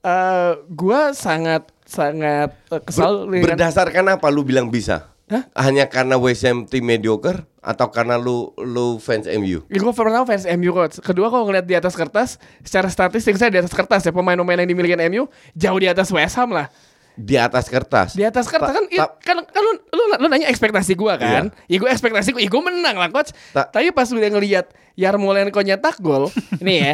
Eh 0.00 0.52
gua 0.70 1.10
sangat 1.10 1.73
sangat 1.94 2.50
eh, 2.68 2.82
kesal 2.82 3.24
Ber- 3.24 3.54
berdasarkan 3.54 4.04
apa 4.10 4.26
lu 4.28 4.42
bilang 4.42 4.68
bisa? 4.68 5.14
Hah? 5.24 5.48
Hanya 5.56 5.88
karena 5.88 6.20
West 6.20 6.44
Ham 6.44 6.68
tim 6.68 6.84
mediocre 6.84 7.48
atau 7.58 7.88
karena 7.88 8.20
lu 8.20 8.52
lu 8.60 8.98
fans 8.98 9.24
MU? 9.24 9.64
Ya, 9.64 9.78
gue 9.80 9.92
pertama 9.94 10.28
fans 10.28 10.44
MU 10.44 10.68
coach. 10.68 11.00
Kedua 11.00 11.32
kalau 11.32 11.48
ngeliat 11.48 11.64
di 11.64 11.72
atas 11.72 11.96
kertas, 11.96 12.36
secara 12.60 12.92
statistik 12.92 13.32
saya 13.34 13.48
di 13.48 13.56
atas 13.56 13.72
kertas 13.72 14.04
ya 14.04 14.12
pemain-pemain 14.12 14.60
yang 14.60 14.68
dimiliki 14.68 14.92
MU 15.08 15.24
jauh 15.54 15.80
di 15.80 15.88
atas 15.88 16.12
West 16.12 16.36
Ham 16.36 16.52
lah. 16.52 16.68
Di 17.14 17.38
atas 17.38 17.70
kertas. 17.70 18.12
Di 18.12 18.26
atas 18.26 18.50
kertas 18.50 18.68
Ta- 18.68 18.76
kan, 18.76 18.84
ta- 18.90 19.14
kan, 19.16 19.36
kan 19.46 19.62
lu, 19.62 19.72
lu, 19.94 20.02
lu 20.18 20.26
nanya 20.28 20.50
ekspektasi 20.50 20.92
gua 20.92 21.14
kan? 21.16 21.48
Ya 21.70 21.76
gue 21.78 21.86
ekspektasi 21.86 22.34
gua, 22.34 22.42
ya 22.42 22.50
gue 22.50 22.60
menang 22.60 22.96
lah 22.98 23.08
coach. 23.08 23.30
Ta- 23.54 23.70
Tapi 23.70 23.94
pas 23.94 24.10
udah 24.10 24.28
ngelihat 24.28 24.66
Yarmolenko 24.92 25.62
nyetak 25.62 25.98
gol, 25.98 26.28
ini 26.62 26.74
ya, 26.78 26.92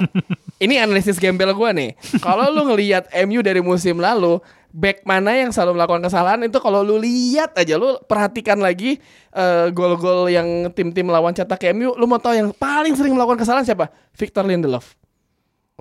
ini 0.57 0.77
analisis 0.77 1.17
gembel 1.17 1.51
gua 1.51 1.73
nih. 1.73 1.97
Kalau 2.21 2.47
lu 2.49 2.69
ngelihat 2.69 3.09
MU 3.25 3.41
dari 3.41 3.59
musim 3.59 3.97
lalu, 3.97 4.39
back 4.71 5.03
mana 5.03 5.35
yang 5.35 5.51
selalu 5.51 5.77
melakukan 5.77 6.03
kesalahan 6.03 6.41
itu 6.43 6.59
kalau 6.59 6.81
lu 6.81 6.97
lihat 6.97 7.55
aja, 7.55 7.75
lu 7.75 7.99
perhatikan 8.07 8.59
lagi 8.59 8.99
eh, 9.31 9.67
gol-gol 9.71 10.31
yang 10.31 10.71
tim-tim 10.73 11.07
lawan 11.07 11.35
cetak 11.35 11.75
MU, 11.75 11.95
lu 11.95 12.07
mau 12.07 12.19
tahu 12.19 12.35
yang 12.35 12.51
paling 12.55 12.95
sering 12.95 13.15
melakukan 13.15 13.43
kesalahan 13.43 13.67
siapa? 13.67 13.91
Victor 14.15 14.47
Lindelof. 14.47 14.95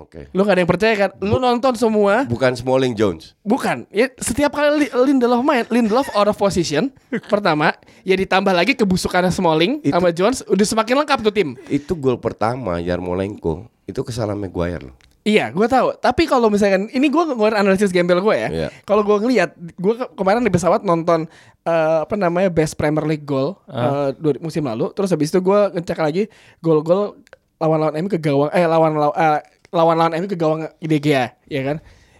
Oke. 0.00 0.32
Lu 0.32 0.48
gak 0.48 0.56
ada 0.56 0.60
yang 0.64 0.70
percaya 0.72 0.94
kan? 0.96 1.10
Lu 1.20 1.36
nonton 1.36 1.76
semua, 1.76 2.24
Bukan 2.24 2.56
Smalling 2.56 2.96
Jones. 2.96 3.36
Bukan, 3.44 3.84
ya 3.92 4.08
setiap 4.16 4.56
kali 4.56 4.88
Li- 4.88 4.92
Lindelof 4.96 5.44
main, 5.44 5.68
Lindelof 5.68 6.08
out 6.16 6.32
of 6.32 6.40
position. 6.40 6.88
pertama, 7.32 7.76
ya 8.00 8.16
ditambah 8.16 8.50
lagi 8.56 8.72
kebusukannya 8.72 9.28
Smalling 9.28 9.84
Itu- 9.84 9.92
sama 9.92 10.08
Jones, 10.08 10.40
udah 10.48 10.66
semakin 10.66 11.04
lengkap 11.04 11.18
tuh 11.20 11.34
tim. 11.36 11.48
Itu 11.68 11.92
gol 12.00 12.16
pertama 12.16 12.80
Yarmolenko. 12.80 13.68
Itu 13.84 14.00
kesalahan 14.00 14.40
Maguire 14.40 14.88
loh. 14.88 14.96
Iya, 15.20 15.52
gue 15.52 15.68
tahu. 15.68 15.92
Tapi 15.96 16.24
kalau 16.24 16.48
misalkan 16.48 16.88
ini 16.90 17.06
gue 17.06 17.22
ngeluarin 17.22 17.60
analisis 17.60 17.92
gembel 17.92 18.18
gue 18.18 18.34
ya. 18.34 18.48
Iya. 18.48 18.68
Kalau 18.82 19.04
gue 19.04 19.20
ngelihat, 19.20 19.52
gue 19.52 19.94
ke- 19.94 20.10
kemarin 20.16 20.40
di 20.40 20.48
pesawat 20.48 20.80
nonton 20.80 21.28
eh, 21.62 21.98
apa 22.00 22.16
namanya 22.16 22.48
best 22.48 22.72
Premier 22.74 23.04
League 23.04 23.24
goal 23.24 23.60
eh, 23.66 24.16
dua- 24.16 24.40
musim 24.40 24.64
lalu. 24.64 24.88
Terus 24.92 25.12
habis 25.12 25.28
itu 25.28 25.38
gue 25.38 25.60
ngecek 25.70 25.98
lagi 25.98 26.22
gol-gol 26.58 27.20
lawan-lawan 27.56 28.00
MU 28.00 28.08
ke 28.08 28.16
gawang, 28.16 28.48
eh 28.50 28.64
lawan 28.64 28.96
lawan 28.96 29.12
eh, 29.12 29.40
lawan-lawan 29.68 30.12
MU 30.16 30.26
ke 30.26 30.34
gawang 30.34 30.64
IDGA, 30.78 31.36
ya 31.44 31.62
kan? 31.62 31.76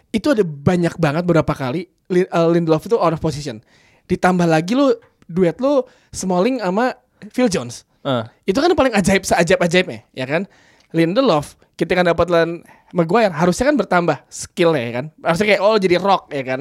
Itu 0.09 0.31
ada 0.31 0.45
banyak 0.45 0.93
banget 0.95 1.23
beberapa 1.25 1.51
kali 1.51 1.89
Lin- 2.05 2.29
Lindelof 2.29 2.85
itu 2.85 2.95
out 2.95 3.11
of 3.11 3.19
position. 3.19 3.65
Ditambah 4.05 4.45
lagi 4.45 4.77
lu 4.77 4.93
duet 5.25 5.57
lu 5.57 5.81
Smalling 6.11 6.59
sama 6.59 6.93
Phil 7.31 7.49
Jones. 7.49 7.89
Eh. 8.01 8.23
Itu 8.45 8.61
kan 8.61 8.69
paling 8.71 8.93
ajaib 8.93 9.25
seajaib 9.25 9.57
ajaibnya, 9.57 10.05
ya 10.11 10.29
kan? 10.29 10.45
Lindelof 10.91 11.57
ketika 11.81 12.05
dapat 12.05 12.29
lawan 12.29 12.61
Maguire 12.93 13.33
harusnya 13.33 13.73
kan 13.73 13.77
bertambah 13.81 14.17
skillnya 14.29 14.83
ya 14.85 14.91
kan. 15.01 15.05
Harusnya 15.25 15.47
kayak 15.49 15.61
oh 15.65 15.77
jadi 15.81 15.97
rock 15.97 16.29
ya 16.29 16.43
kan. 16.45 16.59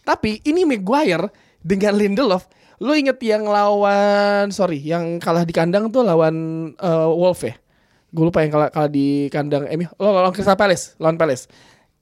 Tapi 0.00 0.40
ini 0.48 0.64
Maguire 0.64 1.28
dengan 1.60 1.92
Lindelof, 1.92 2.48
lu 2.80 2.96
inget 2.96 3.20
yang 3.20 3.44
lawan 3.44 4.48
sorry 4.48 4.80
yang 4.80 5.20
kalah 5.20 5.44
di 5.44 5.52
kandang 5.52 5.92
tuh 5.92 6.00
lawan 6.00 6.34
eh, 6.72 7.08
Wolf 7.12 7.44
ya. 7.44 7.52
Gue 8.14 8.30
lupa 8.30 8.46
yang 8.46 8.52
kalah, 8.54 8.68
kalah 8.72 8.90
di 8.90 9.28
kandang 9.28 9.68
Emi. 9.68 9.84
Oh, 10.00 10.14
lawan 10.14 10.32
Crystal 10.32 10.56
Palace, 10.56 10.96
lawan 10.96 11.20
Palace. 11.20 11.50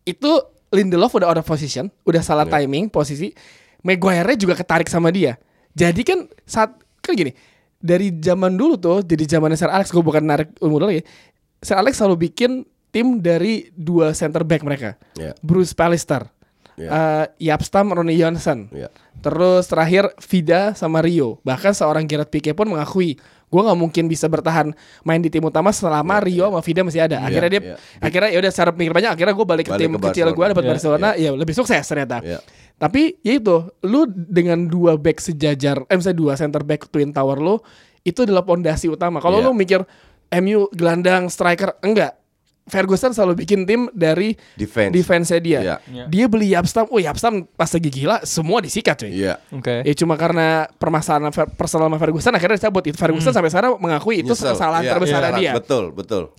Itu 0.06 0.30
Lindelof 0.70 1.16
udah 1.16 1.32
out 1.32 1.40
of 1.40 1.46
position, 1.48 1.88
udah 2.06 2.22
salah 2.22 2.46
timing 2.46 2.92
posisi. 2.92 3.32
Maguire 3.82 4.38
juga 4.38 4.54
ketarik 4.54 4.86
sama 4.86 5.10
dia. 5.10 5.34
Jadi 5.72 6.04
kan 6.04 6.28
saat 6.44 6.76
kan 7.00 7.12
gini, 7.16 7.32
dari 7.82 8.14
zaman 8.14 8.54
dulu 8.54 8.78
tuh 8.78 9.02
jadi 9.02 9.26
zamannya 9.26 9.58
Sir 9.58 9.72
Alex 9.72 9.90
gue 9.90 10.04
bukan 10.04 10.22
narik 10.22 10.54
umur 10.62 10.86
lagi. 10.86 11.02
Sir 11.62 11.78
Alex 11.78 11.96
selalu 11.96 12.28
bikin 12.28 12.66
tim 12.90 13.22
dari 13.22 13.70
dua 13.72 14.12
center 14.12 14.42
back 14.42 14.60
mereka. 14.60 14.98
Ya. 15.14 15.32
Bruce 15.40 15.72
Pallister, 15.72 16.28
Ya. 16.74 16.88
eh, 16.88 17.48
Yapstam, 17.48 17.88
Ronnie 17.88 18.18
Johnson. 18.18 18.68
Ya. 18.68 18.90
Terus 19.22 19.64
terakhir 19.64 20.10
Vida 20.20 20.74
sama 20.74 20.98
Rio. 21.00 21.38
Bahkan 21.40 21.72
seorang 21.72 22.04
Gerard 22.04 22.28
Pique 22.28 22.50
pun 22.52 22.66
mengakui, 22.66 23.14
gue 23.22 23.60
nggak 23.62 23.78
mungkin 23.78 24.10
bisa 24.10 24.26
bertahan 24.26 24.74
main 25.04 25.22
di 25.22 25.30
tim 25.30 25.40
utama 25.40 25.70
selama 25.70 26.18
Rio 26.18 26.50
sama 26.50 26.60
Vida 26.60 26.82
masih 26.82 27.06
ada. 27.06 27.22
Akhirnya 27.22 27.48
dia, 27.48 27.62
ya. 27.62 27.74
akhirnya 28.02 28.28
ya 28.28 28.38
udah 28.42 28.50
secara 28.50 28.70
pikir 28.74 28.92
banyak. 28.92 29.10
Akhirnya 29.14 29.34
gue 29.36 29.46
balik 29.46 29.64
ke 29.68 29.72
Balik 29.72 29.82
tim 29.86 29.92
ke 29.94 30.00
kecil 30.10 30.26
gue 30.34 30.46
dapat 30.50 30.64
Ya, 30.64 30.70
Barcelona, 30.74 31.08
ya 31.14 31.30
lebih 31.30 31.54
sukses 31.54 31.84
ternyata. 31.86 32.18
Ya. 32.20 32.42
Tapi 32.76 33.22
ya 33.22 33.38
itu, 33.38 33.56
lu 33.86 34.10
dengan 34.10 34.66
dua 34.66 34.98
back 34.98 35.22
sejajar, 35.22 35.86
eh 35.86 35.94
misalnya 35.94 36.18
dua 36.18 36.32
center 36.34 36.66
back 36.66 36.90
twin 36.90 37.14
tower 37.14 37.38
lu, 37.38 37.62
itu 38.02 38.26
adalah 38.26 38.42
pondasi 38.42 38.90
utama. 38.90 39.22
Kalau 39.22 39.38
Iya. 39.38 39.46
lu 39.46 39.54
mikir 39.54 39.80
MU 40.40 40.68
gelandang 40.72 41.28
striker, 41.28 41.76
enggak. 41.84 42.16
Ferguson 42.62 43.10
selalu 43.10 43.42
bikin 43.42 43.66
tim 43.66 43.90
dari 43.90 44.38
Defense. 44.54 44.94
defense-nya 44.94 45.40
dia. 45.42 45.60
Iya. 45.60 45.76
Iya. 45.82 46.04
Dia 46.06 46.24
beli 46.30 46.54
Yapstam, 46.54 46.86
oh 46.94 47.02
Yapstam 47.02 47.42
pas 47.58 47.66
lagi 47.66 47.90
gila 47.90 48.22
semua 48.22 48.62
disikat 48.62 49.02
cuy. 49.02 49.10
Iya. 49.10 49.42
Oke. 49.50 49.82
Ya 49.82 49.94
cuma 49.98 50.14
karena 50.14 50.70
permasalahan 50.78 51.34
personal 51.58 51.90
sama 51.90 51.98
Ferguson 51.98 52.32
akhirnya 52.38 52.62
dicabut. 52.62 52.86
Itu 52.86 52.94
Ferguson 52.94 53.34
sampai 53.34 53.50
sekarang 53.50 53.82
mengakui 53.82 54.22
itu 54.22 54.30
Nyesel. 54.30 54.54
kesalahan 54.54 54.86
Iya, 54.86 54.92
terbesar 54.94 55.20
iya, 55.20 55.30
dia. 55.34 55.52
Betul, 55.58 55.90
betul. 55.90 56.30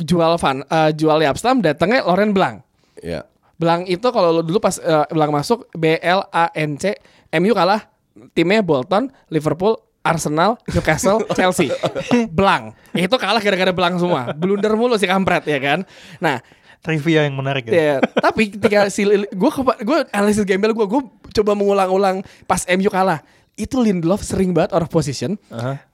Jual 0.00 0.40
Van, 0.40 0.64
eh, 0.64 0.90
jual 0.96 1.18
Yapstam 1.20 1.60
datangnya 1.60 2.00
Loren 2.00 2.32
Blanc. 2.32 2.64
Ya. 3.04 3.28
Blanc 3.60 3.84
itu 3.92 4.08
kalau 4.08 4.40
lu 4.40 4.42
dulu 4.46 4.64
pas 4.64 4.80
eh, 4.80 5.04
Blanc 5.12 5.32
masuk 5.36 5.68
B 5.76 6.00
L 6.00 6.24
A 6.32 6.48
N 6.56 6.80
C 6.80 6.96
MU 7.36 7.52
kalah 7.52 7.84
timnya 8.32 8.64
Bolton, 8.64 9.12
Liverpool, 9.28 9.76
Arsenal, 10.00 10.56
Newcastle, 10.66 11.20
Chelsea. 11.36 11.68
Blanc. 12.28 12.72
Itu 12.92 13.16
kalah 13.16 13.38
gara-gara 13.38 13.72
Blanc 13.72 13.98
semua. 13.98 14.32
Blunder 14.32 14.72
mulu 14.72 14.96
si 14.96 15.04
kampret 15.04 15.44
ya 15.44 15.58
kan. 15.58 15.82
Nah, 16.18 16.40
Trivia 16.78 17.26
yang 17.26 17.34
menarik 17.34 17.66
ya. 17.66 17.74
Ya, 17.74 17.96
tapi 18.14 18.54
ketika 18.54 18.86
si 18.86 19.02
gue 19.04 19.50
gue 19.82 19.98
analisis 20.14 20.46
gembel 20.46 20.70
gue 20.70 20.86
gue 20.86 21.02
coba 21.34 21.52
mengulang-ulang 21.52 22.22
pas 22.46 22.62
MU 22.70 22.86
kalah. 22.86 23.20
Itu 23.58 23.82
Lindelof 23.82 24.22
sering 24.22 24.54
banget 24.54 24.70
out 24.70 24.86
of 24.86 24.90
position. 24.90 25.34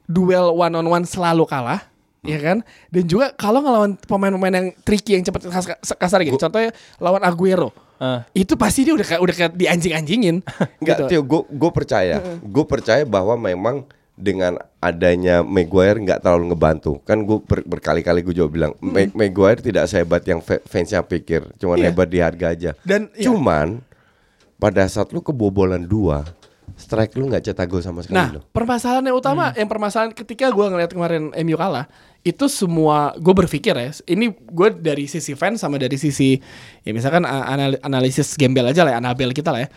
Duel 0.05 0.53
one 0.53 0.77
on 0.77 0.85
one 0.85 1.05
selalu 1.09 1.49
kalah. 1.49 1.81
Ya 2.21 2.41
kan? 2.41 2.65
Dan 2.89 3.05
juga 3.05 3.33
kalau 3.33 3.61
ngelawan 3.61 3.97
pemain-pemain 4.01 4.53
yang 4.53 4.69
tricky 4.81 5.17
yang 5.17 5.25
cepat 5.25 5.45
kas- 5.45 5.97
kasar 5.97 6.21
gitu. 6.25 6.37
Contohnya 6.37 6.73
lawan 6.97 7.21
Aguero. 7.21 7.73
Ah. 7.97 8.27
Itu 8.35 8.59
pasti 8.59 8.83
dia 8.83 8.93
udah 8.93 9.07
kayak 9.07 9.23
udah 9.23 9.35
kayak 9.35 9.53
dianjing-anjingin. 9.55 10.43
Enggak, 10.83 10.97
gitu. 10.99 11.05
Tio, 11.09 11.21
gue 11.23 11.43
gue 11.47 11.71
percaya, 11.71 12.17
gue 12.41 12.65
percaya 12.67 13.03
bahwa 13.07 13.35
memang 13.35 13.87
dengan 14.15 14.55
adanya 14.79 15.43
Maguire 15.43 15.99
nggak 15.99 16.23
terlalu 16.23 16.55
ngebantu. 16.55 17.03
Kan 17.03 17.23
gue 17.23 17.39
ber- 17.41 17.67
berkali-kali 17.67 18.23
gue 18.23 18.35
juga 18.35 18.51
bilang, 18.51 18.73
Ma- 18.79 19.11
Maguire 19.11 19.59
tidak 19.59 19.87
sehebat 19.87 20.23
yang 20.23 20.39
fa- 20.39 20.63
fansnya 20.63 21.03
pikir, 21.03 21.51
cuman 21.57 21.79
Iya. 21.79 21.87
hebat 21.91 22.09
di 22.09 22.19
harga 22.19 22.47
aja. 22.51 22.71
Dan 22.87 23.11
iya. 23.15 23.27
cuman 23.27 23.83
pada 24.55 24.87
saat 24.87 25.11
lu 25.11 25.19
kebobolan 25.19 25.83
dua, 25.83 26.23
strike 26.75 27.15
lu 27.15 27.27
nggak 27.27 27.45
cetak 27.45 27.67
gol 27.67 27.79
sama 27.79 28.03
sekali 28.03 28.19
Nah, 28.19 28.29
loh. 28.35 28.43
permasalahan 28.51 29.07
yang 29.07 29.15
utama, 29.15 29.55
yang 29.55 29.67
permasalahan 29.67 30.11
ketika 30.11 30.51
gue 30.51 30.67
ngeliat 30.67 30.91
kemarin 30.91 31.31
MU 31.33 31.55
kalah, 31.55 31.87
itu 32.21 32.45
semua 32.47 33.15
gue 33.15 33.31
berpikir 33.31 33.71
ya, 33.73 33.89
ini 34.05 34.29
gue 34.31 34.69
dari 34.75 35.07
sisi 35.07 35.35
fans 35.35 35.59
sama 35.59 35.79
dari 35.79 35.95
sisi 35.95 36.35
ya 36.81 36.91
misalkan 36.91 37.23
anal- 37.23 37.79
analisis 37.81 38.35
gembel 38.35 38.67
aja 38.67 38.83
lah, 38.83 38.95
ya, 38.95 38.99
Anabel 38.99 39.31
kita 39.31 39.51
lah 39.51 39.63
ya. 39.63 39.69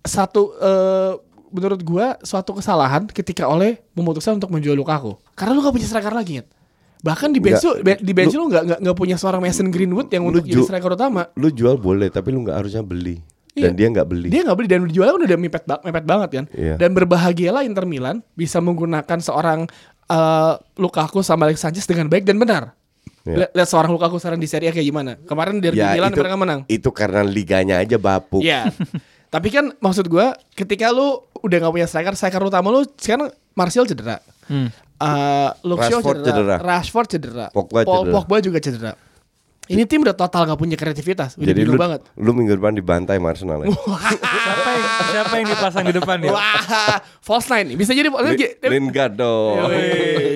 Satu 0.00 0.54
eh, 0.54 1.12
menurut 1.48 1.80
gue 1.80 2.06
suatu 2.22 2.52
kesalahan 2.52 3.06
ketika 3.06 3.44
oleh 3.44 3.80
memutuskan 3.92 4.36
untuk 4.36 4.48
menjual 4.48 4.74
Lukaku, 4.74 5.16
karena 5.32 5.52
lu 5.52 5.60
gak 5.60 5.74
punya 5.74 5.86
striker 5.86 6.12
lagi. 6.12 6.40
Nyet. 6.40 6.48
Bahkan 6.98 7.30
di 7.30 7.38
bench 7.38 7.62
lu, 7.62 7.72
be- 7.78 8.02
di 8.02 8.10
bench 8.10 8.34
lu 8.34 8.50
nggak 8.50 8.62
nggak 8.66 8.78
nggak 8.82 8.96
punya 8.98 9.14
seorang 9.14 9.38
Mason 9.38 9.70
Greenwood 9.70 10.10
yang 10.10 10.26
Lu 10.26 10.34
untuk 10.34 10.42
jadi 10.42 10.58
striker 10.60 10.98
utama. 10.98 11.30
Lu 11.38 11.46
jual 11.48 11.78
boleh, 11.78 12.10
tapi 12.10 12.34
lu 12.34 12.42
nggak 12.42 12.58
harusnya 12.58 12.82
beli. 12.82 13.22
Dan 13.62 13.72
Iya. 13.74 13.78
dia 13.78 13.88
nggak 13.90 14.08
beli. 14.08 14.28
Dia 14.30 14.40
nggak 14.46 14.56
beli 14.58 14.68
dan 14.68 14.78
dijualnya 14.86 15.14
kan 15.14 15.22
udah 15.26 15.38
mepet, 15.38 15.62
mepet 15.66 16.04
banget 16.04 16.28
kan. 16.30 16.44
Iya. 16.54 16.74
Dan 16.78 16.90
berbahagialah 16.94 17.62
Inter 17.64 17.84
Milan 17.84 18.22
bisa 18.32 18.58
menggunakan 18.58 19.18
seorang 19.18 19.66
eh, 20.08 20.54
Lukaku 20.80 21.20
sama 21.20 21.44
Alex 21.44 21.60
Sanchez 21.60 21.84
dengan 21.84 22.08
baik 22.08 22.24
dan 22.24 22.40
benar. 22.40 22.72
Iya. 23.28 23.44
Lihat, 23.44 23.50
lihat 23.52 23.68
seorang 23.68 23.92
Lukaku 23.92 24.16
sekarang 24.16 24.40
di 24.40 24.48
Serie 24.48 24.68
A 24.68 24.72
kayak 24.72 24.88
gimana. 24.88 25.20
Kemarin 25.20 25.60
dari 25.60 25.76
Milan 25.76 26.10
itu, 26.14 26.20
mereka 26.24 26.36
menang. 26.40 26.60
itu 26.64 26.88
karena 26.88 27.20
liganya 27.20 27.76
aja 27.76 28.00
bapuk. 28.00 28.40
Iya. 28.40 28.72
Tapi 29.34 29.52
kan 29.52 29.76
maksud 29.76 30.08
gua 30.08 30.32
ketika 30.56 30.88
lu 30.88 31.20
udah 31.44 31.56
nggak 31.60 31.72
punya 31.76 31.84
striker, 31.84 32.16
striker 32.16 32.40
utama 32.40 32.72
lu 32.72 32.88
sekarang 32.96 33.28
Martial 33.52 33.84
cedera. 33.84 34.24
Hmm. 34.48 34.72
Eh, 34.98 35.50
Shaw 35.52 35.76
Rashford 35.76 36.16
cedera, 36.18 36.26
cedera. 36.26 36.56
Rashford 36.58 37.08
cedera, 37.12 37.46
Pogba 37.52 37.84
Paul 37.84 38.08
cedera. 38.08 38.14
Pogba 38.16 38.36
juga 38.40 38.58
cedera. 38.58 38.92
Ini 39.68 39.84
tim 39.84 40.00
udah 40.00 40.12
total 40.12 40.44
gak 40.44 40.56
punya 40.56 40.74
kreativitas, 40.74 41.36
udah 41.36 41.44
Jadi 41.44 41.60
lu, 41.62 41.76
banget. 41.76 42.00
lu 42.14 42.32
minggu 42.32 42.56
depan 42.56 42.72
dibantai 42.72 43.20
Arsenal 43.20 43.60
ya? 43.60 43.68
Siapa 43.68 44.70
yang 44.70 44.84
siapa 45.06 45.34
yang 45.34 45.46
dipasang 45.46 45.84
di 45.84 45.92
depan 45.92 46.16
ya? 46.18 46.32
Wah, 46.32 46.96
false 47.20 47.48
nine. 47.50 47.76
Bisa 47.76 47.92
jadi 47.92 48.08
Li- 48.08 48.56
Lingard 48.64 49.12
dong. 49.14 49.68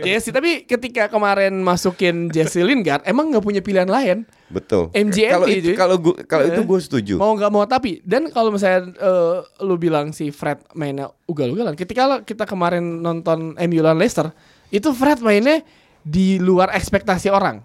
Jesse 0.02 0.28
tapi 0.28 0.62
ketika 0.62 1.08
kemarin 1.08 1.56
masukin 1.58 2.28
Jesse 2.28 2.60
Lingard 2.60 3.00
emang 3.02 3.30
nggak 3.30 3.40
punya 3.40 3.60
pilihan 3.60 3.86
lain 3.86 4.28
Betul. 4.46 4.92
MGMT, 4.92 5.32
Kalau 5.32 5.46
itu 5.48 5.70
kalau 5.72 5.96
gua 5.96 6.14
kalau 6.22 6.44
itu 6.44 6.60
Eh, 6.60 6.66
gue 6.66 6.78
setuju. 6.78 7.14
mau 7.16 7.32
nggak 7.32 7.48
mau 7.48 7.64
tapi 7.64 8.02
dan 8.02 8.28
kalau 8.28 8.50
misalnya 8.50 8.92
eh, 8.92 9.36
lu 9.60 9.74
bilang 9.76 10.10
si 10.10 10.28
Fred 10.28 10.60
mainnya 10.72 11.08
ugal-ugalan 11.24 11.72
ketika 11.72 12.20
kita 12.20 12.44
kemarin 12.44 13.00
nonton 13.00 13.56
MU 13.56 13.80
lawan 13.80 13.96
Leicester 13.96 14.28
itu 14.68 14.92
Fred 14.92 15.18
mainnya 15.18 15.64
di 16.00 16.36
luar 16.36 16.68
ekspektasi 16.70 17.30
orang 17.30 17.64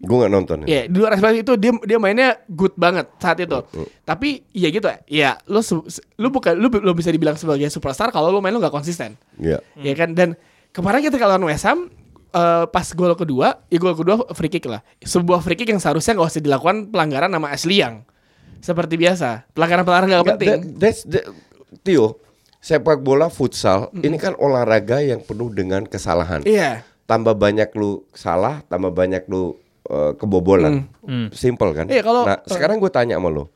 Gue 0.00 0.16
nggak 0.16 0.32
nonton. 0.32 0.64
ya 0.64 0.88
di 0.88 0.96
luar 0.96 1.12
ekspektasi 1.12 1.44
itu 1.44 1.52
dia 1.54 1.72
dia 1.84 1.98
mainnya 2.00 2.40
good 2.48 2.72
banget 2.74 3.04
saat 3.20 3.36
itu. 3.36 3.60
Tapi 4.02 4.48
iya 4.50 4.68
gitu 4.68 4.88
ya 4.88 4.98
ya 5.04 5.30
lu 5.44 5.60
lu 6.16 6.28
bukan 6.28 6.56
lu 6.56 6.72
belum 6.72 6.96
bisa 6.96 7.12
dibilang 7.12 7.36
sebagai 7.36 7.68
superstar 7.68 8.08
kalau 8.08 8.32
lu 8.32 8.40
main 8.40 8.50
lu 8.50 8.58
nggak 8.58 8.72
konsisten. 8.72 9.20
Iya. 9.36 9.60
ya 9.76 9.92
kan? 9.92 10.16
Dan 10.16 10.40
kemarin 10.72 11.04
kita 11.04 11.20
lawan 11.20 11.44
West 11.44 11.68
Ham 11.68 11.92
eh, 12.30 12.64
pas 12.64 12.86
gol 12.90 13.12
kedua 13.12 13.60
ya 13.68 13.76
gol 13.76 13.92
kedua 13.92 14.24
free 14.32 14.48
kick 14.48 14.64
lah. 14.64 14.80
Sebuah 14.98 15.40
free 15.40 15.54
kick 15.54 15.68
yang 15.68 15.78
seharusnya 15.78 16.16
nggak 16.16 16.30
usah 16.30 16.40
dilakukan 16.40 16.88
pelanggaran 16.88 17.28
nama 17.28 17.52
Ashley 17.52 17.84
Young. 17.84 18.00
Seperti 18.60 18.96
biasa. 18.96 19.48
Pelanggaran-pelanggaran 19.52 20.08
Nggak, 20.10 20.24
penting. 20.36 20.48
that- 20.48 20.76
that's 20.76 21.00
the- 21.04 21.24
Tio, 21.80 22.20
sepak 22.58 23.00
bola 23.00 23.28
futsal 23.28 23.88
ini 23.94 24.16
kan 24.16 24.32
olahraga 24.34 25.00
yang 25.00 25.20
penuh 25.20 25.48
dengan 25.48 25.84
kesalahan. 25.84 26.40
iya. 26.42 26.84
Tambah 27.04 27.34
banyak 27.34 27.72
lu 27.74 28.04
salah, 28.12 28.62
tambah 28.64 28.90
banyak 28.90 29.26
lu 29.26 29.56
eh, 29.90 30.12
kebobolan. 30.14 30.86
Simple 31.30 31.70
kan? 31.72 31.86
Iya, 31.86 32.00
kalau- 32.00 32.22
nah, 32.24 32.38
sekarang 32.46 32.78
gue 32.78 32.88
tanya 32.88 33.16
sama 33.16 33.28
lu. 33.28 33.50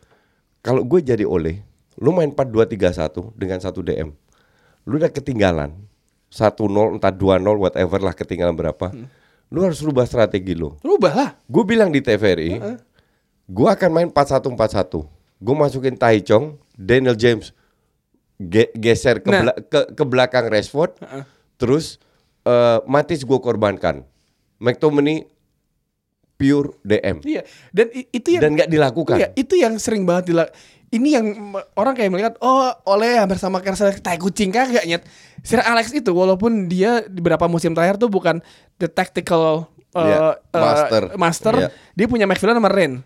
Kalau 0.61 0.83
gue 0.83 0.99
jadi 0.99 1.23
oleh, 1.23 1.63
lu 1.95 2.11
main 2.11 2.29
4-2-3-1 2.29 3.31
dengan 3.33 3.59
satu 3.59 3.81
DM. 3.81 4.11
Lu 4.83 4.97
udah 4.97 5.09
ketinggalan 5.09 5.73
1-0, 6.29 6.67
entah 6.93 7.09
2-0 7.09 7.39
whatever 7.57 7.99
lah 7.99 8.13
ketinggalan 8.13 8.53
berapa. 8.53 8.91
Lu 9.47 9.63
harus 9.63 9.79
rubah 9.79 10.03
strategi 10.03 10.53
lu. 10.53 10.75
rubah 10.81 11.13
lah 11.15 11.31
Gue 11.47 11.63
bilang 11.63 11.89
di 11.89 12.01
TVRI, 12.01 12.59
gue 13.47 13.69
akan 13.71 13.91
main 13.93 14.09
4-1-4-1. 14.11 15.07
Gue 15.37 15.55
masukin 15.55 15.95
Tai 15.95 16.19
Chong, 16.19 16.57
Daniel 16.73 17.15
James 17.15 17.53
ge- 18.37 18.73
geser 18.75 19.21
ke, 19.21 19.29
Nah. 19.29 19.41
bela- 19.45 19.59
ke, 19.61 19.81
ke 19.93 20.05
belakang 20.05 20.47
Rashford, 20.47 20.97
terus 21.55 22.01
eh, 22.43 22.79
Matis 22.85 23.23
gue 23.23 23.39
korbankan. 23.39 24.05
McTominay 24.59 25.29
pure 26.35 26.75
DM 26.83 27.23
iya 27.23 27.43
dan 27.71 27.87
itu 27.95 28.29
yang 28.35 28.43
dan 28.43 28.51
nggak 28.59 28.71
dilakukan. 28.71 29.17
Iya, 29.17 29.29
itu 29.39 29.55
yang 29.55 29.79
sering 29.79 30.03
banget 30.03 30.35
dilak. 30.35 30.51
Ini 30.91 31.09
yang 31.11 31.27
orang 31.75 31.95
kayak 31.95 32.11
melihat 32.11 32.35
oh 32.39 32.71
oleh 32.87 33.19
hampir 33.19 33.35
sama 33.35 33.59
kayak 33.59 33.99
tai 33.99 34.15
kucing 34.15 34.55
kagak 34.55 34.87
nyet. 34.87 35.03
Sir 35.43 35.59
Alex 35.59 35.91
itu 35.91 36.11
walaupun 36.15 36.71
dia 36.71 37.03
di 37.07 37.19
beberapa 37.19 37.51
musim 37.51 37.75
terakhir 37.75 37.99
tuh 37.99 38.07
bukan 38.07 38.39
the 38.79 38.87
tactical 38.87 39.67
uh, 39.91 39.99
Iya, 39.99 40.19
uh, 40.19 40.35
master. 40.55 41.03
master, 41.19 41.55
Iya. 41.55 41.69
dia 41.95 42.07
punya 42.07 42.27
McFillan 42.27 42.59
sama 42.59 42.71
Ren. 42.71 43.03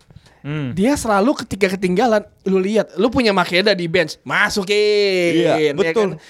Dia 0.73 0.97
selalu 0.97 1.45
ketika 1.45 1.77
ketinggalan, 1.77 2.25
lu 2.49 2.57
lihat, 2.57 2.97
lu 2.97 3.13
punya 3.13 3.37
Makeda 3.37 3.77
di 3.77 3.85
bench, 3.85 4.17
masukin. 4.25 5.45
Iya, 5.45 5.55
ya 5.61 5.73
betul. 5.77 6.17
kan? 6.17 6.21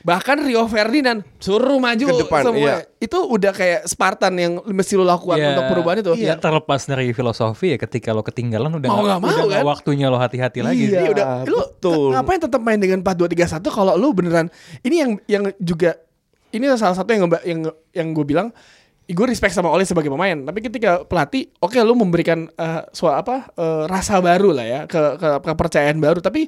Bahkan 0.00 0.36
Rio 0.42 0.64
Ferdinand 0.64 1.20
suruh 1.36 1.76
maju 1.76 2.04
Ke 2.06 2.14
depan, 2.18 2.42
semua. 2.42 2.56
iya. 2.56 2.76
Itu 2.96 3.20
udah 3.20 3.52
kayak 3.52 3.84
Spartan 3.84 4.32
yang 4.34 4.52
mesti 4.64 4.96
lu 4.96 5.04
lakukan 5.04 5.36
Ya, 5.36 5.52
untuk 5.52 5.68
perubahan 5.68 6.00
itu. 6.00 6.12
Ya 6.16 6.34
terlepas 6.34 6.84
dari 6.84 7.12
filosofi 7.12 7.72
ya 7.72 7.78
ketika 7.78 8.10
lo 8.10 8.24
ketinggalan 8.24 8.72
udah 8.72 8.88
Mau 8.88 9.04
nggak 9.04 9.20
mau, 9.20 9.28
udah 9.44 9.60
kan? 9.60 9.64
waktunya 9.68 10.08
lo 10.08 10.16
hati-hati 10.16 10.64
lagi. 10.64 10.88
Iya, 10.88 11.00
Iya, 11.00 11.10
udah. 11.12 11.26
Lu 11.44 11.58
betul. 11.60 12.08
t- 12.08 12.12
ngapain 12.12 12.40
tetap 12.40 12.60
main 12.60 12.80
dengan 12.80 12.98
4 12.98 13.12
2 13.14 13.28
3 13.28 13.60
1 13.60 13.68
kalau 13.68 13.92
lu 13.94 14.08
beneran 14.10 14.48
ini 14.80 14.96
yang 14.96 15.10
yang 15.28 15.44
juga 15.60 16.00
ini 16.50 16.64
salah 16.74 16.96
satu 16.96 17.12
yang 17.12 17.28
yang 17.44 17.60
yang 17.92 18.08
gue 18.10 18.24
bilang 18.24 18.48
gue 19.06 19.26
respect 19.26 19.50
sama 19.50 19.66
Ole 19.68 19.82
sebagai 19.82 20.06
pemain, 20.06 20.38
tapi 20.38 20.62
ketika 20.62 21.02
pelatih, 21.02 21.50
oke 21.58 21.74
lu 21.82 21.98
memberikan 21.98 22.46
eh, 22.48 22.82
sua 22.90 23.18
apa 23.18 23.50
eh, 23.52 23.82
rasa 23.84 24.22
baru 24.22 24.54
lah 24.54 24.62
ya 24.62 24.80
ke, 24.86 25.18
ke 25.18 25.28
kepercayaan 25.44 25.98
baru, 25.98 26.22
tapi 26.22 26.46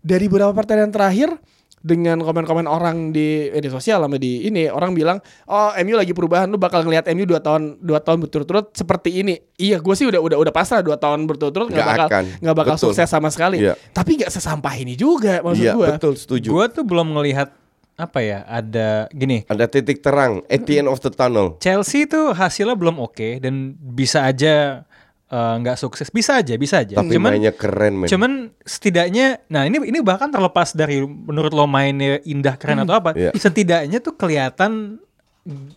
dari 0.00 0.24
beberapa 0.26 0.48
pertandingan 0.50 0.90
terakhir 0.90 1.36
dengan 1.80 2.20
komen-komen 2.20 2.68
orang 2.68 3.08
di 3.08 3.48
media 3.48 3.72
sosial 3.72 4.04
sama 4.04 4.20
di 4.20 4.44
ini 4.44 4.68
orang 4.68 4.92
bilang 4.92 5.16
oh 5.48 5.72
MU 5.80 5.96
lagi 5.96 6.12
perubahan 6.12 6.44
lu 6.46 6.60
bakal 6.60 6.84
ngelihat 6.84 7.08
MU 7.16 7.24
dua 7.24 7.40
tahun 7.40 7.80
dua 7.80 8.04
tahun 8.04 8.20
berturut-turut 8.20 8.76
seperti 8.76 9.24
ini 9.24 9.40
iya 9.56 9.80
gue 9.80 9.94
sih 9.96 10.04
udah 10.04 10.20
udah 10.20 10.36
udah 10.36 10.52
pasrah 10.52 10.84
dua 10.84 11.00
tahun 11.00 11.24
berturut-turut 11.24 11.72
nggak 11.72 11.88
bakal 11.88 12.08
nggak 12.36 12.56
bakal 12.56 12.74
Betul. 12.76 12.84
sukses 12.92 13.08
sama 13.08 13.32
sekali 13.32 13.64
Iya. 13.64 13.80
tapi 13.96 14.20
nggak 14.20 14.28
sesampah 14.28 14.76
ini 14.76 14.92
juga 14.92 15.40
maksud 15.40 15.64
Iya 15.64 15.72
gue 15.72 15.88
betul 15.96 16.14
setuju. 16.20 16.48
Gue 16.52 16.64
tuh 16.68 16.84
belum 16.84 17.16
ngelihat 17.16 17.48
apa 17.96 18.24
ya 18.24 18.48
ada 18.48 19.12
gini. 19.12 19.44
Ada 19.44 19.68
titik 19.68 20.00
terang 20.00 20.40
at 20.48 20.64
the 20.64 20.80
end 20.80 20.88
of 20.88 20.96
the 21.00 21.12
tunnel. 21.12 21.60
Chelsea 21.60 22.08
tuh 22.08 22.32
hasilnya 22.32 22.72
belum 22.72 22.96
oke 22.96 23.40
dan 23.44 23.76
bisa 23.76 24.24
aja 24.24 24.84
eh, 25.30 25.54
nggak 25.62 25.78
sukses, 25.78 26.10
bisa 26.10 26.42
aja, 26.42 26.58
bisa 26.58 26.82
aja. 26.82 26.98
Tapi 26.98 27.14
cuman, 27.14 27.30
mainnya 27.38 27.54
keren 27.54 27.94
men. 27.96 28.08
cuman 28.10 28.50
setidaknya, 28.60 29.46
nah 29.46 29.62
ini 29.62 29.78
ini 29.80 30.02
bahkan 30.02 30.28
terlepas 30.28 30.74
dari 30.74 31.00
menurut 31.00 31.54
lo 31.54 31.64
mainnya 31.64 32.18
indah 32.26 32.58
keren 32.58 32.82
atau 32.82 32.98
apa, 32.98 33.14
Iya. 33.14 33.30
setidaknya 33.32 34.02
tuh 34.02 34.18
kelihatan 34.18 34.98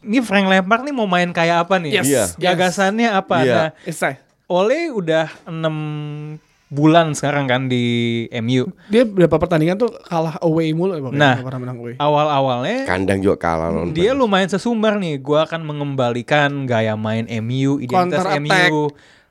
ini 0.03 0.19
Frank 0.19 0.49
Lampard 0.49 0.83
nih 0.83 0.91
mau 0.91 1.07
main 1.07 1.31
kayak 1.31 1.69
apa 1.69 1.79
nih? 1.79 2.01
Yes. 2.01 2.07
Iya. 2.09 2.23
Gagasannya 2.35 3.09
apa? 3.15 3.35
Iya. 3.45 3.53
Nah, 3.55 3.69
like- 3.87 4.21
Ole 4.51 4.91
udah 4.91 5.31
6 5.47 6.37
bulan 6.67 7.13
sekarang 7.13 7.45
kan 7.45 7.61
di 7.69 8.25
MU. 8.41 8.65
dia 8.89 9.05
berapa 9.05 9.37
pertandingan 9.37 9.77
tuh 9.77 9.93
kalah 10.03 10.41
away 10.41 10.73
mulu 10.73 10.97
Nah, 11.13 11.37
nggak 11.37 11.45
pernah 11.45 11.61
menang 11.61 11.77
away 11.77 11.93
Awal-awalnya 12.01 12.89
Kandang 12.89 13.21
juga 13.21 13.37
kalah 13.37 13.69
lawan 13.69 13.93
dia 13.93 14.11
lumayan 14.17 14.49
sesumbar 14.49 14.97
nih. 14.97 15.21
Gua 15.21 15.45
akan 15.45 15.61
mengembalikan 15.63 16.65
gaya 16.65 16.97
main 16.97 17.29
MU, 17.29 17.77
identitas 17.77 18.25
Counter 18.25 18.41
attack. 18.41 18.69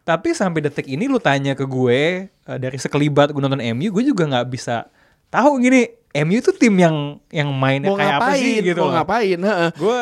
Tapi 0.03 0.35
sampai 0.35 0.67
detik 0.67 0.91
ini 0.91 1.07
lu 1.07 1.23
tanya 1.23 1.55
ke 1.55 1.63
gue 1.63 2.27
eh, 2.27 2.59
dari 2.59 2.75
sekelibat 2.75 3.31
gue 3.31 3.39
nonton 3.39 3.63
MU, 3.75 3.89
gue 3.95 4.05
juga 4.05 4.27
nggak 4.27 4.47
bisa 4.51 4.91
tahu 5.31 5.63
gini. 5.63 5.87
MU 6.13 6.45
tuh 6.45 6.53
tim 6.53 6.77
yang 6.77 7.17
yang 7.33 7.49
mainnya 7.57 7.89
mau 7.89 7.97
kayak 7.97 8.21
apa 8.21 8.37
ngapain 8.37 8.45
sih 8.45 8.55
gitu. 8.61 8.81
mau 8.85 8.93
ngapain. 8.93 9.39
Gue 9.81 9.99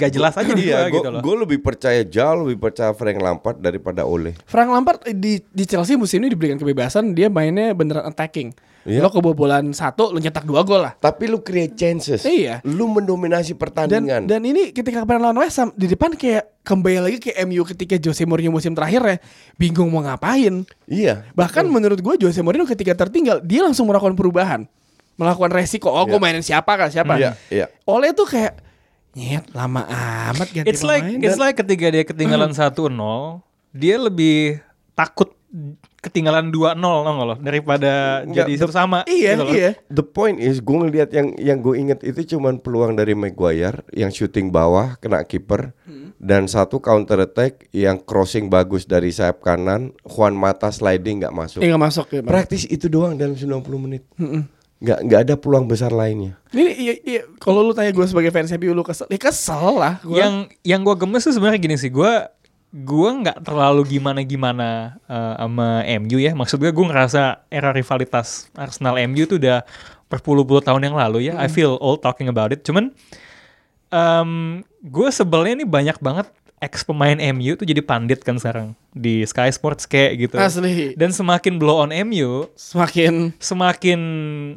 gak 0.00 0.10
jelas 0.16 0.32
aja 0.40 0.52
di 0.56 0.72
Iya, 0.72 0.88
gue 0.88 0.96
gitu 0.96 1.08
loh. 1.12 1.20
gue 1.20 1.34
lebih 1.44 1.58
percaya 1.60 2.00
jauh 2.00 2.48
lebih 2.48 2.64
percaya 2.64 2.96
Frank 2.96 3.20
Lampard 3.20 3.60
daripada 3.60 4.08
Ole. 4.08 4.32
Frank 4.48 4.72
Lampard 4.72 5.04
di 5.12 5.44
di 5.44 5.64
Chelsea 5.68 6.00
musim 6.00 6.24
ini 6.24 6.32
diberikan 6.32 6.56
kebebasan 6.56 7.12
dia 7.12 7.28
mainnya 7.28 7.76
beneran 7.76 8.08
attacking 8.08 8.56
Iya. 8.84 9.00
lo 9.00 9.08
kebobolan 9.08 9.72
satu 9.72 10.12
lo 10.12 10.20
nyetak 10.20 10.44
dua 10.44 10.60
gol 10.60 10.84
lah 10.84 10.92
Tapi 10.94 11.24
lu 11.24 11.40
create 11.40 11.72
chances. 11.72 12.20
Iya. 12.22 12.60
Lu 12.62 12.84
mendominasi 12.86 13.52
dan 13.52 13.58
pertandingan. 13.58 14.28
dan 14.28 14.40
ini 14.40 14.70
ketika 14.70 15.00
kemarin 15.00 15.24
lawan 15.24 15.40
West 15.40 15.56
Ham 15.56 15.72
di 15.72 15.88
depan 15.88 16.12
kayak 16.12 16.60
kembali 16.60 16.98
lagi 17.00 17.18
ke 17.18 17.32
MU 17.44 17.64
ketika 17.66 17.96
Jose 17.96 18.24
Mourinho 18.24 18.48
musim 18.48 18.72
terakhir 18.72 19.00
ya 19.02 19.16
bingung 19.54 19.88
mau 19.88 20.00
ngapain 20.00 20.64
iya. 20.84 21.24
bahkan 21.32 21.64
menurut 21.64 21.96
gue 21.96 22.14
Jose 22.20 22.40
Mourinho 22.40 22.64
ketika 22.64 22.92
tertinggal 22.94 23.40
dia 23.40 23.60
langsung 23.60 23.84
melakukan 23.84 24.12
perubahan 24.12 24.64
melakukan 25.14 25.48
resiko 25.48 25.88
oh 25.88 26.04
gue 26.04 26.16
Iya. 26.16 26.20
mainin 26.20 26.40
siapa 26.40 26.72
kan 26.74 26.88
siapa 26.88 27.16
Iya, 27.16 27.30
iya. 27.48 27.66
Oleh 27.84 28.12
tuh 28.12 28.24
kayak 28.24 28.60
nyet 29.12 29.44
lama 29.52 29.84
amat 30.28 30.48
ganti 30.50 30.68
It's 30.68 30.82
like 30.82 31.04
pemain 31.04 31.20
it's 31.20 31.36
dan- 31.36 31.44
like 31.44 31.56
ketika 31.56 31.86
dia 31.88 32.02
ketinggalan 32.02 32.50
1-0, 32.50 32.74
dia 33.70 33.96
lebih 33.96 34.58
takut 34.92 35.30
ketinggalan 36.14 36.54
2-0 36.54 36.78
tau 36.78 37.10
nggak 37.10 37.26
lo 37.26 37.36
daripada 37.42 38.22
Nggak, 38.22 38.36
jadi 38.38 38.52
the- 38.54 38.60
satu 38.62 38.70
sama. 38.70 39.02
iya 39.10 39.34
gitu 39.34 39.42
loh. 39.42 39.50
iya 39.50 39.70
The 39.90 40.06
point 40.06 40.38
is 40.38 40.62
gue 40.62 40.76
ngeliat 40.78 41.10
yang 41.10 41.34
yang 41.34 41.58
gue 41.58 41.74
inget 41.74 42.06
itu 42.06 42.38
cuman 42.38 42.62
peluang 42.62 42.94
dari 42.94 43.18
Maguire 43.18 43.82
yang 43.90 44.14
shooting 44.14 44.54
bawah 44.54 44.94
kena 45.02 45.26
kiper 45.26 45.74
dan 46.22 46.46
satu 46.46 46.78
counter 46.78 47.18
attack 47.18 47.66
yang 47.68 47.98
crossing 47.98 48.46
bagus 48.46 48.86
dari 48.86 49.10
sayap 49.10 49.42
kanan 49.42 49.90
Juan 50.06 50.32
Mata 50.32 50.70
sliding 50.70 51.20
nggak 51.20 51.34
masuk. 51.34 51.58
Ini 51.58 51.74
nggak 51.74 51.82
masuk 51.82 52.06
ya 52.08 52.20
Bang. 52.22 52.30
Praktis 52.30 52.62
itu 52.64 52.86
doang 52.86 53.18
dalam 53.18 53.34
90 53.34 53.50
menit. 53.76 54.06
Nggak 54.78 54.98
nggak 55.02 55.20
ada 55.20 55.34
peluang 55.34 55.66
besar 55.66 55.90
lainnya. 55.90 56.38
Ini 56.48 56.62
iya, 56.70 56.94
iya. 57.02 57.22
kalau 57.36 57.60
lu 57.60 57.74
tanya 57.74 57.90
gue 57.90 58.06
sebagai 58.06 58.30
fans 58.30 58.54
MU 58.54 58.70
lu 58.70 58.80
kesel, 58.80 59.10
ya 59.10 59.18
kesel 59.18 59.74
lah. 59.74 59.98
Gua. 60.00 60.16
Yang 60.16 60.34
yang 60.62 60.80
gue 60.80 60.94
gemes 60.94 61.26
tuh 61.26 61.34
sebenarnya 61.34 61.58
gini 61.58 61.76
sih, 61.76 61.90
gue 61.90 62.12
gue 62.74 63.10
nggak 63.22 63.46
terlalu 63.46 63.86
gimana 63.86 64.26
gimana 64.26 64.98
sama 65.06 65.86
MU 66.02 66.18
ya. 66.18 66.34
Maksud 66.34 66.58
gue 66.58 66.74
gue 66.74 66.86
ngerasa 66.90 67.46
era 67.46 67.70
rivalitas 67.70 68.50
Arsenal 68.58 68.98
MU 69.06 69.30
tuh 69.30 69.38
udah 69.38 69.62
berpuluh-puluh 70.10 70.58
tahun 70.58 70.90
yang 70.90 70.98
lalu 70.98 71.30
ya. 71.30 71.38
I 71.38 71.46
feel 71.46 71.78
old 71.78 72.02
talking 72.02 72.26
about 72.26 72.50
it. 72.50 72.66
Cuman 72.66 72.90
em 73.94 74.30
gue 74.82 75.08
sebelnya 75.14 75.62
nih 75.62 75.68
banyak 75.70 76.02
banget 76.02 76.26
ex 76.58 76.82
pemain 76.82 77.14
MU 77.30 77.54
tuh 77.54 77.62
jadi 77.62 77.78
pandit 77.78 78.26
kan 78.26 78.34
sekarang 78.42 78.74
di 78.94 79.20
Sky 79.22 79.50
Sports 79.50 79.84
kayak 79.84 80.12
gitu. 80.16 80.36
Asli. 80.38 80.94
Dan 80.94 81.10
semakin 81.10 81.58
blow 81.58 81.82
on 81.82 81.90
MU, 82.04 82.46
semakin 82.54 83.34
semakin 83.36 84.00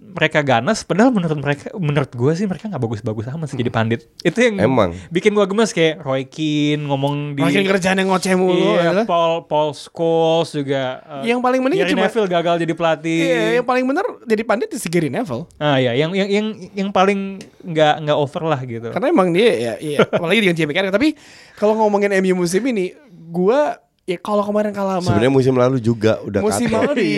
mereka 0.08 0.40
ganas 0.40 0.82
padahal 0.82 1.10
menurut 1.10 1.36
mereka 1.36 1.74
menurut 1.74 2.08
gue 2.08 2.32
sih 2.34 2.46
mereka 2.46 2.70
nggak 2.70 2.78
bagus-bagus 2.80 3.26
amat 3.30 3.48
sih 3.50 3.58
jadi 3.58 3.70
pandit 3.70 4.06
itu 4.22 4.38
yang 4.38 4.62
Emang. 4.62 4.94
bikin 5.10 5.34
gue 5.34 5.42
gemes 5.44 5.72
kayak 5.72 6.00
Roy 6.00 6.24
Keane 6.24 6.86
ngomong 6.86 7.34
di 7.34 7.42
makin 7.42 7.66
kerjaan 7.66 7.98
yang 7.98 8.10
ngoceh 8.10 8.34
mulu. 8.34 8.78
iya, 8.78 8.94
adalah. 8.94 9.06
Paul 9.06 9.34
Paul 9.44 9.74
Scholes 9.74 10.54
juga 10.54 10.82
eh, 11.22 11.34
Yang 11.34 11.40
paling 11.42 11.60
mending 11.60 11.80
Gary 11.82 11.92
cuma- 11.92 12.06
Neville 12.06 12.30
gagal 12.30 12.56
jadi 12.62 12.74
pelatih 12.74 13.20
Iya, 13.20 13.42
yang 13.58 13.66
paling 13.66 13.86
benar 13.86 14.06
jadi 14.24 14.44
pandit 14.44 14.70
di 14.70 14.78
si 14.78 14.88
Gary 14.88 15.10
Neville. 15.10 15.50
ah 15.58 15.76
ya 15.76 15.92
yang 15.92 16.14
yang 16.14 16.30
yang 16.30 16.46
yang 16.78 16.90
paling 16.92 17.42
nggak 17.64 18.06
nggak 18.06 18.18
over 18.18 18.44
lah 18.46 18.62
gitu 18.62 18.90
Karena 18.90 19.08
emang 19.10 19.34
dia 19.34 19.50
ya, 19.50 19.74
iya, 19.78 19.98
apalagi 20.04 20.40
dengan 20.40 20.56
Jamie 20.56 20.74
Carragher. 20.74 20.94
Tapi 20.94 21.10
kalau 21.54 21.74
ngomongin 21.76 22.14
MU 22.20 22.38
musim 22.38 22.62
ini, 22.64 22.94
gua 23.28 23.82
ya 24.08 24.16
kalau 24.18 24.40
kemarin 24.42 24.72
kalah 24.72 24.98
sama 24.98 25.12
Sebenarnya 25.12 25.30
musim 25.30 25.52
lalu 25.52 25.78
juga 25.78 26.24
udah 26.24 26.40
musim 26.40 26.72
lalu 26.72 26.92
di 26.96 27.12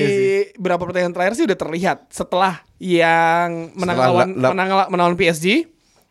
beberapa 0.58 0.90
pertandingan 0.90 1.14
terakhir 1.14 1.34
sih 1.38 1.46
udah 1.46 1.54
terlihat 1.56 1.98
setelah 2.10 2.66
yang 2.82 3.70
menang 3.78 3.94
Setelah 3.96 4.10
lawan 4.10 4.28
la- 4.28 4.42
la- 4.42 4.52
menang 4.52 4.68
la- 4.74 4.90
menang 4.90 5.06
lawan 5.08 5.16
PSG, 5.16 5.46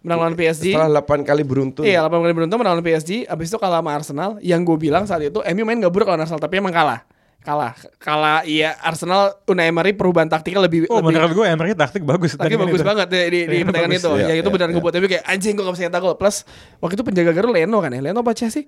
menang 0.00 0.18
lawan 0.22 0.34
PSG. 0.38 0.66
Setelah 0.70 1.02
8 1.02 1.26
kali 1.26 1.42
beruntun. 1.42 1.82
Iya, 1.82 1.98
8 2.00 2.22
kali 2.22 2.32
beruntun 2.32 2.56
menang 2.56 2.78
lawan 2.78 2.86
PSG, 2.86 3.26
abis 3.26 3.46
itu 3.48 3.58
kalah 3.58 3.82
sama 3.82 3.90
Arsenal. 3.90 4.30
Yang 4.38 4.60
gue 4.64 4.76
bilang 4.80 5.02
saat 5.02 5.18
itu 5.20 5.42
MU 5.42 5.64
main 5.64 5.76
gak 5.76 5.90
buruk 5.90 6.06
lawan 6.06 6.22
Arsenal, 6.22 6.38
tapi 6.38 6.56
emang 6.56 6.70
kalah. 6.70 7.02
Kalah. 7.38 7.72
Kalah 7.96 8.42
iya 8.44 8.78
Arsenal 8.78 9.34
Unai 9.46 9.70
Emery 9.70 9.94
perubahan 9.94 10.26
taktiknya 10.26 10.58
lebih 10.60 10.86
oh 10.86 10.98
lebih 10.98 11.16
menurut 11.16 11.32
gue 11.32 11.46
Emery 11.48 11.72
taktik 11.72 12.02
bagus 12.02 12.34
tapi 12.34 12.54
bagus 12.54 12.76
itu. 12.76 12.84
banget 12.84 13.06
di, 13.08 13.16
di, 13.16 13.40
di 13.46 13.56
Iya, 13.56 13.64
pertandingan 13.64 13.94
itu. 13.94 14.10
Iya, 14.10 14.26
yang 14.26 14.38
itu 14.38 14.42
iya, 14.42 14.52
beneran 14.52 14.68
iya. 14.68 14.76
gue 14.76 14.82
buat 14.82 14.94
tapi 14.94 15.06
kayak 15.08 15.24
anjing 15.24 15.52
gue 15.54 15.64
gak 15.64 15.74
bisa 15.74 15.84
nyetak 15.86 16.02
gol. 16.02 16.14
Plus 16.14 16.36
waktu 16.78 16.94
itu 16.94 17.02
penjaga 17.02 17.30
gawang 17.32 17.50
Leno 17.50 17.78
kan 17.78 17.90
ya. 17.90 18.00
Leno 18.02 18.20
apa 18.20 18.30
sih? 18.36 18.64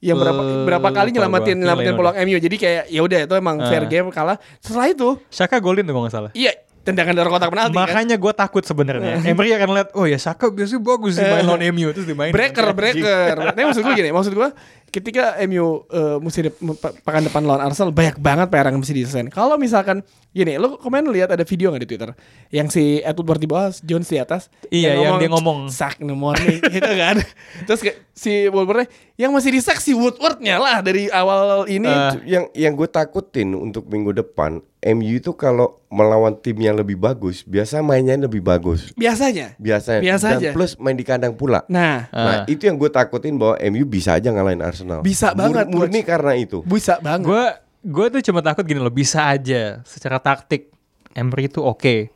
Yang 0.00 0.16
berapa 0.16 0.40
Eh, 0.40 0.64
berapa 0.64 0.88
kali 0.90 1.08
nyelamatin 1.12 1.56
nyelamatin 1.60 1.92
peluang 1.92 2.16
MU. 2.24 2.38
Jadi 2.40 2.56
kayak 2.56 2.84
ya 2.88 3.00
udah 3.04 3.18
itu 3.28 3.34
emang 3.36 3.56
fair 3.62 3.84
Ah. 3.84 3.88
game 3.88 4.08
kalah. 4.08 4.36
Setelah 4.58 4.88
itu 4.88 5.08
Shaka 5.28 5.60
golin 5.60 5.84
tuh 5.84 5.92
kalau 5.92 6.04
nggak 6.08 6.16
salah 6.16 6.30
iya 6.32 6.56
tendangan 6.80 7.12
dari 7.12 7.28
kotak 7.28 7.48
penalti 7.48 7.72
kan. 7.72 7.84
Makanya 7.84 8.16
gue 8.16 8.32
takut 8.32 8.62
sebenarnya. 8.62 9.20
Emery 9.22 9.52
akan 9.52 9.68
lihat, 9.70 9.88
oh 9.92 10.04
ya 10.04 10.16
Saka 10.16 10.48
biasanya 10.48 10.80
bagus 10.80 11.12
sih 11.12 11.22
main 11.22 11.44
lawan 11.44 11.60
MU 11.70 11.88
terus 11.90 12.04
dimainin. 12.04 12.32
breaker 12.32 12.72
breaker. 12.72 13.34
Tapi 13.52 13.62
maksud 13.62 13.82
gue 13.82 13.94
gini, 13.94 14.10
maksud 14.10 14.32
gue 14.32 14.48
ketika 14.88 15.38
MU 15.44 15.60
uh, 15.86 16.18
musim 16.18 16.44
dep- 16.44 16.58
pe- 16.58 16.94
pekan 17.00 17.22
depan 17.22 17.42
lawan 17.42 17.62
Arsenal 17.62 17.90
banyak 17.90 18.16
banget 18.16 18.48
PR 18.48 18.66
yang 18.66 18.80
mesti 18.80 18.92
diselesain. 18.92 19.28
Kalau 19.28 19.54
misalkan 19.54 20.02
gini, 20.30 20.56
lo 20.56 20.76
kemarin 20.76 21.06
lihat 21.06 21.28
ada 21.28 21.42
video 21.42 21.70
nggak 21.70 21.82
di 21.84 21.88
Twitter 21.88 22.10
yang 22.48 22.66
si 22.66 22.98
Edward 23.00 23.38
di 23.38 23.46
bawah, 23.46 23.70
Jones 23.80 24.06
di 24.06 24.16
atas, 24.16 24.48
Iya, 24.66 24.96
yang 24.96 25.14
dia 25.16 25.28
ngomong. 25.28 25.68
sak 25.68 25.98
in 25.98 26.08
the 26.08 26.16
morning 26.16 26.58
gitu 26.74 26.90
kan. 26.90 27.22
Terus 27.64 27.80
kayak 27.80 27.96
si 28.10 28.48
Woodward 28.48 28.88
yang 29.14 29.30
masih 29.30 29.52
disak 29.52 29.78
si 29.78 29.92
Woodwardnya 29.92 30.56
lah 30.56 30.80
dari 30.80 31.06
awal 31.06 31.64
ini. 31.66 31.86
Eh, 31.86 32.12
yang 32.26 32.44
yang 32.50 32.72
gue 32.72 32.88
takutin 32.88 33.52
untuk 33.52 33.86
minggu 33.86 34.10
depan 34.12 34.58
MU 34.80 35.20
itu 35.20 35.36
kalau 35.36 35.76
melawan 35.92 36.32
tim 36.32 36.56
yang 36.56 36.72
lebih 36.72 36.96
bagus 36.96 37.44
biasa 37.44 37.84
mainnya 37.84 38.16
lebih 38.16 38.40
bagus. 38.40 38.96
Biasanya. 38.96 39.52
biasanya. 39.60 40.00
Biasa 40.00 40.26
dan 40.32 40.40
aja. 40.40 40.50
plus 40.56 40.72
main 40.80 40.96
di 40.96 41.04
kandang 41.04 41.36
pula. 41.36 41.68
Nah, 41.68 42.08
nah 42.08 42.48
itu 42.48 42.64
yang 42.64 42.80
gue 42.80 42.88
takutin 42.88 43.36
bahwa 43.36 43.60
MU 43.60 43.84
bisa 43.84 44.16
aja 44.16 44.32
ngalahin 44.32 44.64
Arsenal. 44.64 45.04
Bisa 45.04 45.36
Mur- 45.36 45.52
banget, 45.52 45.66
murni 45.68 46.00
Coach. 46.00 46.08
karena 46.08 46.32
itu. 46.32 46.58
Bisa 46.64 46.96
banget. 47.04 47.28
gue 47.28 47.44
gue 47.80 48.06
tuh 48.08 48.22
cuma 48.32 48.40
takut 48.40 48.64
gini 48.64 48.80
loh 48.80 48.92
bisa 48.92 49.28
aja 49.28 49.84
secara 49.84 50.16
taktik 50.16 50.72
Emery 51.12 51.52
itu 51.52 51.60
oke. 51.60 52.08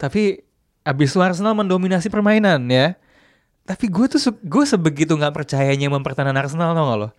Tapi 0.00 0.40
abis 0.88 1.12
itu 1.12 1.20
Arsenal 1.20 1.52
mendominasi 1.52 2.08
permainan 2.08 2.64
ya. 2.72 2.96
Tapi 3.68 3.84
gue 3.84 4.06
tuh 4.08 4.32
gue 4.32 4.64
sebegitu 4.64 5.12
nggak 5.12 5.44
percayanya 5.44 5.92
mempertahankan 5.92 6.40
Arsenal 6.40 6.72
tau 6.72 6.88
gak 6.88 7.00
lo 7.04 7.10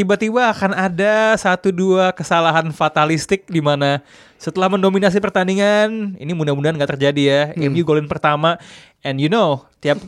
tiba-tiba 0.00 0.48
akan 0.48 0.72
ada 0.72 1.36
satu 1.36 1.68
dua 1.68 2.08
kesalahan 2.10 2.72
fatalistik 2.72 3.44
di 3.44 3.60
mana 3.60 4.00
setelah 4.34 4.72
mendominasi 4.72 5.20
pertandingan 5.20 6.16
ini 6.16 6.32
mudah-mudahan 6.32 6.72
nggak 6.72 6.96
terjadi 6.96 7.22
ya 7.22 7.40
MU 7.62 7.84
golin 7.84 8.08
pertama 8.08 8.56
and 9.00 9.20
you 9.20 9.28
know 9.28 9.60
tiap 9.78 10.00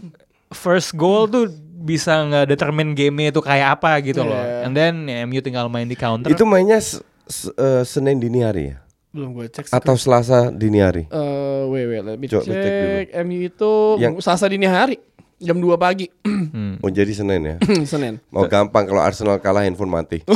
first 0.49 0.97
goal 0.97 1.29
tuh 1.29 1.53
bisa 1.77 2.25
nggak 2.25 2.49
determine 2.49 2.97
game 2.97 3.21
itu 3.23 3.39
kayak 3.39 3.77
apa 3.77 4.01
gitu 4.01 4.23
loh 4.23 4.33
Yeah. 4.33 4.65
and 4.65 4.73
then 4.73 4.95
ya, 5.05 5.21
MU 5.23 5.39
tinggal 5.39 5.69
main 5.69 5.85
di 5.85 5.93
counter 5.95 6.27
itu 6.27 6.41
mainnya 6.43 6.81
s- 6.81 7.05
s- 7.27 7.53
eh, 7.53 7.85
Senin 7.85 8.17
dini 8.17 8.41
hari 8.41 8.73
ya 8.73 8.81
Belum 9.13 9.37
gue 9.37 9.45
cek. 9.47 9.69
atau 9.69 9.93
Selasa 9.93 10.49
dini 10.49 10.81
hari 10.81 11.05
Eh, 11.05 11.63
wait, 11.69 11.85
wait, 11.85 12.01
let 12.01 12.17
me 12.17 12.25
Coba 12.27 12.43
check. 12.43 12.57
cek 12.57 12.73
dulu. 12.73 12.97
MU 13.27 13.39
itu 13.45 13.73
Yang- 14.01 14.25
Selasa 14.25 14.49
dini 14.49 14.65
hari 14.65 14.97
jam 15.37 15.59
2 15.59 15.75
pagi. 15.77 16.07
oh 16.83 16.89
jadi 16.89 17.11
Senin 17.11 17.41
ya 17.41 17.57
Senin. 17.89 18.19
mau 18.29 18.45
gampang 18.45 18.85
kalau 18.85 19.01
Arsenal 19.01 19.39
kalah 19.39 19.63
handphone 19.63 19.89
mati 19.89 20.19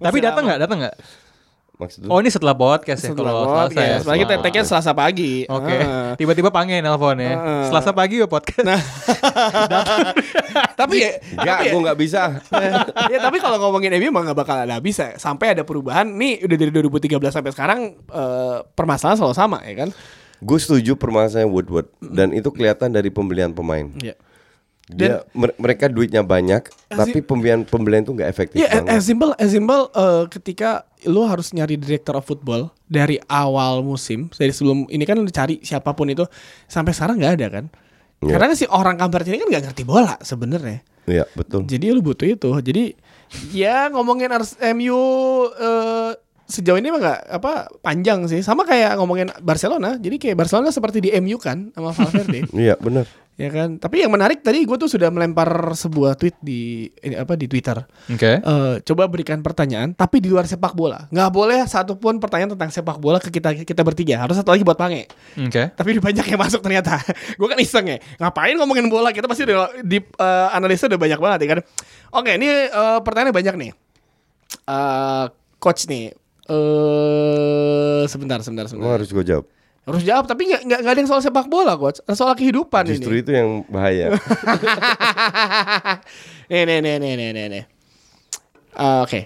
Tapi 0.00 0.18
datang 0.18 0.44
nggak? 0.44 0.58
Datang 0.60 0.78
nggak? 0.80 0.96
maksud 1.80 2.04
lu? 2.04 2.08
Oh 2.12 2.20
ini 2.20 2.28
setelah 2.28 2.52
podcast 2.52 3.00
ya 3.00 3.10
Setelah 3.10 3.32
kalau 3.32 3.42
podcast. 3.48 3.72
Selasa 3.72 3.82
ya. 3.82 3.96
Setelah 4.04 4.18
kita 4.20 4.32
tag-nya 4.44 4.62
Selasa 4.68 4.92
pagi. 4.92 5.32
Oke. 5.48 5.76
Ah. 5.80 6.12
Tiba-tiba 6.12 6.52
panggil 6.52 6.84
nelpon 6.84 7.16
ya. 7.16 7.32
Heeh. 7.32 7.62
Selasa 7.72 7.90
pagi 7.90 8.20
ya 8.20 8.28
podcast. 8.28 8.68
tapi 10.80 10.94
ya, 11.00 11.10
Enggak, 11.32 11.56
tapi 11.56 11.64
ya- 11.64 11.72
gue 11.72 11.80
nggak 11.80 11.98
bisa. 11.98 12.22
ya 13.08 13.18
tapi 13.18 13.36
kalau 13.40 13.56
ngomongin 13.58 13.96
MU 13.96 14.12
emang 14.12 14.28
gak 14.28 14.36
bakal 14.36 14.56
ada 14.60 14.76
habis 14.76 15.00
ya. 15.00 15.16
Sampai 15.16 15.56
ada 15.56 15.64
perubahan. 15.64 16.04
Nih 16.04 16.44
udah 16.44 16.56
dari 16.60 16.68
2013 16.68 17.16
sampai 17.32 17.50
sekarang 17.56 17.80
eh, 17.96 18.56
permasalahan 18.76 19.16
selalu 19.16 19.34
sama 19.34 19.58
ya 19.64 19.74
kan. 19.80 19.88
Gue 20.40 20.56
setuju 20.56 20.96
permasalahan 20.96 21.48
Woodward 21.48 21.92
dan 22.00 22.32
itu 22.32 22.48
kelihatan 22.48 22.90
dari 22.90 23.08
pembelian 23.08 23.52
pemain. 23.52 23.92
Iya. 23.96 24.16
Dia 24.90 25.22
mer- 25.30 25.54
mereka 25.54 25.86
duitnya 25.86 26.26
banyak, 26.26 26.66
tapi 26.90 27.22
pembelian 27.22 27.62
pembelian 27.62 28.02
itu 28.02 28.10
nggak 28.10 28.26
efektif 28.26 28.58
Iya, 28.58 28.82
banget. 28.82 28.90
as 28.90 29.02
simple, 29.06 29.30
as 29.38 29.50
simple 29.54 29.86
eh, 29.86 30.24
ketika 30.26 30.82
lu 31.06 31.22
harus 31.22 31.54
nyari 31.54 31.78
director 31.78 32.18
of 32.18 32.26
football 32.26 32.74
dari 32.90 33.22
awal 33.30 33.86
musim, 33.86 34.26
dari 34.34 34.50
sebelum 34.50 34.90
ini 34.90 35.06
kan 35.06 35.14
lu 35.14 35.30
cari 35.30 35.62
siapa 35.62 35.94
pun 35.94 36.10
itu 36.10 36.26
sampai 36.66 36.90
sekarang 36.90 37.22
nggak 37.22 37.34
ada 37.38 37.46
kan? 37.48 37.64
Iya. 38.18 38.34
Karena 38.34 38.52
si 38.58 38.66
orang 38.66 38.98
kampret 38.98 39.30
ini 39.30 39.38
kan 39.38 39.48
nggak 39.48 39.64
ngerti 39.70 39.82
bola 39.86 40.18
sebenarnya. 40.20 40.82
Iya 41.06 41.24
betul. 41.32 41.70
Jadi 41.70 41.86
lu 41.94 42.02
butuh 42.02 42.26
itu. 42.26 42.50
Jadi 42.50 42.84
ya 43.54 43.94
ngomongin 43.94 44.26
MU 44.74 45.00
eh, 45.54 46.12
sejauh 46.50 46.76
ini 46.76 46.90
mah 46.90 47.00
nggak 47.00 47.20
apa 47.40 47.52
panjang 47.80 48.26
sih. 48.26 48.42
Sama 48.42 48.66
kayak 48.66 48.98
ngomongin 48.98 49.30
Barcelona. 49.40 49.96
Jadi 49.96 50.18
kayak 50.18 50.36
Barcelona 50.36 50.74
seperti 50.74 50.98
di 50.98 51.10
MU 51.22 51.38
kan 51.38 51.70
sama 51.72 51.94
Valverde. 51.94 52.42
Iya 52.60 52.74
benar. 52.76 53.06
ya 53.40 53.48
kan. 53.48 53.80
Tapi 53.80 54.04
yang 54.04 54.12
menarik 54.12 54.44
tadi 54.44 54.68
gue 54.68 54.76
tuh 54.76 54.90
sudah 54.90 55.08
melempar 55.08 55.48
sebuah 55.72 56.12
tweet 56.20 56.36
di 56.44 56.90
ini 57.00 57.16
apa 57.16 57.38
di 57.40 57.48
Twitter. 57.48 57.80
Oke. 58.12 58.42
Eh, 58.42 58.74
coba 58.84 59.08
berikan 59.08 59.40
pertanyaan 59.40 59.96
tapi 59.96 60.20
di 60.20 60.28
luar 60.28 60.44
sepak 60.44 60.76
bola. 60.76 61.08
Nggak 61.08 61.30
boleh 61.32 61.64
satupun 61.64 62.20
pertanyaan 62.20 62.52
tentang 62.52 62.68
sepak 62.68 63.00
bola 63.00 63.16
ke 63.16 63.32
kita 63.32 63.56
kita 63.64 63.80
bertiga. 63.80 64.20
Harus 64.20 64.36
satu 64.36 64.52
lagi 64.52 64.60
buat 64.60 64.76
Pange. 64.76 65.08
Oke. 65.40 65.72
Tapi 65.72 65.90
banyak 66.10 66.26
yang 66.26 66.40
masuk 66.42 66.60
ternyata. 66.60 67.00
gue 67.40 67.48
kan 67.48 67.56
iseng 67.56 67.88
ya. 67.88 67.96
Ngapain 68.20 68.60
ngomongin 68.60 68.92
bola? 68.92 69.08
Kita 69.08 69.24
pasti 69.24 69.48
udah, 69.48 69.72
di 69.80 70.04
eh, 70.04 70.48
analisa 70.52 70.84
udah 70.84 71.00
banyak 71.00 71.20
banget 71.22 71.38
ya 71.40 71.48
kan. 71.56 71.60
Oke, 72.20 72.30
ini 72.36 72.68
eh, 72.68 72.98
pertanyaannya 73.00 73.32
banyak 73.32 73.54
nih. 73.56 73.70
Eh, 74.68 75.24
coach 75.56 75.88
nih. 75.88 76.12
Eh 76.50 78.02
sebentar, 78.10 78.42
sebentar, 78.42 78.66
Lo 78.66 78.70
sebentar. 78.74 78.90
harus 78.98 79.06
gue 79.08 79.22
jawab. 79.22 79.46
Harus 79.80 80.02
jawab, 80.04 80.28
tapi 80.28 80.44
nggak 80.50 80.60
nggak 80.66 80.92
ada 80.92 80.98
yang 81.00 81.08
soal 81.08 81.22
sepak 81.22 81.46
bola, 81.48 81.78
coach. 81.78 82.02
Soal 82.12 82.34
kehidupan 82.36 82.84
Justru 82.90 83.16
ini. 83.16 83.22
itu 83.24 83.30
yang 83.32 83.64
bahaya. 83.70 84.12
nih, 86.52 86.62
nih, 86.68 86.78
nih, 86.84 86.96
nih, 87.00 87.12
nih, 87.16 87.30
nih, 87.32 87.46
nih. 87.48 87.64
Eh, 88.76 89.00
Oke. 89.02 89.20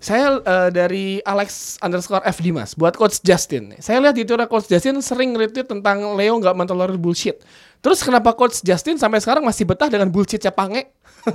Saya 0.00 0.40
eh, 0.40 0.70
dari 0.72 1.20
Alex 1.20 1.76
underscore 1.84 2.24
F 2.24 2.40
Dimas 2.40 2.72
buat 2.72 2.96
Coach 2.96 3.20
Justin. 3.20 3.76
Saya 3.84 4.00
lihat 4.00 4.16
di 4.16 4.24
Twitter 4.24 4.48
Coach 4.48 4.64
Justin 4.64 5.04
sering 5.04 5.36
retweet 5.36 5.68
tentang 5.68 6.16
Leo 6.16 6.40
nggak 6.40 6.56
mentolerir 6.56 6.96
bullshit. 6.96 7.36
Terus 7.84 8.00
kenapa 8.00 8.32
Coach 8.32 8.64
Justin 8.64 8.96
sampai 8.96 9.20
sekarang 9.20 9.44
masih 9.44 9.68
betah 9.68 9.92
dengan 9.92 10.08
bullshitnya 10.08 10.56
Pange? 10.56 10.88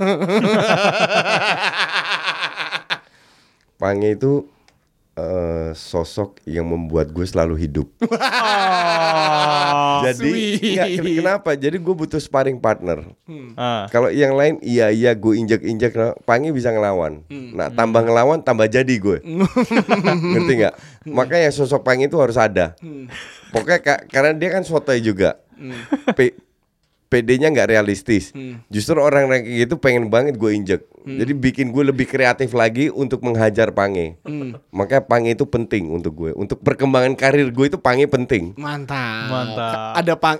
Pange 3.78 4.18
itu 4.18 4.50
eh, 5.16 5.70
sosok 5.72 6.44
yang 6.44 6.64
membuat 6.64 7.08
gue 7.08 7.24
selalu 7.24 7.56
hidup. 7.58 7.88
Jadi 10.04 10.28
sweet. 10.28 10.76
nggak, 10.76 10.88
ken- 10.94 11.16
kenapa? 11.16 11.50
Jadi 11.54 11.76
gue 11.76 11.94
butuh 11.96 12.20
sparring 12.20 12.60
partner. 12.60 13.00
Ah. 13.56 13.88
Kalau 13.88 14.08
yang 14.08 14.36
lain 14.36 14.60
iya 14.60 14.88
iya 14.88 15.12
gue 15.12 15.32
injek 15.34 15.64
injek, 15.64 15.96
Pange 16.22 16.52
bisa 16.52 16.68
ngelawan. 16.68 17.24
Nah 17.28 17.68
tambah 17.70 18.04
ngelawan 18.04 18.40
tambah 18.40 18.68
jadi 18.68 18.94
gue. 18.94 19.24
Ngerti 20.32 20.52
nggak? 20.54 20.74
Makanya 21.08 21.48
sosok 21.48 21.80
Pange 21.80 22.06
itu 22.06 22.16
harus 22.16 22.36
ada. 22.36 22.76
Pokoknya 23.50 23.80
ka- 23.80 24.04
karena 24.06 24.32
dia 24.32 24.52
kan 24.52 24.62
sotoy 24.62 25.00
juga. 25.00 25.40
P- 26.12 26.36
PD-nya 27.16 27.48
nggak 27.48 27.72
realistis. 27.72 28.36
Justru 28.68 29.00
orang-orang 29.00 29.48
kayak 29.48 29.56
gitu 29.64 29.74
pengen 29.80 30.12
banget 30.12 30.36
gue 30.36 30.50
injek. 30.52 30.84
Jadi 31.06 31.32
bikin 31.32 31.72
gue 31.72 31.88
lebih 31.88 32.04
kreatif 32.04 32.52
lagi 32.52 32.92
untuk 32.92 33.24
menghajar 33.24 33.72
Pange. 33.72 34.20
Makanya 34.68 35.02
Pange 35.08 35.32
itu 35.32 35.48
penting 35.48 35.88
untuk 35.88 36.12
gue. 36.12 36.36
Untuk 36.36 36.60
perkembangan 36.60 37.16
karir 37.16 37.48
gue 37.48 37.66
itu 37.72 37.78
Pange 37.80 38.04
penting. 38.04 38.52
Mantap. 38.60 39.32
Mantap. 39.32 39.96
Ada 39.96 40.12
Pang 40.20 40.36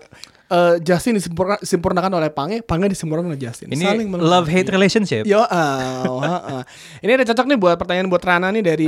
eh, 0.53 0.77
Justin 0.85 1.16
disempurna- 1.16 1.61
disempurnakan 1.62 2.12
oleh 2.18 2.31
Pange, 2.31 2.61
Pange 2.61 2.93
disempurnakan 2.93 3.33
oleh 3.35 3.41
Justin. 3.41 3.72
Ini 3.72 3.83
Saling 3.83 4.09
love 4.20 4.47
hate 4.51 4.70
relationship. 4.70 5.22
Yo, 5.24 5.43
ah, 5.43 5.49
ah, 5.49 6.61
ah. 6.61 6.62
ini 7.03 7.11
ada 7.16 7.24
cocok 7.27 7.47
nih 7.51 7.59
buat 7.59 7.74
pertanyaan 7.81 8.07
buat 8.11 8.22
Rana 8.22 8.53
nih 8.53 8.62
dari 8.62 8.87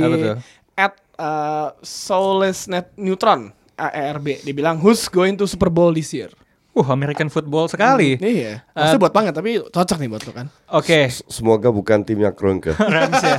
at 0.79 0.95
uh, 1.19 1.75
Soulless 1.83 2.71
Net 2.71 2.95
Neutron 2.95 3.51
AERB. 3.75 4.43
Dia 4.47 4.55
bilang 4.55 4.79
who's 4.79 5.07
going 5.11 5.35
to 5.35 5.43
Super 5.47 5.67
Bowl 5.67 5.91
this 5.91 6.11
year? 6.15 6.31
Uh, 6.69 6.85
American 6.93 7.33
football 7.33 7.65
sekali. 7.65 8.15
Iya, 8.21 8.61
maksudnya 8.71 9.01
buat 9.01 9.11
banget 9.11 9.33
tapi 9.33 9.57
cocok 9.59 9.97
nih 9.99 10.09
buat 10.09 10.23
lo 10.23 10.31
kan. 10.31 10.47
Oke. 10.69 11.09
S- 11.09 11.25
Semoga 11.25 11.73
bukan 11.73 12.05
timnya 12.05 12.29
Kroenke. 12.29 12.77
Rams 12.93 13.19
ya. 13.19 13.35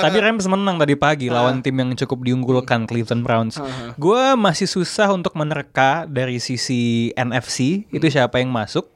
Tapi 0.00 0.16
Rams 0.16 0.48
menang 0.48 0.80
tadi 0.80 0.96
pagi 0.96 1.28
lawan 1.28 1.60
tim 1.60 1.76
yang 1.76 1.92
cukup 1.92 2.24
diunggulkan 2.24 2.88
Cleveland 2.88 3.22
Browns. 3.22 3.60
Gue 3.94 4.32
masih 4.34 4.64
susah 4.64 5.12
untuk 5.12 5.36
menerka 5.36 6.08
dari 6.08 6.40
sisi 6.40 7.12
NFC 7.14 7.84
itu 7.88 8.06
siapa 8.08 8.40
yang 8.40 8.48
masuk. 8.48 8.88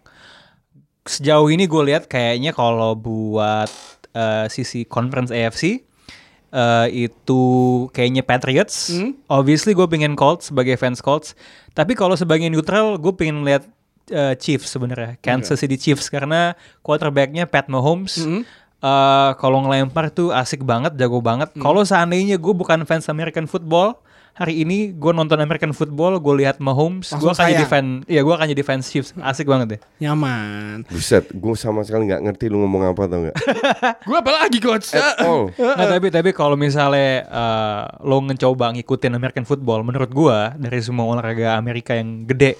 Sejauh 1.05 1.51
ini 1.51 1.69
gue 1.69 1.83
lihat 1.87 2.07
kayaknya 2.07 2.55
kalau 2.55 2.95
buat 2.95 3.69
eh, 4.13 4.47
sisi 4.49 4.89
conference 4.89 5.29
AFC 5.29 5.83
eh, 6.53 7.09
itu 7.09 7.43
kayaknya 7.91 8.21
Patriots. 8.21 8.93
Obviously 9.27 9.73
gue 9.73 9.89
pengen 9.89 10.13
Colts 10.13 10.53
sebagai 10.53 10.77
fans 10.77 11.01
Colts. 11.01 11.33
Tapi 11.73 11.97
kalau 11.97 12.13
sebagai 12.13 12.47
neutral 12.47 13.01
gue 13.01 13.13
pengen 13.13 13.43
lihat 13.43 13.65
eh, 14.09 14.37
Chiefs 14.37 14.69
sebenarnya, 14.69 15.17
Kansas 15.19 15.57
City 15.59 15.75
Chiefs 15.75 16.07
karena 16.07 16.53
quarterbacknya 16.81 17.49
Pat 17.49 17.67
Mahomes. 17.67 18.21
eh, 18.79 19.31
kalau 19.39 19.63
ngelempar 19.63 20.11
tuh 20.11 20.29
asik 20.31 20.61
banget, 20.63 20.93
jago 20.95 21.19
banget. 21.19 21.49
Kalau 21.57 21.83
seandainya 21.83 22.37
gue 22.37 22.53
bukan 22.53 22.83
fans 22.85 23.09
American 23.09 23.47
football, 23.47 23.97
hari 24.33 24.65
ini 24.65 24.97
gue 24.97 25.13
nonton 25.13 25.37
American 25.37 25.77
football, 25.77 26.17
gue 26.17 26.35
lihat 26.41 26.57
Mahomes, 26.57 27.13
gue 27.13 27.29
akan 27.29 27.53
jadi 27.53 27.67
fan, 27.69 28.01
ya 28.09 28.25
gue 28.25 28.33
akan 28.33 28.49
jadi 28.49 28.65
fans 28.65 28.89
Chiefs, 28.89 29.13
asik 29.21 29.45
banget 29.45 29.77
deh. 29.77 29.81
Nyaman. 30.01 30.89
Buset, 30.89 31.29
gue 31.29 31.53
sama 31.55 31.85
sekali 31.85 32.09
nggak 32.09 32.25
ngerti 32.25 32.49
lu 32.49 32.65
ngomong 32.65 32.89
apa 32.89 33.05
tau 33.05 33.29
nggak? 33.29 33.37
Gue 34.09 34.17
apa 34.19 34.33
lagi 34.33 34.59
coach? 34.59 34.97
At 34.97 35.21
all. 35.23 35.53
Nah 35.55 35.87
tapi 35.87 36.09
tapi 36.09 36.31
kalau 36.33 36.57
misalnya 36.57 37.29
eh, 37.29 37.83
lo 38.03 38.19
ngecoba 38.25 38.73
ngikutin 38.75 39.13
American 39.13 39.45
football, 39.45 39.85
menurut 39.85 40.11
gua 40.11 40.57
dari 40.57 40.81
semua 40.81 41.07
olahraga 41.07 41.55
Amerika 41.55 41.93
yang 41.93 42.25
gede, 42.25 42.57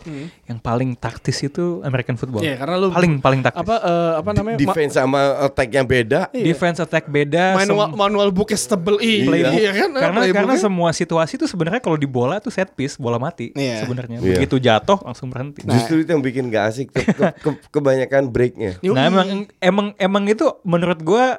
yang 0.47 0.61
paling 0.61 0.93
taktis 0.95 1.41
itu 1.41 1.81
American 1.83 2.21
football. 2.21 2.45
Iya, 2.45 2.61
karena 2.61 2.77
lu 2.79 2.93
paling 2.93 3.19
paling 3.19 3.41
taktis. 3.41 3.59
apa 3.65 3.75
eh, 3.81 4.13
apa 4.21 4.31
namanya? 4.37 4.57
ma- 4.61 4.63
Defense 4.63 4.93
sama 4.95 5.21
attack 5.41 5.69
yang 5.73 5.87
beda. 5.89 6.21
Defense 6.31 6.79
attack 6.79 7.09
beda. 7.09 7.57
manual 7.57 7.89
manual 7.97 8.29
booknya 8.31 8.61
tebel 8.61 9.01
ih. 9.01 9.25
Iya. 9.25 9.49
Iya 9.57 9.71
kan? 9.73 9.89
karena 9.97 10.21
karena 10.31 10.55
semua 10.61 10.91
situasi 10.93 11.41
itu 11.41 11.47
sebenarnya 11.49 11.62
kalau 11.79 11.95
di 11.95 12.09
bola 12.09 12.41
tuh 12.41 12.51
set 12.51 12.73
piece, 12.73 12.97
bola 12.97 13.15
mati 13.17 13.53
Iya. 13.53 13.85
sebenarnya. 13.85 14.19
Iya. 14.19 14.41
Begitu 14.41 14.57
jatuh 14.59 14.99
langsung 14.99 15.29
berhenti. 15.29 15.63
Justru 15.63 16.03
itu 16.03 16.11
yang 16.11 16.21
bikin 16.21 16.49
gak 16.49 16.65
asik. 16.73 16.89
Ke- 16.91 17.07
ke- 17.07 17.35
ke- 17.39 17.61
kebanyakan 17.71 18.27
breaknya. 18.27 18.81
Nah 18.83 19.07
emang 19.07 19.29
emang 19.59 19.87
emang 19.95 20.25
itu 20.27 20.49
menurut 20.63 20.99
gua 21.01 21.39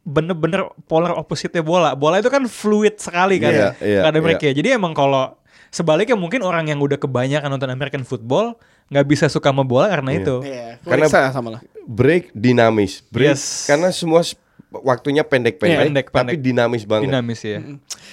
bener-bener 0.00 0.64
polar 0.86 1.12
opposite 1.12 1.58
bola. 1.60 1.92
Bola 1.92 2.18
itu 2.18 2.28
kan 2.28 2.46
fluid 2.46 2.96
sekali 2.96 3.36
kan 3.36 3.52
Iya, 3.52 3.68
ya. 3.80 4.00
ada 4.06 4.14
iya. 4.14 4.22
breaknya. 4.22 4.52
Jadi 4.54 4.68
emang 4.72 4.92
kalau 4.92 5.36
sebaliknya 5.68 6.14
mungkin 6.14 6.40
orang 6.40 6.66
yang 6.66 6.78
udah 6.78 6.96
kebanyakan 6.96 7.46
nonton 7.48 7.70
American 7.70 8.02
football 8.02 8.56
nggak 8.90 9.06
bisa 9.06 9.30
suka 9.30 9.50
sama 9.50 9.62
bola 9.62 9.86
karena 9.86 10.10
itu. 10.14 10.42
Iya, 10.42 10.82
Karena- 10.82 11.06
karena 11.06 11.30
sama 11.30 11.48
lah. 11.54 11.60
Break 11.86 12.34
dinamis. 12.34 13.06
Break 13.06 13.38
Yes. 13.38 13.66
karena 13.66 13.90
semua 13.90 14.26
waktunya 14.70 15.22
pendek-pendek, 15.22 15.74
Iya, 15.74 15.84
pendek, 15.84 16.06
tapi 16.08 16.16
pendek. 16.30 16.40
dinamis 16.40 16.82
banget. 16.84 17.06
Dinamis 17.10 17.40
ya. 17.42 17.58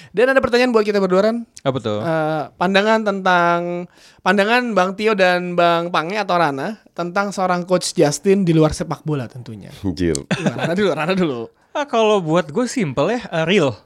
Dan 0.10 0.26
ada 0.30 0.42
pertanyaan 0.42 0.74
buat 0.74 0.82
kita 0.82 0.98
berdua 0.98 1.22
Ran. 1.24 1.38
Apa 1.62 1.78
tuh? 1.78 2.02
Eh, 2.02 2.44
pandangan 2.54 3.02
tentang 3.02 3.86
pandangan 4.20 4.74
Bang 4.74 4.94
Tio 4.94 5.14
dan 5.14 5.54
Bang 5.54 5.90
Pange 5.90 6.18
atau 6.18 6.36
Rana 6.36 6.82
tentang 6.92 7.30
seorang 7.30 7.62
coach 7.64 7.94
Justin 7.94 8.42
di 8.42 8.52
luar 8.52 8.74
sepak 8.74 9.02
bola 9.02 9.26
tentunya. 9.26 9.70
Anjir. 9.82 10.18
Rana 10.34 10.74
dulu, 10.74 10.90
Rana 10.92 11.14
dulu. 11.14 11.42
Ah, 11.72 11.86
kalau 11.86 12.18
buat 12.20 12.50
gue 12.50 12.66
simple 12.66 13.14
ya, 13.14 13.22
eh, 13.32 13.46
real. 13.46 13.78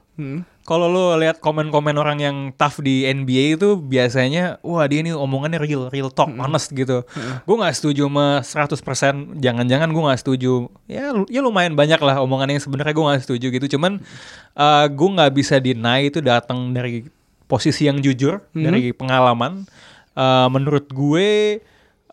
Kalau 0.62 0.86
lo 0.86 1.18
lihat 1.18 1.42
komen-komen 1.42 1.98
orang 1.98 2.22
yang 2.22 2.38
tough 2.54 2.86
di 2.86 3.10
NBA 3.10 3.58
itu 3.58 3.82
biasanya, 3.82 4.62
wah 4.62 4.86
dia 4.86 5.02
ini 5.02 5.10
omongannya 5.10 5.58
real, 5.58 5.90
real 5.90 6.14
talk, 6.14 6.30
honest 6.38 6.70
gitu. 6.78 7.02
Gue 7.50 7.56
nggak 7.58 7.74
setuju 7.74 8.06
sama 8.06 8.46
100%, 8.46 9.42
jangan-jangan 9.42 9.90
gue 9.90 10.04
nggak 10.06 10.22
setuju. 10.22 10.70
Ya, 10.86 11.18
ya 11.34 11.42
lumayan 11.42 11.74
banyak 11.74 11.98
lah 11.98 12.22
omongan 12.22 12.54
yang 12.54 12.62
sebenarnya 12.62 12.94
gue 12.94 13.06
nggak 13.10 13.24
setuju 13.26 13.48
gitu. 13.58 13.66
Cuman 13.78 14.06
eh, 14.54 14.86
gue 14.86 15.10
nggak 15.18 15.32
bisa 15.34 15.58
deny 15.58 16.14
itu 16.14 16.22
datang 16.22 16.78
dari 16.78 17.10
posisi 17.50 17.90
yang 17.90 17.98
jujur, 17.98 18.46
dari 18.54 18.94
pengalaman. 18.94 19.66
Eh, 20.14 20.48
menurut 20.54 20.94
gue 20.94 21.58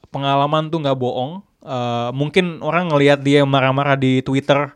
pengalaman 0.09 0.73
tuh 0.73 0.81
nggak 0.89 0.97
bohong. 0.97 1.45
Eh, 1.69 2.11
mungkin 2.17 2.65
orang 2.65 2.89
ngelihat 2.89 3.21
dia 3.21 3.45
marah-marah 3.45 4.01
di 4.01 4.25
Twitter 4.25 4.73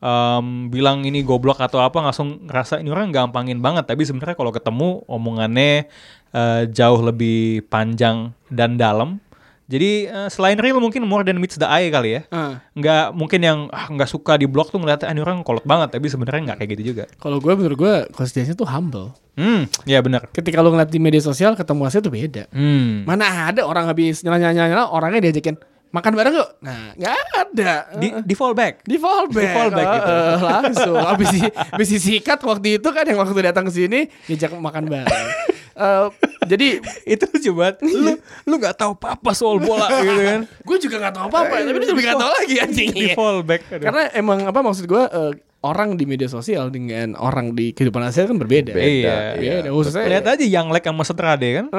em, 0.00 0.68
bilang 0.68 1.04
ini 1.04 1.24
goblok 1.24 1.60
atau 1.60 1.80
apa 1.80 1.98
langsung 2.02 2.44
ngerasa 2.48 2.80
ini 2.80 2.92
orang 2.92 3.12
gampangin 3.12 3.60
banget. 3.60 3.88
Tapi 3.88 4.04
sebenarnya 4.04 4.36
kalau 4.36 4.52
ketemu 4.52 4.88
omongannya 5.08 5.88
eh, 6.32 6.62
jauh 6.70 7.00
lebih 7.00 7.64
panjang 7.68 8.32
dan 8.52 8.76
dalam. 8.76 9.20
Jadi 9.66 10.06
eh, 10.06 10.28
selain 10.30 10.54
real 10.62 10.78
mungkin 10.78 11.02
more 11.02 11.26
than 11.26 11.42
meets 11.42 11.58
the 11.58 11.66
eye 11.66 11.90
kali 11.90 12.20
ya. 12.20 12.22
Ah. 12.30 12.62
nggak 12.78 13.18
mungkin 13.18 13.40
yang 13.42 13.58
ah, 13.74 13.90
nggak 13.90 14.06
suka 14.06 14.38
di 14.38 14.46
blog 14.46 14.70
tuh 14.70 14.78
ngeliatnya 14.78 15.10
ah, 15.10 15.14
ini 15.14 15.20
orang 15.26 15.42
kolot 15.42 15.66
banget. 15.66 15.90
Tapi 15.98 16.06
sebenarnya 16.06 16.52
nggak 16.52 16.58
kayak 16.62 16.70
gitu 16.78 16.82
juga. 16.94 17.04
Kalau 17.18 17.42
gue 17.42 17.52
menurut 17.56 17.76
gue 17.78 17.94
konsistensi 18.14 18.54
tuh 18.54 18.68
humble. 18.68 19.10
hmm 19.36 19.84
ya 19.84 19.98
benar. 20.00 20.30
Ketika 20.30 20.62
lu 20.62 20.70
ngeliat 20.70 20.88
di 20.88 21.02
media 21.02 21.18
sosial 21.18 21.58
ketemu 21.58 21.82
hasil 21.82 22.00
tuh 22.00 22.14
beda. 22.14 22.46
hmm. 22.54 23.10
Mana 23.10 23.50
ada 23.50 23.66
orang 23.66 23.90
habis 23.90 24.22
nyala-nyala 24.22 24.86
orangnya 24.88 25.28
diajakin 25.28 25.58
makan 25.94 26.12
bareng 26.12 26.34
yuk. 26.34 26.50
Nah, 26.60 26.92
nggak 26.98 27.14
ada. 27.14 27.72
di 27.96 28.08
di 28.24 28.34
fallback 28.36 28.84
di 28.84 28.96
fallback, 29.00 29.44
Di 29.44 29.54
fallback 29.54 29.88
gitu. 29.96 30.12
Eh, 30.12 30.36
langsung 30.42 30.96
habis 31.00 31.28
habis 31.72 31.88
disikat 31.88 32.38
waktu 32.42 32.82
itu 32.82 32.88
kan 32.92 33.04
yang 33.06 33.18
waktu 33.22 33.40
datang 33.40 33.64
ke 33.68 33.72
sini 33.72 34.00
diajak 34.26 34.54
makan 34.56 34.86
bareng. 34.88 35.28
Eh, 35.76 36.08
jadi 36.48 36.80
itu 37.04 37.52
banget 37.52 37.84
lu 37.84 38.16
lu 38.48 38.54
nggak 38.56 38.80
tahu 38.80 38.96
apa 38.96 39.36
soal 39.36 39.60
bola 39.60 39.92
gitu 40.00 40.24
kan 40.24 40.40
gue 40.48 40.76
juga 40.80 40.96
nggak 41.04 41.14
tahu 41.20 41.24
apa-apa, 41.28 41.54
tapi 41.68 41.76
dia 41.84 41.88
juga 41.92 42.00
nggak 42.00 42.16
tahu 42.16 42.32
lagi 42.32 42.56
anjing. 42.64 42.90
di 42.96 43.08
fallback 43.12 43.60
aduh. 43.68 43.84
Karena 43.84 44.02
emang 44.16 44.38
apa 44.48 44.64
maksud 44.64 44.88
gue 44.88 45.02
eh, 45.04 45.32
orang 45.66 45.94
di 45.94 46.04
media 46.04 46.26
sosial 46.26 46.68
dengan 46.68 47.12
orang 47.14 47.52
di 47.52 47.70
kehidupan 47.70 48.00
asli 48.00 48.24
kan 48.24 48.36
berbeda. 48.36 48.70
Beda, 48.70 49.14
iya 49.36 49.60
Beda, 49.60 49.68
khususnya 49.70 50.04
lihat 50.06 50.24
aja 50.28 50.42
yang 50.42 50.66
like 50.68 50.82
sama 50.82 51.02
Setrade 51.02 51.46
kan 51.52 51.64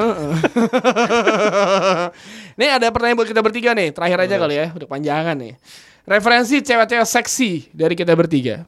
nih 2.60 2.68
ada 2.70 2.86
pertanyaan 2.90 3.16
buat 3.16 3.28
kita 3.28 3.40
bertiga 3.40 3.72
nih, 3.72 3.92
terakhir 3.92 4.18
aja 4.22 4.36
kali 4.38 4.54
ya, 4.56 4.66
udah 4.72 4.86
panjangan 4.86 5.36
nih. 5.38 5.54
Referensi 6.04 6.60
cewek-cewek 6.60 7.06
seksi 7.06 7.50
dari 7.72 7.94
kita 7.94 8.12
bertiga. 8.12 8.64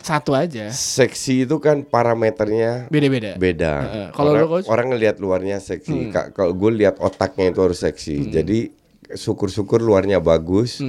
Satu 0.00 0.32
aja, 0.32 0.72
Seksi 0.72 1.44
itu 1.44 1.56
kan 1.60 1.80
parameternya 1.80 2.88
beda-beda. 2.88 3.36
beda. 3.36 3.72
Kalau 4.16 4.32
orang, 4.32 4.48
Coach? 4.48 4.66
orang 4.66 4.86
ngelihat 4.90 5.16
luarnya 5.20 5.60
seksi. 5.60 6.08
Ka- 6.08 6.32
Kalau 6.32 6.50
gue 6.52 6.70
lihat 6.74 6.96
otaknya 6.96 7.52
itu 7.52 7.60
harus 7.60 7.78
seksi. 7.78 8.32
Jadi 8.32 8.72
syukur-syukur 9.12 9.76
luarnya 9.76 10.16
bagus, 10.16 10.80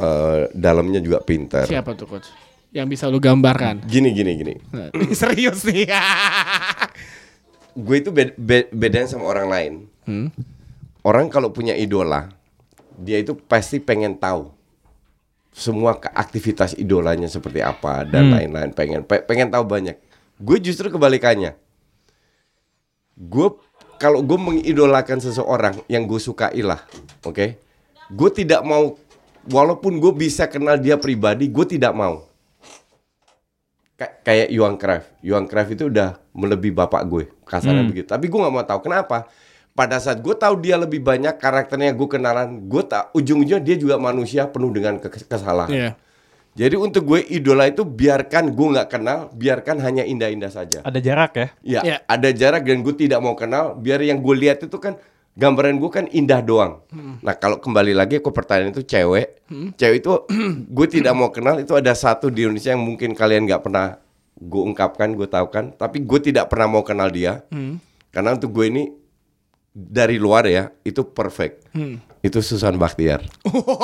eh, 0.00 0.40
dalamnya 0.52 0.98
juga 0.98 1.20
pintar. 1.20 1.68
Siapa 1.68 1.92
tuh 1.92 2.08
coach? 2.08 2.28
Yang 2.70 2.86
bisa 2.88 3.04
lu 3.06 3.18
gambarkan? 3.18 3.82
Gini 3.84 4.10
gini 4.10 4.32
gini. 4.34 4.54
Nah, 4.70 4.88
Serius 5.20 5.60
nih. 5.64 5.90
Gue 7.84 8.02
itu 8.02 8.10
beda, 8.10 8.32
be- 8.34 8.70
bedain 8.70 9.06
sama 9.06 9.26
orang 9.26 9.46
lain. 9.46 9.72
Hmm. 10.06 10.28
Orang 11.00 11.28
kalau 11.28 11.50
punya 11.50 11.72
idola, 11.72 12.28
dia 12.94 13.18
itu 13.18 13.32
pasti 13.34 13.78
pengen 13.78 14.16
tahu 14.16 14.52
semua 15.50 15.98
aktivitas 16.14 16.76
idolanya 16.76 17.26
seperti 17.26 17.58
apa 17.58 18.04
dan 18.04 18.30
lain-lain. 18.30 18.70
Pengen 18.70 19.02
pe- 19.02 19.22
pengen 19.22 19.50
tahu 19.50 19.64
banyak. 19.64 19.98
Gue 20.36 20.56
justru 20.58 20.88
kebalikannya. 20.88 21.52
Gue 23.16 23.52
kalau 24.00 24.24
gue 24.24 24.38
mengidolakan 24.38 25.20
seseorang 25.20 25.76
yang 25.84 26.08
gue 26.08 26.16
sukai 26.16 26.64
lah, 26.64 26.80
oke? 27.20 27.60
Gue 28.08 28.30
tidak 28.32 28.64
mau, 28.64 28.96
walaupun 29.46 29.96
gue 29.96 30.12
bisa 30.12 30.44
kenal 30.44 30.76
dia 30.76 30.96
pribadi, 30.96 31.46
gue 31.46 31.66
tidak 31.66 31.92
mau. 31.92 32.26
Kay- 33.94 34.16
kayak 34.22 34.48
Johan 34.50 34.76
Cruyff. 34.76 35.04
Johan 35.20 35.44
Cruyff 35.44 35.68
itu 35.70 35.84
udah 35.86 36.16
melebihi 36.32 36.72
bapak 36.72 37.02
gue, 37.06 37.24
kasarnya 37.42 37.84
begitu. 37.84 38.06
Tapi 38.06 38.26
gue 38.26 38.38
nggak 38.38 38.50
mau 38.50 38.64
tahu 38.64 38.80
kenapa. 38.82 39.28
Pada 39.70 39.96
saat 39.96 40.18
gue 40.18 40.34
tahu 40.34 40.58
dia 40.58 40.74
lebih 40.74 41.00
banyak 41.00 41.36
karakternya 41.36 41.92
gue 41.92 42.08
kenalan, 42.08 42.64
gue 42.66 42.82
tak 42.82 43.12
ujung-ujungnya 43.12 43.60
dia 43.60 43.76
juga 43.76 43.96
manusia 43.96 44.44
penuh 44.44 44.68
dengan 44.68 44.98
ke- 44.98 45.24
kesalahan. 45.24 45.70
Iya. 45.70 45.90
Jadi 46.50 46.74
untuk 46.74 47.06
gue 47.06 47.22
idola 47.30 47.64
itu 47.64 47.86
biarkan 47.86 48.50
gue 48.50 48.66
nggak 48.74 48.88
kenal, 48.90 49.30
biarkan 49.30 49.78
hanya 49.78 50.02
indah-indah 50.02 50.50
saja. 50.50 50.82
ada 50.82 50.98
jarak 50.98 51.32
ya 51.32 51.46
Ya, 51.62 51.80
Iya. 51.80 51.96
ada 52.04 52.28
jarak 52.30 52.66
dan 52.66 52.82
gue 52.82 52.92
tidak 52.92 53.20
mau 53.20 53.38
kenal. 53.38 53.78
Biar 53.78 54.02
yang 54.02 54.18
gue 54.18 54.34
lihat 54.34 54.58
itu 54.58 54.74
kan 54.74 54.98
gambaran 55.38 55.78
gue 55.78 55.90
kan 55.90 56.06
indah 56.10 56.42
doang. 56.42 56.82
Nah 57.22 57.34
kalau 57.38 57.58
kembali 57.62 57.94
lagi 57.94 58.18
ke 58.18 58.30
pertanyaan 58.30 58.74
itu 58.74 58.82
cewek, 58.82 59.40
cewek 59.78 59.96
itu 60.02 60.12
gue 60.76 60.86
tidak 60.90 61.14
mau 61.16 61.30
kenal. 61.30 61.58
Itu 61.62 61.78
ada 61.78 61.94
satu 61.94 62.28
di 62.28 62.44
Indonesia 62.46 62.74
yang 62.74 62.82
mungkin 62.82 63.14
kalian 63.14 63.46
nggak 63.46 63.62
pernah 63.62 63.96
gue 64.36 64.62
ungkapkan, 64.62 65.12
gue 65.14 65.28
tahu 65.28 65.46
kan. 65.52 65.72
Tapi 65.76 66.02
gue 66.02 66.20
tidak 66.20 66.50
pernah 66.50 66.66
mau 66.68 66.82
kenal 66.82 67.08
dia, 67.12 67.44
karena 68.10 68.34
untuk 68.34 68.50
gue 68.52 68.66
ini 68.68 68.84
dari 69.70 70.18
luar 70.18 70.50
ya 70.50 70.74
itu 70.82 71.06
perfect. 71.06 71.70
Itu 72.20 72.44
Susan 72.44 72.76
Bakhtiar. 72.76 73.24
oh 73.46 73.80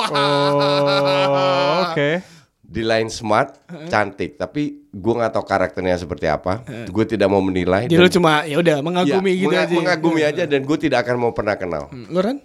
oke 1.88 2.35
Di 2.66 2.82
lain 2.82 3.06
smart, 3.06 3.62
cantik, 3.86 4.34
tapi 4.34 4.82
gue 4.84 5.12
nggak 5.14 5.30
tahu 5.30 5.44
karakternya 5.44 5.94
seperti 5.96 6.26
apa. 6.26 6.60
Gue 6.84 7.04
tidak 7.04 7.26
mau 7.26 7.38
menilai. 7.38 7.84
Jadi 7.84 7.92
dan- 7.92 8.02
lu 8.02 8.10
cuma 8.10 8.42
ya 8.42 8.58
udah 8.58 8.76
mengagumi 8.80 9.30
Ya, 9.30 9.38
gitu 9.38 9.48
menga- 9.48 9.62
aja. 9.62 9.74
Mengagumi 9.76 10.22
aja 10.24 10.42
dan 10.44 10.60
gue 10.60 10.76
tidak 10.76 10.98
akan 11.00 11.16
mau 11.16 11.30
pernah 11.30 11.54
kenal. 11.54 11.86
Hmm, 11.86 12.06
Lu 12.08 12.18
Ran? 12.18 12.42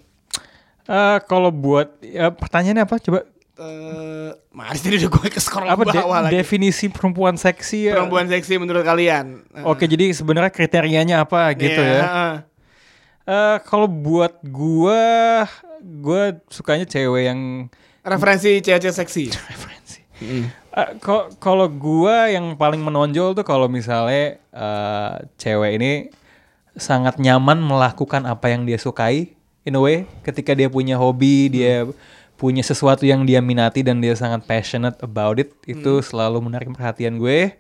Eh, 0.84 1.18
kalau 1.24 1.50
buat 1.50 1.98
ya, 2.00 2.30
pertanyaannya 2.30 2.84
apa 2.84 2.98
coba 2.98 3.22
Eh, 3.54 4.32
Mari 4.50 4.74
tadi 4.76 4.98
udah 4.98 5.12
gue 5.12 5.30
ke 5.30 5.38
scroll 5.38 5.70
apa 5.70 5.84
de- 5.84 5.94
bawah 5.96 6.20
lagi. 6.24 6.34
definisi 6.36 6.86
perempuan 6.88 7.36
seksi 7.36 7.88
ya 7.88 7.94
Perempuan 7.94 8.26
seksi 8.26 8.58
menurut 8.58 8.82
kalian? 8.82 9.46
Eh, 9.52 9.62
oke 9.64 9.86
jadi 9.86 10.10
sebenarnya 10.12 10.50
kriterianya 10.50 11.22
apa 11.22 11.54
gitu 11.54 11.78
iya, 11.78 11.94
ya 11.94 12.02
heeh. 12.04 12.34
Eh, 13.24 13.58
kalau 13.64 13.86
buat 13.86 14.42
gua 14.44 15.46
gua 15.80 16.22
sukanya 16.48 16.86
cewek 16.86 17.24
yang 17.24 17.70
Referensi 18.02 18.58
cewek-cewek 18.60 18.98
seksi. 18.98 19.24
Eh, 20.72 20.90
ko- 21.04 21.28
kalau 21.36 21.68
gua 21.68 22.32
yang 22.32 22.56
paling 22.56 22.80
menonjol 22.80 23.36
tuh 23.36 23.44
kalau 23.44 23.68
misalnya 23.68 24.40
eh, 24.40 25.12
cewek 25.36 25.72
ini 25.76 25.92
sangat 26.74 27.20
nyaman 27.20 27.60
melakukan 27.60 28.24
apa 28.24 28.48
yang 28.48 28.64
dia 28.64 28.80
sukai 28.80 29.36
in 29.68 29.76
a 29.76 29.82
way. 29.82 30.08
Ketika 30.24 30.56
dia 30.56 30.72
punya 30.72 30.96
hobi 30.96 31.52
dia 31.52 31.84
punya 32.40 32.64
sesuatu 32.64 33.04
yang 33.06 33.22
dia 33.22 33.38
minati 33.38 33.84
dan 33.84 34.00
dia 34.00 34.16
sangat 34.16 34.48
passionate 34.48 34.98
about 35.04 35.38
it 35.38 35.52
itu 35.68 36.02
selalu 36.02 36.40
menarik 36.42 36.72
perhatian 36.72 37.20
gue. 37.20 37.54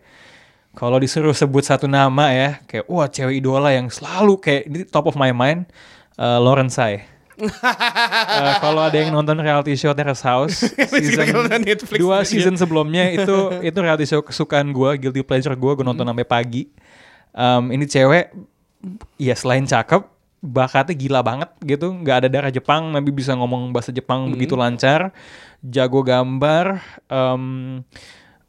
Kalau 0.72 0.95
disuruh 0.97 1.36
sebut 1.36 1.68
satu 1.68 1.84
nama 1.86 2.32
ya 2.32 2.49
kayak 2.64 2.88
wah 2.88 3.12
cewek 3.12 3.43
idola 3.43 3.76
yang 3.76 3.91
selalu 3.91 4.39
kayak 4.39 4.64
ini 4.72 4.88
top 4.88 5.12
of 5.12 5.20
my 5.20 5.36
mind 5.36 5.68
eh, 6.16 6.39
Lauren 6.39 6.72
Sai 6.72 7.03
Eh, 7.42 8.56
kalau 8.62 8.86
ada 8.86 8.94
yang 8.94 9.10
nonton 9.10 9.38
reality 9.42 9.74
show 9.74 9.92
Terrace 9.98 10.22
House 10.22 10.62
season 10.94 11.50
Netflix 11.66 11.98
dua 11.98 12.22
season 12.22 12.54
sebelumnya 12.56 13.10
itu 13.10 13.62
itu 13.66 13.78
reality 13.82 14.06
show 14.06 14.22
kesukaan 14.22 14.70
gue 14.70 15.02
guilty 15.02 15.22
pleasure 15.26 15.54
gue 15.58 15.72
gue 15.74 15.86
nonton 15.86 16.06
sampai 16.06 16.28
pagi. 16.28 16.70
Em, 17.32 17.64
ini 17.74 17.86
cewek 17.88 18.30
ya 19.18 19.34
selain 19.38 19.66
cakep 19.66 20.04
bakatnya 20.42 20.94
gila 20.98 21.22
banget 21.22 21.50
gitu. 21.66 21.89
Nggak 21.94 22.16
ada 22.26 22.28
darah 22.30 22.52
Jepang 22.54 22.94
tapi 22.94 23.10
bisa 23.10 23.34
ngomong 23.34 23.74
bahasa 23.74 23.89
Jepang 23.89 24.30
begitu 24.30 24.54
lancar. 24.54 25.10
Jago 25.62 26.02
gambar 26.02 26.82
em, 27.10 27.82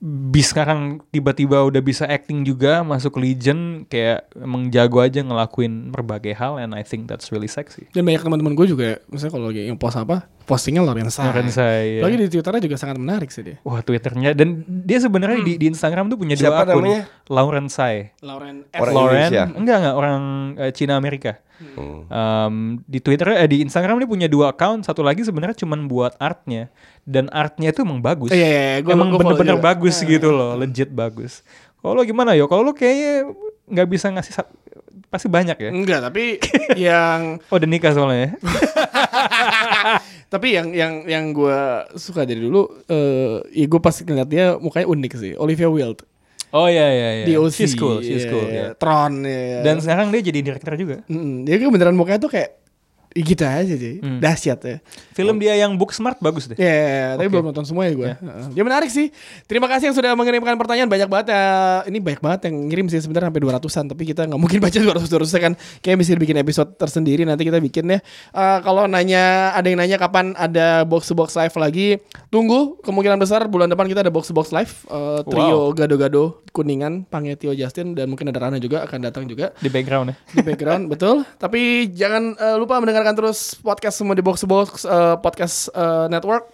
bis 0.03 0.51
sekarang 0.51 0.99
tiba-tiba 1.15 1.63
udah 1.63 1.79
bisa 1.79 2.11
acting 2.11 2.43
juga 2.43 2.83
masuk 2.83 3.23
Legion 3.23 3.87
kayak 3.87 4.35
emang 4.35 4.67
jago 4.75 4.99
aja 4.99 5.23
ngelakuin 5.23 5.95
berbagai 5.95 6.35
hal 6.35 6.59
and 6.59 6.75
I 6.75 6.83
think 6.83 7.07
that's 7.07 7.31
really 7.31 7.47
sexy. 7.47 7.87
Dan 7.95 8.03
banyak 8.03 8.27
teman-teman 8.27 8.59
gue 8.59 8.67
juga, 8.67 8.99
misalnya 9.07 9.31
kalau 9.31 9.55
yang 9.55 9.79
post 9.79 9.95
apa, 9.95 10.27
postingnya 10.53 10.83
Lauren 10.83 11.09
Sai. 11.09 11.25
Lauren 11.25 11.49
Sai, 11.49 11.81
iya. 11.89 12.01
Lagi 12.01 12.15
di 12.15 12.29
Twitternya 12.29 12.61
juga 12.61 12.77
sangat 12.77 12.97
menarik 12.97 13.29
sih 13.29 13.41
dia. 13.43 13.57
Wah 13.63 13.81
Twitternya 13.81 14.31
dan 14.33 14.49
dia 14.67 14.99
sebenarnya 14.99 15.41
di, 15.41 15.57
di 15.57 15.67
Instagram 15.67 16.07
tuh 16.07 16.17
punya 16.17 16.37
Siapa 16.37 16.63
dua 16.63 16.65
akun 16.69 16.85
namanya? 16.85 17.03
Lauren 17.27 17.67
Sai 17.67 18.13
Lauren 18.21 18.69
Orang 18.71 18.93
Lauren 18.93 19.17
Indonesia? 19.19 19.43
enggak 19.51 19.77
enggak 19.79 19.95
orang 19.97 20.23
eh, 20.59 20.71
Cina 20.71 20.95
Amerika 20.95 21.41
Hmm. 21.63 22.11
Em, 22.11 22.55
di 22.83 22.99
Twitter 22.99 23.23
eh, 23.33 23.47
di 23.47 23.63
Instagram 23.63 23.95
dia 23.97 24.11
punya 24.11 24.27
dua 24.27 24.51
account 24.51 24.83
satu 24.83 24.99
lagi 24.99 25.23
sebenarnya 25.23 25.55
cuman 25.57 25.87
buat 25.87 26.19
artnya 26.19 26.75
dan 27.01 27.31
artnya 27.31 27.71
itu 27.71 27.81
emang 27.81 28.03
bagus 28.03 28.29
Iya, 28.29 28.43
iya, 28.43 28.51
iya. 28.51 28.77
Gua- 28.81 28.99
emang 28.99 29.15
bener-bener 29.15 29.63
bagus 29.63 30.03
gitu 30.03 30.29
loh 30.29 30.59
legit 30.59 30.91
bagus 30.91 31.47
kalau 31.79 31.95
lo 31.95 32.03
gimana 32.03 32.35
yo 32.35 32.45
kalau 32.45 32.67
lo 32.67 32.75
kayaknya 32.75 33.31
nggak 33.69 33.89
bisa 33.89 34.11
ngasih 34.11 34.43
pasti 35.07 35.31
banyak 35.31 35.55
ya 35.55 35.71
Enggak, 35.71 36.01
tapi 36.03 36.43
yang 36.91 37.39
oh 37.39 37.55
udah 37.55 37.69
nikah 37.69 37.95
soalnya 37.95 38.19
ya? 38.19 38.31
tapi 40.33 40.57
yang 40.57 40.73
yang 40.73 41.05
yang 41.05 41.25
gue 41.37 41.61
suka 42.01 42.25
dari 42.25 42.41
dulu 42.41 42.65
eh 42.89 43.45
ya 43.53 43.69
gue 43.69 43.81
pas 43.85 43.93
ngeliat 43.93 44.29
dia 44.33 44.57
mukanya 44.57 44.89
unik 44.89 45.13
sih. 45.21 45.33
Olivia 45.37 45.69
Wilde 45.69 46.09
oh 46.57 46.69
iya 46.73 46.89
iya 46.89 47.09
iya 47.21 47.25
di 47.29 47.35
OC. 47.37 47.53
she's 47.53 47.75
cool 47.77 48.01
she's 48.01 48.25
cool 48.29 48.45
iya. 48.49 48.73
ya. 48.73 48.81
Tron 48.81 49.25
ya. 49.25 49.61
dan 49.61 49.81
sekarang 49.85 50.09
dia 50.09 50.25
jadi 50.25 50.41
direktur 50.41 50.73
juga 50.81 51.05
Mm, 51.09 51.45
dia 51.45 51.61
kan 51.61 51.69
beneran 51.69 51.97
mukanya 51.97 52.21
tuh 52.21 52.33
kayak 52.33 52.62
Gitu 53.13 53.45
aja 53.45 53.75
sih. 53.77 54.01
Dahsyat 54.01 54.61
ya. 54.65 54.77
Film 55.13 55.37
dia 55.37 55.55
yang 55.57 55.77
Book 55.77 55.93
Smart 55.93 56.17
bagus 56.19 56.49
deh. 56.49 56.57
Ya, 56.57 57.15
tapi 57.21 57.29
belum 57.29 57.53
nonton 57.53 57.65
semua 57.69 57.85
ya 57.85 57.93
gue. 57.93 58.11
Dia 58.57 58.63
menarik 58.65 58.89
sih. 58.89 59.13
Terima 59.45 59.69
kasih 59.69 59.93
yang 59.93 59.97
sudah 59.97 60.17
mengirimkan 60.17 60.57
pertanyaan 60.57 60.89
banyak 60.89 61.09
banget 61.09 61.37
ya. 61.37 61.43
Ini 61.89 61.99
banyak 62.01 62.21
banget 62.25 62.41
yang 62.49 62.57
ngirim 62.73 62.87
sih 62.89 63.01
sebenarnya 63.05 63.29
sampai 63.29 63.43
200-an 63.45 63.85
tapi 63.93 64.03
kita 64.09 64.23
nggak 64.29 64.41
mungkin 64.41 64.59
baca 64.65 64.79
200 64.79 65.05
200 65.09 65.45
kan. 65.45 65.53
Kayak 65.85 65.97
mesti 66.01 66.13
bikin 66.17 66.37
episode 66.41 66.71
tersendiri 66.81 67.23
nanti 67.29 67.45
kita 67.45 67.61
bikin 67.61 67.85
ya. 67.93 67.99
Eh, 68.33 68.59
kalau 68.65 68.89
nanya 68.89 69.53
ada 69.53 69.67
yang 69.69 69.77
nanya 69.77 70.01
kapan 70.01 70.33
ada 70.37 70.89
box 70.89 71.09
to 71.09 71.15
box 71.15 71.37
live 71.37 71.55
lagi, 71.61 72.01
tunggu 72.33 72.81
kemungkinan 72.81 73.21
besar 73.21 73.45
bulan 73.47 73.69
depan 73.69 73.85
kita 73.89 74.01
ada 74.01 74.13
box 74.13 74.33
to 74.33 74.35
box 74.35 74.49
live 74.51 74.73
eh, 74.89 75.21
trio 75.29 75.77
gado-gado 75.77 76.41
kuningan 76.53 77.09
Pangetio 77.09 77.53
Justin 77.57 77.97
dan 77.97 78.13
mungkin 78.13 78.29
ada 78.29 78.39
Rana 78.41 78.61
juga 78.61 78.85
akan 78.85 78.99
datang 79.01 79.25
juga 79.25 79.57
Di 79.57 79.73
background 79.73 80.13
ya. 80.13 80.17
di 80.37 80.41
background 80.45 80.89
betul 80.93 81.25
tapi 81.41 81.89
jangan 81.93 82.37
eh, 82.37 82.57
lupa 82.61 82.81
mendengarkan 83.03 83.19
terus 83.19 83.59
podcast 83.59 83.99
semua 83.99 84.15
di 84.15 84.23
box 84.23 84.47
box 84.47 84.87
eh, 84.87 85.17
podcast 85.19 85.57
eh, 85.75 86.07
network. 86.07 86.47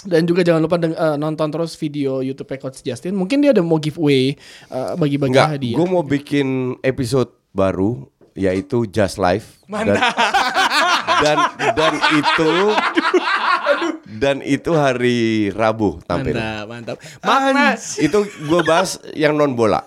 Dan 0.00 0.24
juga 0.24 0.40
jangan 0.40 0.60
lupa 0.60 0.76
deng- 0.76 0.92
eh, 0.92 1.16
nonton 1.16 1.48
terus 1.48 1.72
video 1.74 2.20
YouTube 2.20 2.52
Coach 2.56 2.80
Justin. 2.80 3.16
Mungkin 3.16 3.40
dia 3.40 3.52
ada 3.52 3.64
mau 3.64 3.80
giveaway 3.80 4.36
eh, 4.68 4.92
bagi-bagi 4.94 5.32
Enggak, 5.32 5.48
hadiah. 5.56 5.76
gue 5.76 5.86
mau 5.86 6.04
bikin 6.04 6.48
episode 6.82 7.32
baru 7.52 8.04
yaitu 8.32 8.84
Just 8.86 9.16
Life. 9.16 9.60
Dan, 9.68 9.96
dan 11.24 11.36
dan 11.74 11.94
itu 12.12 12.52
dan 14.16 14.36
itu 14.40 14.70
hari 14.72 15.18
Rabu 15.50 16.00
tampil. 16.04 16.36
mantap 16.36 16.96
mantap. 16.96 16.96
Makna 17.20 17.76
Itu 17.98 18.24
gue 18.24 18.60
bahas 18.62 18.96
yang 19.12 19.32
non 19.34 19.52
bola 19.52 19.84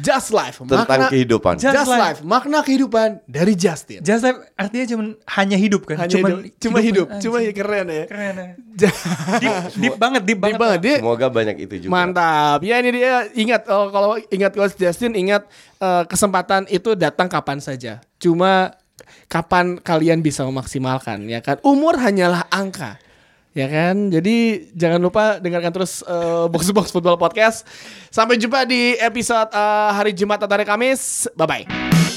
just 0.00 0.30
life 0.30 0.58
tentang 0.58 0.82
makna 0.82 1.06
kehidupan. 1.08 1.54
just, 1.56 1.74
Just 1.74 1.90
life. 1.90 2.18
makna 2.22 2.58
kehidupan 2.60 3.08
dari 3.24 3.52
Justin 3.52 4.00
Just 4.00 4.22
Life 4.22 4.38
artinya 4.54 4.86
cuma 4.88 5.02
hanya 5.34 5.56
hidup 5.56 5.82
kan. 5.84 5.96
hanya 5.98 6.12
Cuman 6.12 6.30
hidup, 6.30 6.58
cuma 6.58 6.78
hidup, 6.78 7.06
anjing. 7.08 7.22
cuma 7.24 7.36
keren 7.44 7.86
ya 7.86 8.04
Keren 8.06 8.34
ya. 8.34 8.48
Deep, 8.78 9.54
deep 9.74 9.96
banget, 9.96 10.22
deep 10.22 10.38
Deep 10.38 10.54
banget. 10.54 10.58
banget 10.60 10.80
dia 10.80 10.96
Semoga 11.02 11.26
banyak 11.28 11.56
itu 11.58 11.74
juga. 11.82 11.90
Mantap. 11.90 12.58
Ya 12.62 12.78
ini 12.78 12.90
dia 12.94 13.26
ingat 13.32 13.66
oh, 13.66 13.90
kalau 13.90 14.14
ingat 14.28 14.52
Coach 14.54 14.78
Justin 14.78 15.12
ingat 15.12 15.42
eh, 15.76 16.04
kesempatan 16.06 16.64
itu 16.68 16.94
datang 16.94 17.26
kapan 17.26 17.58
saja. 17.58 17.98
Cuma 18.16 18.70
kapan 19.26 19.76
kalian 19.78 20.22
bisa 20.22 20.46
memaksimalkan 20.46 21.26
ya 21.26 21.42
kan? 21.42 21.58
Umur 21.60 21.98
hanyalah 21.98 22.46
angka. 22.48 23.02
Ya 23.58 23.66
kan? 23.66 24.14
Jadi 24.14 24.70
jangan 24.70 25.02
lupa 25.02 25.42
dengarkan 25.42 25.74
terus 25.74 26.06
eh, 26.06 26.46
Box 26.46 26.70
Box 26.70 26.94
Football 26.94 27.18
Podcast. 27.18 27.66
Sampai 28.06 28.38
jumpa 28.38 28.62
di 28.62 28.94
episode 29.02 29.50
eh, 29.50 29.90
hari 29.98 30.14
Jumat 30.14 30.38
atau 30.38 30.54
hari 30.54 30.62
Kamis. 30.62 31.26
Bye 31.34 31.66
bye. 31.66 32.07